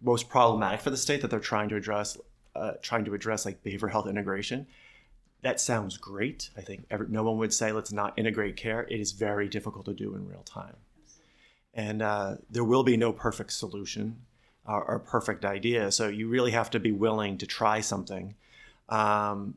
most 0.00 0.28
problematic 0.28 0.80
for 0.80 0.90
the 0.90 0.96
state 0.96 1.22
that 1.22 1.30
they're 1.30 1.40
trying 1.40 1.68
to 1.70 1.76
address, 1.76 2.16
uh, 2.54 2.72
trying 2.82 3.04
to 3.04 3.14
address 3.14 3.44
like 3.44 3.62
behavioral 3.62 3.90
health 3.90 4.06
integration. 4.06 4.66
That 5.42 5.60
sounds 5.60 5.96
great. 5.96 6.50
I 6.56 6.62
think 6.62 6.86
every, 6.90 7.06
no 7.08 7.22
one 7.22 7.38
would 7.38 7.52
say 7.52 7.72
let's 7.72 7.92
not 7.92 8.18
integrate 8.18 8.56
care. 8.56 8.82
It 8.82 9.00
is 9.00 9.12
very 9.12 9.48
difficult 9.48 9.84
to 9.86 9.94
do 9.94 10.14
in 10.14 10.28
real 10.28 10.42
time, 10.42 10.76
and 11.74 12.02
uh, 12.02 12.36
there 12.50 12.64
will 12.64 12.82
be 12.82 12.96
no 12.96 13.12
perfect 13.12 13.52
solution 13.52 14.22
or, 14.66 14.84
or 14.84 14.98
perfect 14.98 15.44
idea. 15.44 15.92
So 15.92 16.08
you 16.08 16.28
really 16.28 16.50
have 16.50 16.70
to 16.70 16.80
be 16.80 16.92
willing 16.92 17.38
to 17.38 17.46
try 17.46 17.80
something 17.80 18.34
um, 18.88 19.54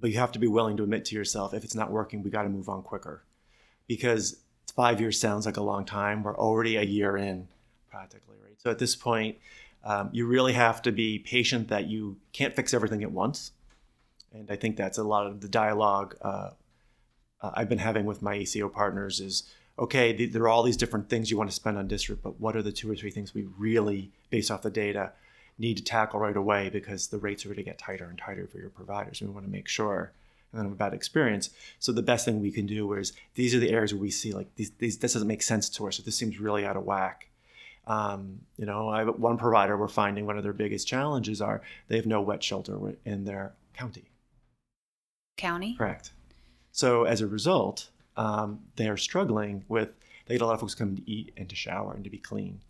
but 0.00 0.10
you 0.10 0.18
have 0.18 0.32
to 0.32 0.38
be 0.38 0.46
willing 0.46 0.76
to 0.76 0.82
admit 0.82 1.04
to 1.06 1.14
yourself 1.14 1.54
if 1.54 1.64
it's 1.64 1.74
not 1.74 1.90
working, 1.90 2.22
we 2.22 2.30
got 2.30 2.42
to 2.42 2.48
move 2.48 2.68
on 2.68 2.82
quicker. 2.82 3.22
Because 3.86 4.40
five 4.74 5.00
years 5.00 5.20
sounds 5.20 5.46
like 5.46 5.56
a 5.56 5.62
long 5.62 5.84
time. 5.84 6.22
We're 6.22 6.36
already 6.36 6.76
a 6.76 6.82
year 6.82 7.16
in, 7.16 7.48
practically, 7.90 8.36
right? 8.44 8.54
So 8.58 8.70
at 8.70 8.78
this 8.78 8.96
point, 8.96 9.36
um, 9.84 10.10
you 10.12 10.26
really 10.26 10.52
have 10.52 10.82
to 10.82 10.92
be 10.92 11.18
patient 11.18 11.68
that 11.68 11.86
you 11.86 12.16
can't 12.32 12.54
fix 12.54 12.74
everything 12.74 13.02
at 13.02 13.12
once. 13.12 13.52
And 14.32 14.50
I 14.50 14.56
think 14.56 14.76
that's 14.76 14.98
a 14.98 15.04
lot 15.04 15.26
of 15.26 15.40
the 15.40 15.48
dialogue 15.48 16.16
uh, 16.22 16.50
uh, 17.40 17.52
I've 17.54 17.68
been 17.68 17.78
having 17.78 18.04
with 18.04 18.22
my 18.22 18.34
ACO 18.34 18.68
partners 18.68 19.20
is 19.20 19.44
okay, 19.78 20.12
th- 20.12 20.32
there 20.32 20.42
are 20.42 20.48
all 20.48 20.64
these 20.64 20.76
different 20.76 21.08
things 21.08 21.30
you 21.30 21.36
want 21.36 21.48
to 21.50 21.54
spend 21.54 21.78
on 21.78 21.88
DSRIP, 21.88 22.18
but 22.22 22.40
what 22.40 22.56
are 22.56 22.62
the 22.62 22.72
two 22.72 22.90
or 22.90 22.96
three 22.96 23.12
things 23.12 23.32
we 23.32 23.46
really, 23.56 24.10
based 24.28 24.50
off 24.50 24.62
the 24.62 24.70
data, 24.70 25.12
need 25.56 25.76
to 25.76 25.84
tackle 25.84 26.18
right 26.18 26.36
away 26.36 26.68
because 26.68 27.08
the 27.08 27.18
rates 27.18 27.44
are 27.44 27.48
going 27.48 27.58
to 27.58 27.62
get 27.62 27.78
tighter 27.78 28.04
and 28.04 28.18
tighter 28.18 28.46
for 28.46 28.58
your 28.58 28.70
providers. 28.70 29.20
We 29.20 29.28
want 29.28 29.46
to 29.46 29.52
make 29.52 29.68
sure 29.68 30.12
and 30.52 30.60
then 30.60 30.72
a 30.72 30.74
bad 30.74 30.94
experience. 30.94 31.50
So 31.78 31.92
the 31.92 32.02
best 32.02 32.24
thing 32.24 32.40
we 32.40 32.50
can 32.50 32.66
do 32.66 32.92
is 32.94 33.12
these 33.34 33.54
are 33.54 33.58
the 33.58 33.70
areas 33.70 33.92
where 33.92 34.00
we 34.00 34.10
see 34.10 34.32
like 34.32 34.54
these, 34.56 34.70
these 34.78 34.98
this 34.98 35.12
doesn't 35.12 35.28
make 35.28 35.42
sense 35.42 35.68
to 35.70 35.86
us. 35.86 35.98
Or 35.98 36.02
this 36.02 36.16
seems 36.16 36.40
really 36.40 36.64
out 36.64 36.76
of 36.76 36.84
whack. 36.84 37.27
Um, 37.88 38.40
you 38.58 38.66
know, 38.66 38.88
I 38.88 39.04
one 39.04 39.38
provider 39.38 39.76
we're 39.76 39.88
finding 39.88 40.26
one 40.26 40.36
of 40.36 40.42
their 40.42 40.52
biggest 40.52 40.86
challenges 40.86 41.40
are 41.40 41.62
they 41.88 41.96
have 41.96 42.06
no 42.06 42.20
wet 42.20 42.44
shelter 42.44 42.78
in 43.04 43.24
their 43.24 43.54
county. 43.72 44.10
county 45.38 45.74
Correct. 45.76 46.12
So 46.70 47.04
as 47.04 47.22
a 47.22 47.26
result, 47.26 47.88
um, 48.16 48.60
they 48.76 48.88
are 48.88 48.96
struggling 48.96 49.64
with. 49.68 49.88
They 50.26 50.34
get 50.34 50.42
a 50.42 50.46
lot 50.46 50.52
of 50.52 50.60
folks 50.60 50.74
coming 50.74 50.96
to 50.96 51.10
eat 51.10 51.32
and 51.38 51.48
to 51.48 51.56
shower 51.56 51.94
and 51.94 52.04
to 52.04 52.10
be 52.10 52.18
clean. 52.18 52.60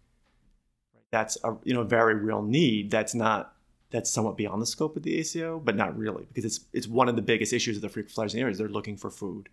That's 1.11 1.37
a 1.42 1.57
you 1.64 1.74
know 1.74 1.83
very 1.83 2.14
real 2.14 2.42
need. 2.42 2.92
That's 2.92 3.14
not 3.14 3.54
that's 3.90 4.11
somewhat 4.11 4.37
beyond 4.37 4.62
the 4.62 4.66
scope 4.66 4.96
of 4.96 5.02
the 5.02 5.18
ACO, 5.18 5.59
but 5.59 5.74
not 5.74 5.98
really 5.98 6.26
because 6.28 6.44
it's 6.44 6.61
it's 6.72 6.87
one 6.87 7.09
of 7.09 7.16
the 7.16 7.22
biggest 7.22 7.52
issues 7.52 7.76
of 7.76 7.83
the 7.83 7.88
frequent 7.88 8.14
flyers 8.14 8.35
in 8.35 8.38
the 8.38 8.42
areas. 8.42 8.59
They're 8.59 8.68
looking 8.68 8.96
for 8.96 9.11
food, 9.11 9.48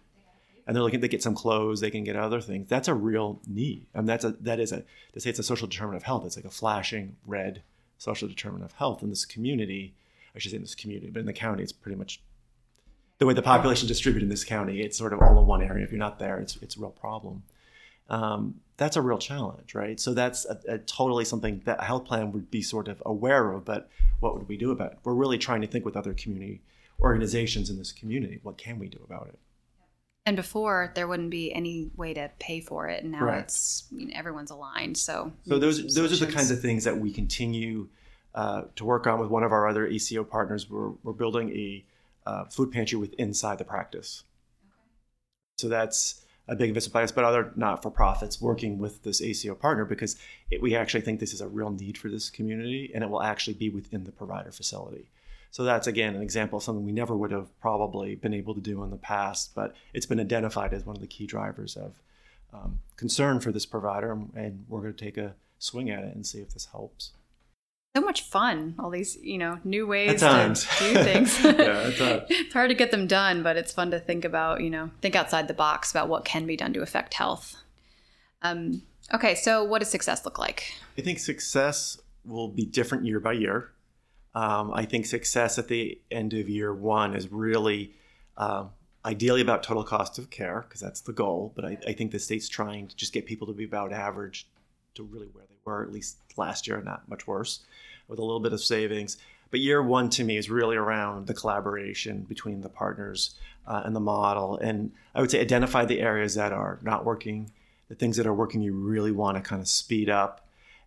and 0.67 0.75
they're 0.75 0.83
looking 0.83 0.99
they 0.99 1.07
get 1.07 1.23
some 1.23 1.35
clothes. 1.35 1.79
They 1.79 1.91
can 1.91 2.03
get 2.03 2.15
other 2.15 2.41
things. 2.41 2.67
That's 2.69 2.87
a 2.87 2.93
real 2.93 3.39
need. 3.47 3.87
I 3.93 3.99
mean, 3.99 4.07
that's 4.07 4.25
a 4.25 4.31
that 4.41 4.59
is 4.59 4.71
a 4.71 4.83
to 5.13 5.19
say 5.19 5.29
it's 5.29 5.39
a 5.39 5.43
social 5.43 5.67
determinant 5.67 6.01
of 6.01 6.05
health. 6.05 6.25
It's 6.25 6.35
like 6.35 6.45
a 6.45 6.49
flashing 6.49 7.15
red 7.25 7.61
social 7.97 8.27
determinant 8.27 8.71
of 8.71 8.77
health 8.77 9.03
in 9.03 9.09
this 9.09 9.25
community. 9.25 9.93
I 10.35 10.39
should 10.39 10.51
say 10.51 10.57
in 10.57 10.63
this 10.63 10.75
community, 10.75 11.09
but 11.11 11.21
in 11.21 11.25
the 11.25 11.33
county, 11.33 11.63
it's 11.63 11.71
pretty 11.71 11.97
much 11.97 12.19
the 13.19 13.25
way 13.25 13.33
the 13.33 13.41
population 13.41 13.85
is 13.85 13.89
distributed 13.89 14.25
in 14.25 14.29
this 14.29 14.43
county, 14.43 14.81
it's 14.81 14.97
sort 14.97 15.13
of 15.13 15.21
all 15.21 15.39
in 15.39 15.47
one 15.47 15.61
area. 15.61 15.83
If 15.83 15.91
you're 15.91 15.99
not 15.99 16.19
there, 16.19 16.39
it's 16.39 16.57
it's 16.57 16.75
a 16.75 16.79
real 16.79 16.89
problem. 16.89 17.43
Um, 18.09 18.55
that's 18.77 18.97
a 18.97 19.01
real 19.01 19.17
challenge, 19.17 19.73
right? 19.73 19.99
So 19.99 20.13
that's 20.13 20.45
a, 20.45 20.59
a 20.67 20.77
totally 20.79 21.25
something 21.25 21.61
that 21.65 21.79
a 21.79 21.85
health 21.85 22.05
plan 22.05 22.31
would 22.33 22.51
be 22.51 22.61
sort 22.61 22.87
of 22.87 23.01
aware 23.05 23.51
of. 23.51 23.65
But 23.65 23.89
what 24.19 24.37
would 24.37 24.47
we 24.47 24.57
do 24.57 24.71
about 24.71 24.91
it? 24.93 24.97
We're 25.03 25.13
really 25.13 25.37
trying 25.37 25.61
to 25.61 25.67
think 25.67 25.85
with 25.85 25.95
other 25.95 26.13
community 26.13 26.61
organizations 26.99 27.69
in 27.69 27.77
this 27.77 27.91
community. 27.91 28.39
What 28.43 28.57
can 28.57 28.79
we 28.79 28.87
do 28.87 28.99
about 29.03 29.27
it? 29.27 29.39
And 30.25 30.35
before 30.35 30.91
there 30.95 31.07
wouldn't 31.07 31.29
be 31.29 31.53
any 31.53 31.91
way 31.95 32.13
to 32.15 32.31
pay 32.39 32.59
for 32.59 32.87
it 32.87 33.03
and 33.03 33.11
now 33.11 33.19
Correct. 33.19 33.43
it's 33.43 33.87
you 33.91 34.07
know, 34.07 34.13
everyone's 34.15 34.49
aligned 34.49 34.97
so 34.97 35.31
So 35.47 35.59
those 35.59 35.93
those 35.93 36.19
are 36.19 36.25
the 36.25 36.31
kinds 36.31 36.49
of 36.49 36.59
things 36.61 36.83
that 36.83 36.97
we 36.97 37.11
continue 37.11 37.89
uh, 38.33 38.63
to 38.75 38.85
work 38.85 39.07
on 39.07 39.19
with 39.19 39.29
one 39.29 39.43
of 39.43 39.51
our 39.51 39.67
other 39.67 39.85
ACO 39.87 40.23
partners. 40.23 40.69
We're 40.69 40.89
we're 41.03 41.13
building 41.13 41.51
a 41.51 41.85
uh, 42.25 42.45
food 42.45 42.71
pantry 42.71 42.97
with 42.97 43.13
inside 43.13 43.59
the 43.59 43.65
practice. 43.65 44.23
So 45.57 45.69
that's 45.69 46.25
a 46.47 46.55
big 46.55 46.69
investment 46.69 46.93
by 46.93 47.03
us, 47.03 47.11
but 47.11 47.23
other 47.23 47.51
not-for-profits 47.55 48.41
working 48.41 48.77
with 48.77 49.03
this 49.03 49.21
ACO 49.21 49.55
partner 49.55 49.85
because 49.85 50.15
it, 50.51 50.61
we 50.61 50.75
actually 50.75 51.01
think 51.01 51.19
this 51.19 51.33
is 51.33 51.41
a 51.41 51.47
real 51.47 51.71
need 51.71 51.97
for 51.97 52.09
this 52.09 52.29
community, 52.29 52.91
and 52.93 53.03
it 53.03 53.09
will 53.09 53.23
actually 53.23 53.53
be 53.53 53.69
within 53.69 54.03
the 54.03 54.11
provider 54.11 54.51
facility. 54.51 55.09
So 55.55 55.63
that's 55.63 55.87
again 55.87 56.15
an 56.15 56.21
example 56.21 56.57
of 56.57 56.63
something 56.63 56.83
we 56.85 56.91
never 56.91 57.15
would 57.15 57.31
have 57.31 57.47
probably 57.61 58.15
been 58.15 58.33
able 58.33 58.53
to 58.55 58.59
do 58.59 58.83
in 58.83 58.89
the 58.89 58.97
past, 58.97 59.55
but 59.55 59.73
it's 59.93 60.05
been 60.05 60.19
identified 60.19 60.73
as 60.73 60.85
one 60.85 60.97
of 60.97 61.01
the 61.01 61.07
key 61.07 61.25
drivers 61.25 61.77
of 61.77 61.93
um, 62.53 62.79
concern 62.97 63.39
for 63.39 63.53
this 63.53 63.65
provider, 63.65 64.11
and- 64.11 64.33
and 64.35 64.65
we're 64.67 64.81
going 64.81 64.93
to 64.93 65.05
take 65.05 65.15
a 65.17 65.33
swing 65.57 65.89
at 65.89 66.03
it 66.03 66.13
and 66.13 66.27
see 66.27 66.39
if 66.41 66.49
this 66.53 66.65
helps. 66.73 67.11
so 67.95 68.01
much 68.01 68.21
fun 68.23 68.75
all 68.79 68.89
these 68.89 69.15
you 69.31 69.37
know 69.37 69.57
new 69.63 69.87
ways 69.87 70.19
to 70.19 70.53
do 70.79 70.93
things 71.09 71.39
Yeah, 71.43 71.51
at 71.51 71.95
times. 71.95 72.23
it's 72.29 72.53
hard 72.53 72.69
to 72.69 72.75
get 72.75 72.91
them 72.91 73.07
done 73.07 73.41
but 73.41 73.55
it's 73.55 73.71
fun 73.71 73.89
to 73.91 73.99
think 74.01 74.25
about 74.25 74.59
you 74.59 74.69
know 74.69 74.91
think 75.01 75.15
outside 75.15 75.47
the 75.47 75.53
box 75.53 75.91
about 75.91 76.09
what 76.09 76.25
can 76.25 76.45
be 76.45 76.57
done 76.57 76.73
to 76.73 76.81
affect 76.81 77.13
health 77.13 77.55
Um, 78.41 78.81
okay, 79.13 79.33
so 79.35 79.63
what 79.63 79.79
does 79.79 79.89
success 79.89 80.25
look 80.25 80.37
like? 80.37 80.73
I 80.97 81.01
think 81.01 81.19
success 81.19 81.97
will 82.25 82.49
be 82.49 82.65
different 82.65 83.05
year 83.05 83.21
by 83.21 83.31
year. 83.33 83.69
Um, 84.35 84.71
I 84.73 84.83
think 84.85 85.05
success 85.05 85.57
at 85.57 85.69
the 85.69 85.99
end 86.11 86.33
of 86.33 86.49
year 86.49 86.73
one 86.73 87.15
is 87.15 87.31
really 87.31 87.93
um, 88.37 88.71
ideally 89.05 89.39
about 89.39 89.63
total 89.63 89.83
cost 89.83 90.19
of 90.19 90.29
care 90.29 90.65
because 90.67 90.81
that's 90.81 90.99
the 91.01 91.13
goal. 91.13 91.53
But 91.55 91.63
I, 91.65 91.77
I, 91.87 91.93
think 91.93 92.11
the 92.11 92.19
state's 92.19 92.49
trying 92.49 92.87
to 92.87 92.95
just 92.97 93.13
get 93.13 93.25
people 93.25 93.47
to 93.47 93.53
be 93.53 93.63
about 93.63 93.93
average 93.93 94.47
to 94.95 95.03
really 95.03 95.27
where 95.27 95.45
they 95.47 95.55
were 95.63 95.83
at 95.83 95.91
least 95.91 96.17
last 96.35 96.67
year, 96.67 96.81
not 96.81 97.07
much 97.07 97.25
worse, 97.25 97.61
with 98.09 98.19
a 98.19 98.23
little 98.23 98.41
bit 98.41 98.51
of 98.51 98.61
savings. 98.61 99.17
But 99.51 99.61
year 99.61 99.81
one 99.81 100.09
to 100.11 100.23
me 100.25 100.35
is 100.35 100.49
really 100.49 100.75
around 100.75 101.27
the 101.27 101.33
collaboration 101.33 102.23
between 102.23 102.59
the 102.59 102.69
partners 102.69 103.35
uh, 103.65 103.83
and 103.85 103.95
the 103.95 104.01
model. 104.01 104.57
And 104.57 104.91
I 105.13 105.21
would 105.21 105.31
say 105.31 105.39
identify 105.39 105.85
the 105.85 106.01
areas 106.01 106.35
that 106.35 106.51
are 106.51 106.79
not 106.81 107.05
working, 107.05 107.51
the 107.87 107.95
things 107.95 108.17
that 108.17 108.27
are 108.27 108.33
working 108.33 108.61
you 108.61 108.73
really 108.73 109.11
want 109.11 109.37
to 109.37 109.41
kind 109.41 109.61
of 109.61 109.67
speed 109.69 110.09
up, 110.09 110.44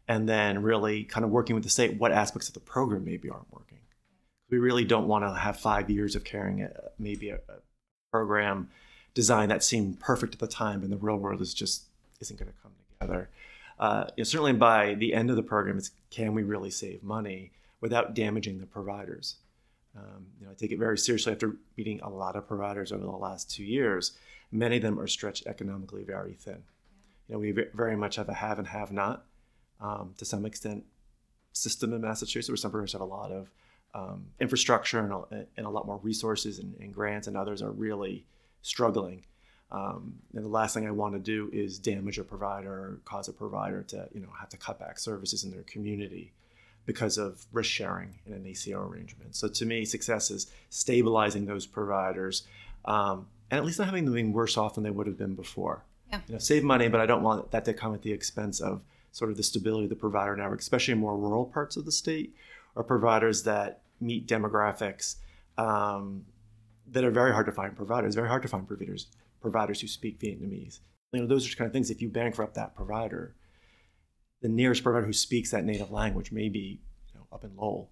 and 0.09 0.29
then 0.29 0.63
really 0.63 1.05
kind 1.05 1.25
of 1.25 1.31
working 1.31 1.55
with 1.55 1.63
the 1.63 1.71
state 1.71 1.99
what 2.01 2.11
aspects 2.11 2.49
of 2.49 2.55
the 2.55 2.61
program 2.61 3.05
maybe 3.05 3.29
aren't 3.29 3.53
working. 3.53 3.79
We 4.51 4.59
really 4.59 4.85
don't 4.85 5.07
want 5.07 5.25
to 5.25 5.35
have 5.35 5.61
five 5.61 5.91
years 5.91 6.17
of 6.17 6.25
carrying 6.25 6.63
a, 6.63 6.71
maybe 6.99 7.29
a, 7.29 7.37
a 7.37 7.61
program 8.11 8.71
design 9.13 9.51
that 9.51 9.63
seemed 9.63 10.01
perfect 10.01 10.35
at 10.35 10.41
the 10.41 10.49
time, 10.49 10.83
and 10.83 10.91
the 10.91 10.97
real 10.97 11.17
world 11.17 11.41
is 11.41 11.53
just 11.53 11.85
isn't 12.21 12.39
going 12.39 12.51
to 12.51 12.59
come 12.63 12.73
together. 13.01 13.29
Uh, 13.79 14.05
know, 14.17 14.25
certainly 14.25 14.53
by 14.55 14.95
the 14.95 15.15
end 15.15 15.31
of 15.31 15.37
the 15.37 15.43
program, 15.43 15.77
it's 15.77 15.91
can 16.11 16.35
we 16.35 16.43
really 16.43 16.71
save 16.71 17.03
money 17.03 17.53
without 17.81 18.15
damaging 18.15 18.59
the 18.59 18.67
providers? 18.67 19.37
Um, 19.97 20.27
you 20.41 20.47
know, 20.47 20.53
I 20.53 20.55
take 20.55 20.73
it 20.73 20.79
very 20.79 20.99
seriously 20.99 21.33
after 21.33 21.57
meeting 21.77 22.01
a 22.01 22.09
lot 22.09 22.37
of 22.37 22.49
providers 22.49 22.93
over 22.93 23.05
the 23.05 23.11
last 23.11 23.51
two 23.51 23.65
years. 23.65 24.13
Many 24.51 24.77
of 24.77 24.83
them 24.83 24.99
are 24.99 25.07
stretched 25.07 25.47
economically 25.47 26.05
very 26.05 26.33
thin. 26.33 26.63
You 27.29 27.35
know, 27.35 27.39
we 27.41 27.55
very 27.75 27.97
much 27.97 28.17
have 28.17 28.29
a 28.29 28.35
have 28.35 28.59
and 28.59 28.69
have 28.69 28.91
not. 28.91 29.25
Um, 29.81 30.15
to 30.19 30.25
some 30.25 30.45
extent, 30.45 30.85
system 31.53 31.93
in 31.93 32.01
Massachusetts, 32.01 32.49
where 32.49 32.57
some 32.57 32.71
providers 32.71 32.93
have 32.93 33.01
a 33.01 33.05
lot 33.05 33.31
of 33.31 33.51
um, 33.95 34.27
infrastructure 34.41 35.01
and 35.01 35.13
a, 35.13 35.47
and 35.57 35.67
a, 35.67 35.71
lot 35.71 35.87
more 35.87 35.99
resources 36.03 36.59
and, 36.59 36.75
and, 36.81 36.93
grants, 36.93 37.27
and 37.27 37.37
others 37.37 37.63
are 37.63 37.71
really 37.71 38.27
struggling. 38.63 39.25
Um, 39.71 40.15
and 40.35 40.45
the 40.45 40.49
last 40.49 40.75
thing 40.75 40.87
I 40.87 40.91
want 40.91 41.15
to 41.15 41.21
do 41.21 41.51
is 41.53 41.79
damage 41.79 42.19
a 42.19 42.25
provider 42.25 42.71
or 42.71 43.01
cause 43.05 43.29
a 43.29 43.33
provider 43.33 43.83
to, 43.85 44.09
you 44.13 44.21
know, 44.21 44.29
have 44.39 44.49
to 44.51 44.57
cut 44.57 44.79
back 44.79 44.99
services 44.99 45.45
in 45.45 45.51
their 45.51 45.63
community 45.63 46.33
because 46.87 47.19
of 47.19 47.45
risk 47.53 47.71
sharing 47.71 48.19
in 48.27 48.33
an 48.33 48.47
ACO 48.47 48.81
arrangement. 48.81 49.37
So 49.37 49.47
to 49.49 49.67
me, 49.67 49.85
success 49.85 50.31
is 50.31 50.51
stabilizing 50.71 51.45
those 51.45 51.67
providers 51.67 52.45
um, 52.85 53.27
and 53.51 53.59
at 53.59 53.65
least 53.65 53.79
not 53.79 53.87
having 53.87 54.05
them 54.07 54.15
being 54.15 54.33
worse 54.33 54.57
off 54.57 54.75
than 54.75 54.85
they 54.85 54.91
would 54.91 55.07
have 55.07 55.19
been 55.19 55.35
before. 55.35 55.85
Yeah. 56.11 56.21
You 56.27 56.35
know, 56.35 56.39
save 56.39 56.65
money, 56.65 56.89
but 56.89 57.01
I 57.01 57.07
don't 57.07 57.23
want 57.23 57.51
that 57.51 57.65
to 57.67 57.75
come 57.75 57.93
at 57.95 58.03
the 58.03 58.13
expense 58.13 58.61
of 58.61 58.81
sort 59.13 59.31
of 59.31 59.37
the 59.37 59.43
stability 59.43 59.85
of 59.85 59.91
the 59.91 59.97
provider 59.97 60.37
network, 60.37 60.61
especially 60.61 60.93
in 60.93 60.99
more 60.99 61.17
rural 61.17 61.47
parts 61.47 61.77
of 61.77 61.85
the 61.85 61.93
state, 61.93 62.35
or 62.75 62.85
providers 62.85 63.43
that 63.45 63.83
meet 64.01 64.27
demographics 64.27 65.17
um, 65.57 66.25
that 66.91 67.05
are 67.05 67.11
very 67.11 67.33
hard 67.33 67.47
to 67.47 67.53
find 67.53 67.77
providers. 67.77 68.15
Very 68.15 68.29
hard 68.29 68.43
to 68.43 68.49
find 68.49 68.67
providers 68.67 69.07
providers 69.41 69.81
who 69.81 69.87
speak 69.87 70.19
Vietnamese. 70.19 70.81
You 71.13 71.21
know, 71.21 71.27
those 71.27 71.51
are 71.51 71.57
kind 71.57 71.67
of 71.67 71.73
things. 71.73 71.91
If 71.91 72.03
you 72.03 72.09
bankrupt 72.09 72.55
that 72.55 72.75
provider, 72.75 73.35
the 74.41 74.49
nearest 74.49 74.83
provider 74.83 75.07
who 75.07 75.13
speaks 75.13 75.51
that 75.51 75.65
native 75.65 75.91
language 75.91 76.33
may 76.33 76.49
be 76.49 76.81
you 77.13 77.15
know, 77.15 77.27
up 77.33 77.45
in 77.45 77.57
Lowell. 77.57 77.91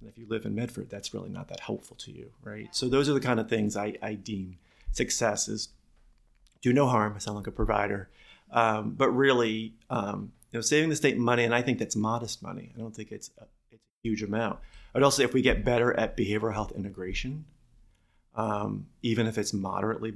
And 0.00 0.08
if 0.08 0.18
you 0.18 0.26
live 0.28 0.44
in 0.44 0.54
Medford, 0.54 0.90
that's 0.90 1.14
really 1.14 1.30
not 1.30 1.48
that 1.48 1.60
helpful 1.60 1.96
to 1.98 2.12
you, 2.12 2.30
right? 2.42 2.68
So 2.72 2.88
those 2.88 3.08
are 3.08 3.12
the 3.12 3.20
kind 3.20 3.40
of 3.40 3.48
things 3.48 3.76
I, 3.76 3.94
I 4.02 4.14
deem 4.14 4.58
success 4.92 5.48
is 5.48 5.68
do 6.62 6.72
no 6.72 6.86
harm. 6.86 7.14
I 7.14 7.18
sound 7.18 7.36
like 7.36 7.46
a 7.46 7.52
provider, 7.52 8.08
um, 8.50 8.94
but 8.96 9.10
really, 9.10 9.74
um, 9.90 10.32
know, 10.58 10.60
saving 10.60 10.90
the 10.90 10.96
state 10.96 11.18
money, 11.18 11.44
and 11.44 11.54
I 11.54 11.62
think 11.62 11.78
that's 11.78 11.96
modest 11.96 12.42
money. 12.42 12.72
I 12.76 12.80
don't 12.80 12.94
think 12.94 13.12
it's 13.12 13.30
a, 13.38 13.44
it's 13.70 13.82
a 13.82 14.08
huge 14.08 14.22
amount. 14.22 14.58
I'd 14.94 15.02
also 15.02 15.18
say 15.18 15.24
if 15.24 15.34
we 15.34 15.42
get 15.42 15.64
better 15.64 15.98
at 15.98 16.16
behavioral 16.16 16.52
health 16.52 16.72
integration, 16.72 17.44
um, 18.34 18.86
even 19.02 19.26
if 19.26 19.38
it's 19.38 19.52
moderately 19.52 20.14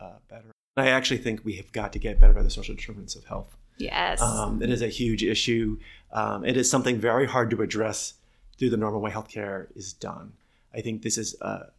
uh, 0.00 0.18
better, 0.28 0.52
I 0.76 0.88
actually 0.88 1.18
think 1.18 1.44
we 1.44 1.56
have 1.56 1.72
got 1.72 1.92
to 1.92 1.98
get 1.98 2.20
better 2.20 2.38
at 2.38 2.44
the 2.44 2.50
social 2.50 2.74
determinants 2.74 3.16
of 3.16 3.24
health. 3.24 3.56
Yes. 3.78 4.20
Um, 4.20 4.62
it 4.62 4.70
is 4.70 4.82
a 4.82 4.88
huge 4.88 5.24
issue. 5.24 5.78
Um, 6.12 6.44
it 6.44 6.56
is 6.56 6.70
something 6.70 6.98
very 6.98 7.26
hard 7.26 7.50
to 7.50 7.62
address 7.62 8.14
through 8.58 8.70
the 8.70 8.76
normal 8.76 9.00
way 9.00 9.10
healthcare 9.10 9.66
is 9.74 9.92
done. 9.92 10.34
I 10.74 10.80
think 10.82 11.02
this 11.02 11.18
is 11.18 11.34
a, 11.40 11.72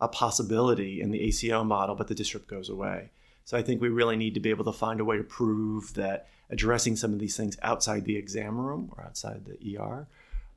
a 0.00 0.08
possibility 0.08 1.00
in 1.00 1.10
the 1.10 1.20
ACO 1.20 1.64
model, 1.64 1.94
but 1.94 2.08
the 2.08 2.14
DSRIP 2.14 2.46
goes 2.46 2.68
away. 2.68 3.10
So 3.46 3.56
I 3.56 3.62
think 3.62 3.80
we 3.80 3.88
really 3.88 4.16
need 4.16 4.34
to 4.34 4.40
be 4.40 4.50
able 4.50 4.64
to 4.64 4.72
find 4.72 4.98
a 4.98 5.04
way 5.04 5.16
to 5.16 5.22
prove 5.22 5.94
that 5.94 6.28
addressing 6.50 6.96
some 6.96 7.12
of 7.12 7.20
these 7.20 7.36
things 7.36 7.56
outside 7.62 8.04
the 8.04 8.16
exam 8.16 8.58
room 8.58 8.92
or 8.96 9.04
outside 9.04 9.44
the 9.44 9.78
ER 9.78 10.08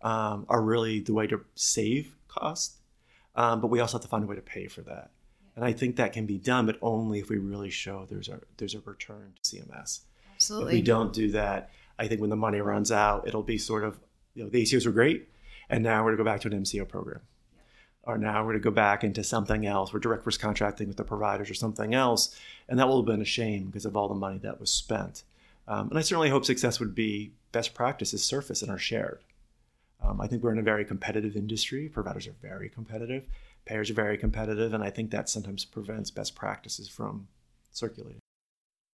um, 0.02 0.48
are 0.50 0.62
really 0.62 1.00
the 1.00 1.14
way 1.14 1.28
to 1.28 1.46
save 1.54 2.16
cost. 2.28 2.78
Um, 3.36 3.62
but 3.62 3.68
we 3.68 3.80
also 3.80 3.98
have 3.98 4.02
to 4.02 4.08
find 4.08 4.24
a 4.24 4.28
way 4.28 4.36
to 4.36 4.42
pay 4.42 4.66
for 4.66 4.82
that. 4.82 5.12
And 5.56 5.64
I 5.64 5.72
think 5.72 5.98
that 5.98 6.14
can 6.14 6.26
be 6.26 6.40
done, 6.40 6.66
but 6.66 6.78
only 6.82 7.20
if 7.20 7.30
we 7.30 7.38
really 7.38 7.70
show 7.70 8.08
there's 8.10 8.28
a 8.28 8.40
there's 8.58 8.74
a 8.74 8.80
return 8.80 9.34
to 9.36 9.42
CMS. 9.42 10.00
Absolutely. 10.34 10.74
If 10.74 10.78
we 10.78 10.82
don't 10.82 11.14
do 11.14 11.32
that, 11.32 11.70
I 12.00 12.08
think 12.08 12.22
when 12.22 12.32
the 12.32 12.36
money 12.36 12.60
runs 12.60 12.92
out, 12.92 13.28
it'll 13.28 13.44
be 13.44 13.60
sort 13.60 13.84
of 13.84 14.00
you 14.34 14.44
know 14.44 14.50
the 14.50 14.64
ACOs 14.64 14.86
were 14.86 14.92
great, 14.92 15.30
and 15.70 15.84
now 15.84 16.00
we're 16.04 16.16
going 16.16 16.18
to 16.18 16.24
go 16.24 16.32
back 16.32 16.42
to 16.42 16.48
an 16.48 16.64
MCO 16.64 16.88
program, 16.88 17.22
or 18.04 18.18
now 18.18 18.42
we're 18.42 18.54
going 18.54 18.62
to 18.62 18.70
go 18.70 18.72
back 18.72 19.04
into 19.04 19.24
something 19.24 19.66
else. 19.66 19.94
We're 19.94 20.00
direct 20.00 20.26
risk 20.26 20.42
contracting 20.42 20.88
with 20.88 20.98
the 20.98 21.04
providers 21.04 21.50
or 21.50 21.54
something 21.54 21.94
else, 21.94 22.36
and 22.68 22.80
that 22.80 22.88
will 22.88 22.98
have 22.98 23.06
been 23.06 23.22
a 23.22 23.26
shame 23.26 23.66
because 23.66 23.86
of 23.86 23.96
all 23.96 24.08
the 24.08 24.16
money 24.16 24.38
that 24.40 24.60
was 24.60 24.72
spent. 24.72 25.24
Um, 25.68 25.90
and 25.90 26.00
I 26.00 26.02
certainly 26.02 26.30
hope 26.30 26.46
success 26.46 26.80
would 26.80 26.96
be 26.96 27.34
best 27.52 27.74
practices 27.74 28.24
surface 28.24 28.62
and 28.62 28.72
are 28.72 28.80
shared. 28.80 29.20
Um, 30.02 30.22
I 30.22 30.28
think 30.28 30.44
we're 30.44 30.54
in 30.54 30.60
a 30.60 30.64
very 30.64 30.86
competitive 30.86 31.36
industry. 31.36 31.90
Providers 31.90 32.28
are 32.28 32.36
very 32.42 32.70
competitive, 32.70 33.26
payers 33.66 33.92
are 33.92 33.96
very 33.96 34.18
competitive, 34.18 34.74
and 34.74 34.84
I 34.84 34.90
think 34.90 35.12
that 35.12 35.30
sometimes 35.30 35.66
prevents 35.66 36.10
best 36.10 36.36
practices 36.36 36.88
from 36.88 37.28
circulating. 37.72 38.20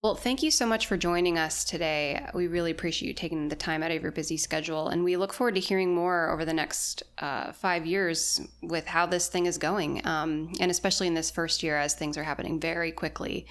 Well, 0.04 0.14
thank 0.14 0.44
you 0.44 0.52
so 0.52 0.68
much 0.68 0.86
for 0.86 0.98
joining 0.98 1.40
us 1.40 1.64
today. 1.64 2.24
We 2.36 2.46
really 2.46 2.70
appreciate 2.70 3.08
you 3.08 3.14
taking 3.16 3.50
the 3.50 3.56
time 3.56 3.82
out 3.82 3.90
of 3.90 4.04
your 4.04 4.12
busy 4.12 4.38
schedule, 4.38 4.90
and 4.90 5.04
we 5.04 5.18
look 5.18 5.34
forward 5.34 5.56
to 5.56 5.60
hearing 5.60 5.96
more 5.96 6.30
over 6.30 6.46
the 6.46 6.54
next 6.54 7.02
uh, 7.18 7.52
five 7.54 7.88
years 7.88 8.40
with 8.62 8.86
how 8.86 9.08
this 9.08 9.30
thing 9.30 9.48
is 9.48 9.58
going, 9.58 10.06
um, 10.06 10.54
and 10.60 10.70
especially 10.70 11.08
in 11.08 11.16
this 11.16 11.32
first 11.32 11.64
year 11.64 11.78
as 11.78 11.96
things 11.96 12.20
are 12.20 12.24
happening 12.24 12.60
very 12.60 12.92
quickly. 12.92 13.48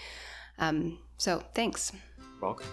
Um, 0.61 0.99
so, 1.17 1.43
thanks. 1.55 1.91
Welcome. 2.41 2.69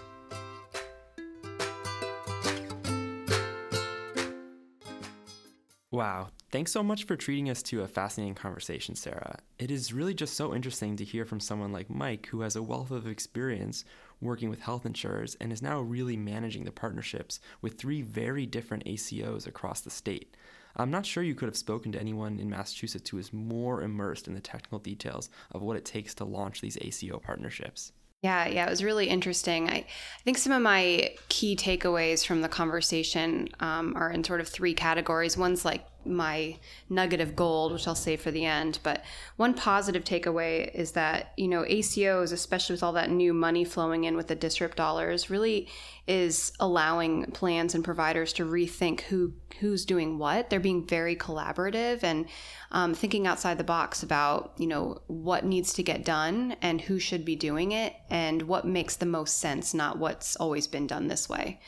Wow. 5.90 6.28
Thanks 6.52 6.70
so 6.70 6.82
much 6.82 7.04
for 7.04 7.16
treating 7.16 7.48
us 7.48 7.62
to 7.62 7.80
a 7.80 7.88
fascinating 7.88 8.34
conversation, 8.34 8.94
Sarah. 8.94 9.38
It 9.58 9.70
is 9.70 9.94
really 9.94 10.12
just 10.12 10.34
so 10.34 10.54
interesting 10.54 10.96
to 10.96 11.04
hear 11.04 11.24
from 11.24 11.40
someone 11.40 11.72
like 11.72 11.88
Mike, 11.88 12.26
who 12.26 12.42
has 12.42 12.56
a 12.56 12.62
wealth 12.62 12.90
of 12.90 13.06
experience 13.06 13.86
working 14.20 14.50
with 14.50 14.60
health 14.60 14.84
insurers 14.84 15.34
and 15.40 15.50
is 15.50 15.62
now 15.62 15.80
really 15.80 16.14
managing 16.14 16.64
the 16.64 16.70
partnerships 16.70 17.40
with 17.62 17.78
three 17.78 18.02
very 18.02 18.44
different 18.44 18.84
ACOs 18.84 19.46
across 19.46 19.80
the 19.80 19.88
state. 19.88 20.36
I'm 20.76 20.90
not 20.90 21.06
sure 21.06 21.22
you 21.22 21.34
could 21.34 21.48
have 21.48 21.56
spoken 21.56 21.90
to 21.92 21.98
anyone 21.98 22.38
in 22.38 22.50
Massachusetts 22.50 23.08
who 23.08 23.16
is 23.16 23.32
more 23.32 23.80
immersed 23.80 24.28
in 24.28 24.34
the 24.34 24.40
technical 24.40 24.78
details 24.78 25.30
of 25.52 25.62
what 25.62 25.78
it 25.78 25.86
takes 25.86 26.14
to 26.16 26.26
launch 26.26 26.60
these 26.60 26.76
ACO 26.82 27.18
partnerships. 27.18 27.92
Yeah, 28.22 28.46
yeah, 28.46 28.66
it 28.66 28.70
was 28.70 28.84
really 28.84 29.08
interesting. 29.08 29.68
I, 29.68 29.74
I 29.78 29.86
think 30.24 30.38
some 30.38 30.52
of 30.52 30.62
my 30.62 31.14
key 31.28 31.56
takeaways 31.56 32.24
from 32.24 32.40
the 32.40 32.48
conversation 32.48 33.48
um, 33.58 33.94
are 33.96 34.12
in 34.12 34.22
sort 34.22 34.40
of 34.40 34.48
three 34.48 34.74
categories. 34.74 35.36
One's 35.36 35.64
like 35.64 35.84
my 36.04 36.56
nugget 36.88 37.20
of 37.20 37.36
gold, 37.36 37.72
which 37.72 37.86
I'll 37.86 37.94
save 37.94 38.20
for 38.20 38.30
the 38.30 38.44
end. 38.44 38.78
But 38.82 39.04
one 39.36 39.54
positive 39.54 40.04
takeaway 40.04 40.72
is 40.74 40.92
that, 40.92 41.32
you 41.36 41.48
know, 41.48 41.62
ACOs, 41.62 42.32
especially 42.32 42.74
with 42.74 42.82
all 42.82 42.92
that 42.94 43.10
new 43.10 43.32
money 43.32 43.64
flowing 43.64 44.04
in 44.04 44.16
with 44.16 44.28
the 44.28 44.36
DSRIP 44.36 44.74
dollars, 44.74 45.30
really 45.30 45.68
is 46.06 46.52
allowing 46.58 47.26
plans 47.26 47.74
and 47.74 47.84
providers 47.84 48.32
to 48.34 48.44
rethink 48.44 49.02
who 49.02 49.32
who's 49.60 49.84
doing 49.84 50.18
what. 50.18 50.50
They're 50.50 50.58
being 50.58 50.86
very 50.86 51.14
collaborative 51.14 52.02
and 52.02 52.26
um, 52.72 52.94
thinking 52.94 53.26
outside 53.26 53.58
the 53.58 53.64
box 53.64 54.02
about, 54.02 54.52
you 54.58 54.66
know, 54.66 55.02
what 55.06 55.44
needs 55.44 55.72
to 55.74 55.82
get 55.82 56.04
done 56.04 56.56
and 56.62 56.80
who 56.80 56.98
should 56.98 57.24
be 57.24 57.36
doing 57.36 57.72
it 57.72 57.94
and 58.10 58.42
what 58.42 58.66
makes 58.66 58.96
the 58.96 59.06
most 59.06 59.38
sense, 59.38 59.72
not 59.74 59.98
what's 59.98 60.34
always 60.36 60.66
been 60.66 60.86
done 60.86 61.06
this 61.06 61.28
way. 61.28 61.60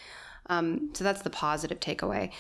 Um, 0.47 0.91
so 0.95 1.05
that's 1.05 1.23
the 1.23 1.31
positive 1.31 1.81
takeaway. 1.81 2.33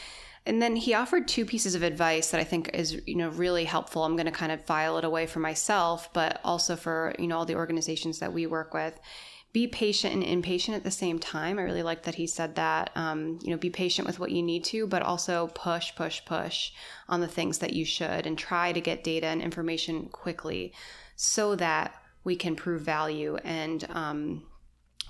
And 0.47 0.61
then 0.61 0.77
he 0.77 0.93
offered 0.93 1.27
two 1.27 1.47
pieces 1.47 1.75
of 1.75 1.83
advice 1.83 2.31
that 2.31 2.41
I 2.41 2.45
think 2.45 2.71
is, 2.75 3.01
you 3.07 3.17
know, 3.17 3.31
really 3.31 3.65
helpful. 3.65 4.05
I'm 4.05 4.17
going 4.17 4.27
to 4.27 4.33
kind 4.33 4.53
of 4.53 4.65
file 4.65 4.99
it 4.99 5.05
away 5.05 5.27
for 5.27 5.41
myself, 5.41 6.13
but 6.13 6.41
also 6.45 6.77
for, 6.77 7.15
you 7.19 7.27
know, 7.27 7.39
all 7.39 7.47
the 7.47 7.55
organizations 7.55 8.19
that 8.19 8.33
we 8.33 8.47
work 8.47 8.75
with. 8.75 8.99
Be 9.55 9.67
patient 9.69 10.13
and 10.13 10.23
impatient 10.23 10.77
at 10.77 10.85
the 10.85 10.91
same 10.91 11.19
time. 11.19 11.59
I 11.59 11.63
really 11.63 11.83
like 11.83 12.03
that 12.03 12.17
he 12.17 12.27
said 12.27 12.57
that. 12.57 12.91
Um, 12.95 13.39
you 13.43 13.51
know, 13.51 13.57
be 13.57 13.71
patient 13.71 14.07
with 14.07 14.19
what 14.19 14.33
you 14.33 14.43
need 14.43 14.65
to, 14.65 14.87
but 14.87 15.01
also 15.01 15.47
push, 15.55 15.95
push, 15.95 16.23
push 16.27 16.73
on 17.09 17.21
the 17.21 17.29
things 17.29 17.59
that 17.59 17.73
you 17.73 17.85
should 17.87 18.27
and 18.27 18.37
try 18.37 18.73
to 18.73 18.81
get 18.81 19.05
data 19.05 19.29
and 19.29 19.41
information 19.41 20.09
quickly 20.09 20.75
so 21.17 21.55
that 21.55 21.95
we 22.25 22.37
can 22.37 22.57
prove 22.57 22.83
value 22.83 23.37
and 23.45 23.87
um, 23.91 24.43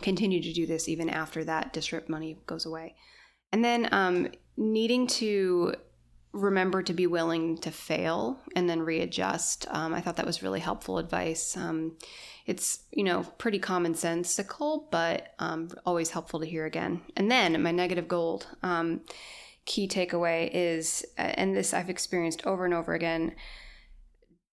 continue 0.00 0.42
to 0.42 0.52
do 0.52 0.66
this 0.66 0.88
even 0.88 1.08
after 1.08 1.42
that 1.44 1.72
DSRIP 1.72 2.08
money 2.08 2.38
goes 2.46 2.66
away. 2.66 2.94
And 3.54 3.64
then 3.64 3.88
um, 3.92 4.26
needing 4.56 5.06
to 5.06 5.76
remember 6.32 6.82
to 6.82 6.92
be 6.92 7.06
willing 7.06 7.56
to 7.58 7.70
fail 7.70 8.40
and 8.56 8.68
then 8.68 8.82
readjust. 8.82 9.64
Um, 9.70 9.94
I 9.94 10.00
thought 10.00 10.16
that 10.16 10.26
was 10.26 10.42
really 10.42 10.58
helpful 10.58 10.98
advice. 10.98 11.56
Um, 11.56 11.96
it's 12.46 12.80
you 12.90 13.04
know 13.04 13.22
pretty 13.38 13.60
commonsensical, 13.60 14.90
but 14.90 15.34
um, 15.38 15.68
always 15.86 16.10
helpful 16.10 16.40
to 16.40 16.46
hear 16.46 16.66
again. 16.66 17.02
And 17.16 17.30
then 17.30 17.62
my 17.62 17.70
negative 17.70 18.08
gold 18.08 18.48
um, 18.64 19.02
key 19.66 19.86
takeaway 19.86 20.50
is, 20.52 21.06
uh, 21.16 21.22
and 21.22 21.54
this 21.54 21.72
I've 21.72 21.90
experienced 21.90 22.44
over 22.44 22.64
and 22.64 22.74
over 22.74 22.92
again. 22.92 23.36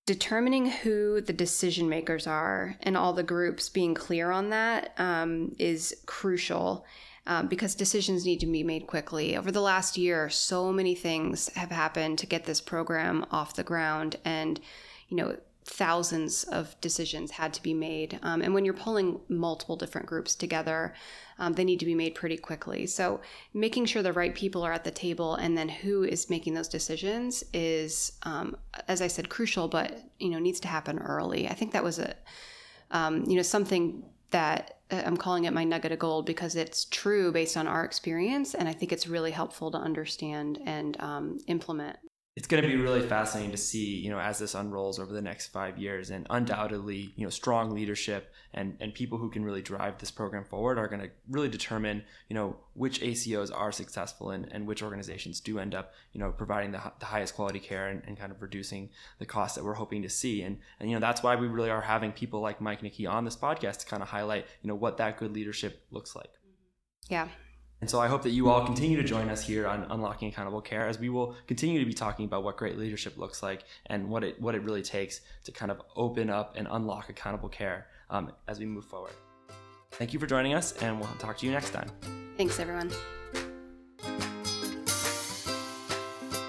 Determining 0.06 0.68
who 0.68 1.22
the 1.22 1.34
decision 1.34 1.90
makers 1.90 2.28
are 2.28 2.78
and 2.82 2.96
all 2.96 3.14
the 3.14 3.24
groups 3.24 3.68
being 3.68 3.96
clear 3.96 4.30
on 4.30 4.52
that 4.52 4.94
um, 5.00 5.56
is 5.58 6.04
crucial 6.06 6.86
um, 7.28 7.48
because 7.48 7.76
decisions 7.76 8.26
need 8.26 8.40
to 8.40 8.46
be 8.46 8.64
made 8.64 8.88
quickly. 8.88 9.38
Over 9.38 9.52
the 9.52 9.62
last 9.62 9.98
year, 9.98 10.30
so 10.30 10.72
many 10.72 10.96
things 10.96 11.50
have 11.56 11.72
happened 11.72 12.18
to 12.20 12.26
get 12.26 12.46
this 12.46 12.62
program 12.62 13.26
off 13.32 13.56
the 13.56 13.64
ground, 13.64 14.18
and 14.26 14.60
you 15.10 15.18
know, 15.18 15.36
thousands 15.64 16.44
of 16.46 16.80
decisions 16.82 17.32
had 17.32 17.54
to 17.54 17.62
be 17.62 17.74
made. 17.74 18.20
Um, 18.24 18.42
and 18.42 18.54
when 18.54 18.66
you're 18.66 18.74
pulling 18.74 19.20
multiple 19.30 19.76
different 19.76 20.08
groups 20.08 20.36
together, 20.36 20.94
um, 21.38 21.54
they 21.54 21.64
need 21.64 21.80
to 21.80 21.86
be 21.86 21.96
made 21.96 22.16
pretty 22.16 22.38
quickly. 22.38 22.88
So, 22.88 23.22
making 23.54 23.86
sure 23.86 24.02
the 24.02 24.14
right 24.14 24.34
people 24.34 24.64
are 24.64 24.74
at 24.74 24.84
the 24.84 24.92
table 24.92 25.36
and 25.36 25.58
then 25.58 25.70
who 25.70 26.04
is 26.04 26.30
making 26.30 26.56
those 26.56 26.68
decisions 26.68 27.44
is, 27.54 28.14
um, 28.24 28.58
as 28.88 29.02
I 29.02 29.08
said, 29.08 29.30
crucial, 29.30 29.68
but 29.68 30.04
you 30.20 30.30
know, 30.30 30.40
needs 30.40 30.60
to 30.62 30.68
happen 30.68 30.98
early. 31.00 31.48
I 31.48 31.54
think 31.54 31.74
that 31.74 31.84
was 31.84 32.00
a, 32.00 32.16
um, 32.90 33.26
you 33.26 33.36
know, 33.36 33.42
something 33.42 34.04
that 34.32 34.80
I'm 34.92 35.18
calling 35.18 35.46
it 35.46 35.54
my 35.54 35.64
nugget 35.64 35.92
of 35.92 36.00
gold 36.00 36.26
because 36.26 36.56
it's 36.56 36.86
true 36.86 37.32
based 37.32 37.56
on 37.58 37.68
our 37.68 37.86
experience, 37.86 38.54
and 38.54 38.68
I 38.68 38.74
think 38.74 38.92
it's 38.92 39.08
really 39.08 39.32
helpful 39.32 39.72
to 39.72 39.78
understand 39.78 40.60
and 40.66 41.00
um, 41.00 41.38
implement 41.48 41.98
it's 42.38 42.48
going 42.48 42.64
to 42.64 42.70
be 42.70 42.78
really 42.78 43.02
fascinating 43.02 43.52
to 43.52 43.58
see, 43.58 43.98
you 43.98 44.10
know, 44.10 44.20
as 44.20 44.40
this 44.40 44.56
unrolls 44.56 45.00
over 45.00 45.12
the 45.12 45.22
next 45.22 45.48
five 45.48 45.78
years. 45.78 46.12
And 46.12 46.26
undoubtedly, 46.30 47.12
you 47.18 47.26
know, 47.26 47.30
strong 47.30 47.72
leadership 47.72 48.32
and, 48.54 48.78
and 48.80 48.94
people 48.94 49.18
who 49.18 49.30
can 49.30 49.44
really 49.44 49.62
drive 49.62 49.98
this 49.98 50.12
program 50.12 50.46
forward 50.46 50.78
are 50.78 50.88
going 50.88 51.02
to 51.02 51.10
really 51.30 51.50
determine, 51.50 52.04
you 52.30 52.36
know, 52.36 52.56
which 52.74 53.02
ACOs 53.02 53.52
are 53.54 53.74
successful 53.74 54.30
and, 54.32 54.48
and 54.54 54.66
which 54.66 54.82
organizations 54.82 55.42
do 55.42 55.60
end 55.60 55.76
up, 55.76 55.94
you 56.14 56.22
know, 56.22 56.32
providing 56.32 56.72
the, 56.72 56.82
the 57.00 57.06
highest 57.06 57.36
quality 57.36 57.60
care 57.60 57.90
and, 57.90 58.02
and 58.08 58.18
kind 58.18 58.32
of 58.32 58.42
reducing 58.42 58.90
the 59.20 59.26
costs 59.26 59.58
that 59.58 59.66
we're 59.66 59.74
hoping 59.74 60.02
to 60.02 60.10
see. 60.10 60.42
And, 60.42 60.58
and, 60.80 60.90
you 60.90 60.96
know, 60.96 61.02
that's 61.02 61.22
why 61.22 61.36
we 61.36 61.48
really 61.48 61.70
are 61.70 61.82
having 61.82 62.14
people 62.14 62.40
like 62.40 62.62
Mike 62.62 62.82
Nickey 62.82 63.06
on 63.06 63.26
this 63.26 63.36
podcast 63.36 63.80
to 63.80 63.88
kind 63.88 64.02
of 64.02 64.08
highlight, 64.08 64.46
you 64.62 64.70
know, 64.70 64.76
what 64.76 64.96
that 64.98 65.18
good 65.18 65.34
leadership 65.34 65.86
looks 65.92 66.16
like. 66.16 66.32
Yeah, 67.10 67.28
and 67.82 67.90
so 67.90 68.00
I 68.00 68.08
hope 68.08 68.22
that 68.24 68.30
you 68.30 68.50
all 68.50 68.64
continue 68.64 68.96
to 68.98 69.04
join 69.04 69.30
us 69.30 69.44
here 69.44 69.68
on 69.68 69.88
Unlocking 69.90 70.30
Accountable 70.30 70.62
Care 70.62 70.88
as 70.88 71.00
we 71.00 71.10
will 71.10 71.36
continue 71.48 71.80
to 71.80 71.86
be 71.86 71.94
talking 71.94 72.26
about 72.26 72.44
what 72.44 72.56
great 72.56 72.78
leadership 72.78 73.18
looks 73.18 73.42
like 73.42 73.64
and 73.88 74.08
what 74.08 74.24
it 74.24 74.40
what 74.40 74.54
it 74.54 74.62
really 74.62 74.84
takes 74.84 75.22
to 75.46 75.52
kind 75.52 75.72
of 75.72 75.82
open 75.96 76.30
up 76.30 76.54
and 76.56 76.68
unlock 76.70 77.10
accountable 77.10 77.50
care 77.50 77.88
um, 78.12 78.32
as 78.48 78.60
we 78.60 78.68
move 78.68 78.86
forward. 78.86 79.14
Thank 79.92 80.14
you 80.14 80.20
for 80.20 80.28
joining 80.28 80.54
us, 80.54 80.74
and 80.82 81.00
we'll 81.00 81.10
talk 81.18 81.40
to 81.40 81.46
you 81.46 81.52
next 81.52 81.72
time. 81.72 81.90
Thanks, 82.38 82.60
everyone. 82.60 82.92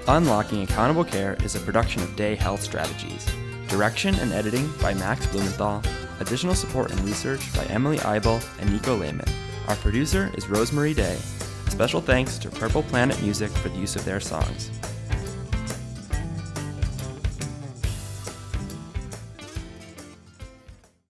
Unlocking 0.08 0.62
Accountable 0.64 1.04
Care 1.04 1.38
is 1.42 1.54
a 1.54 1.60
production 1.60 2.02
of 2.02 2.14
Day 2.16 2.34
Health 2.34 2.62
Strategies. 2.62 3.26
Direction 3.66 4.14
and 4.16 4.30
editing 4.30 4.70
by 4.82 4.92
Max 4.92 5.26
Blumenthal. 5.28 5.82
Additional 6.20 6.54
support 6.54 6.90
and 6.90 7.00
research 7.00 7.50
by 7.54 7.64
Emily 7.64 7.96
Eibel 7.98 8.46
and 8.60 8.70
Nico 8.70 8.94
Lehman. 8.94 9.28
Our 9.68 9.76
producer 9.76 10.30
is 10.34 10.44
Rosemarie 10.44 10.94
Day. 10.94 11.16
Special 11.70 12.02
thanks 12.02 12.36
to 12.36 12.50
Purple 12.50 12.82
Planet 12.82 13.18
Music 13.22 13.50
for 13.52 13.70
the 13.70 13.78
use 13.78 13.96
of 13.96 14.04
their 14.04 14.20
songs. 14.20 14.70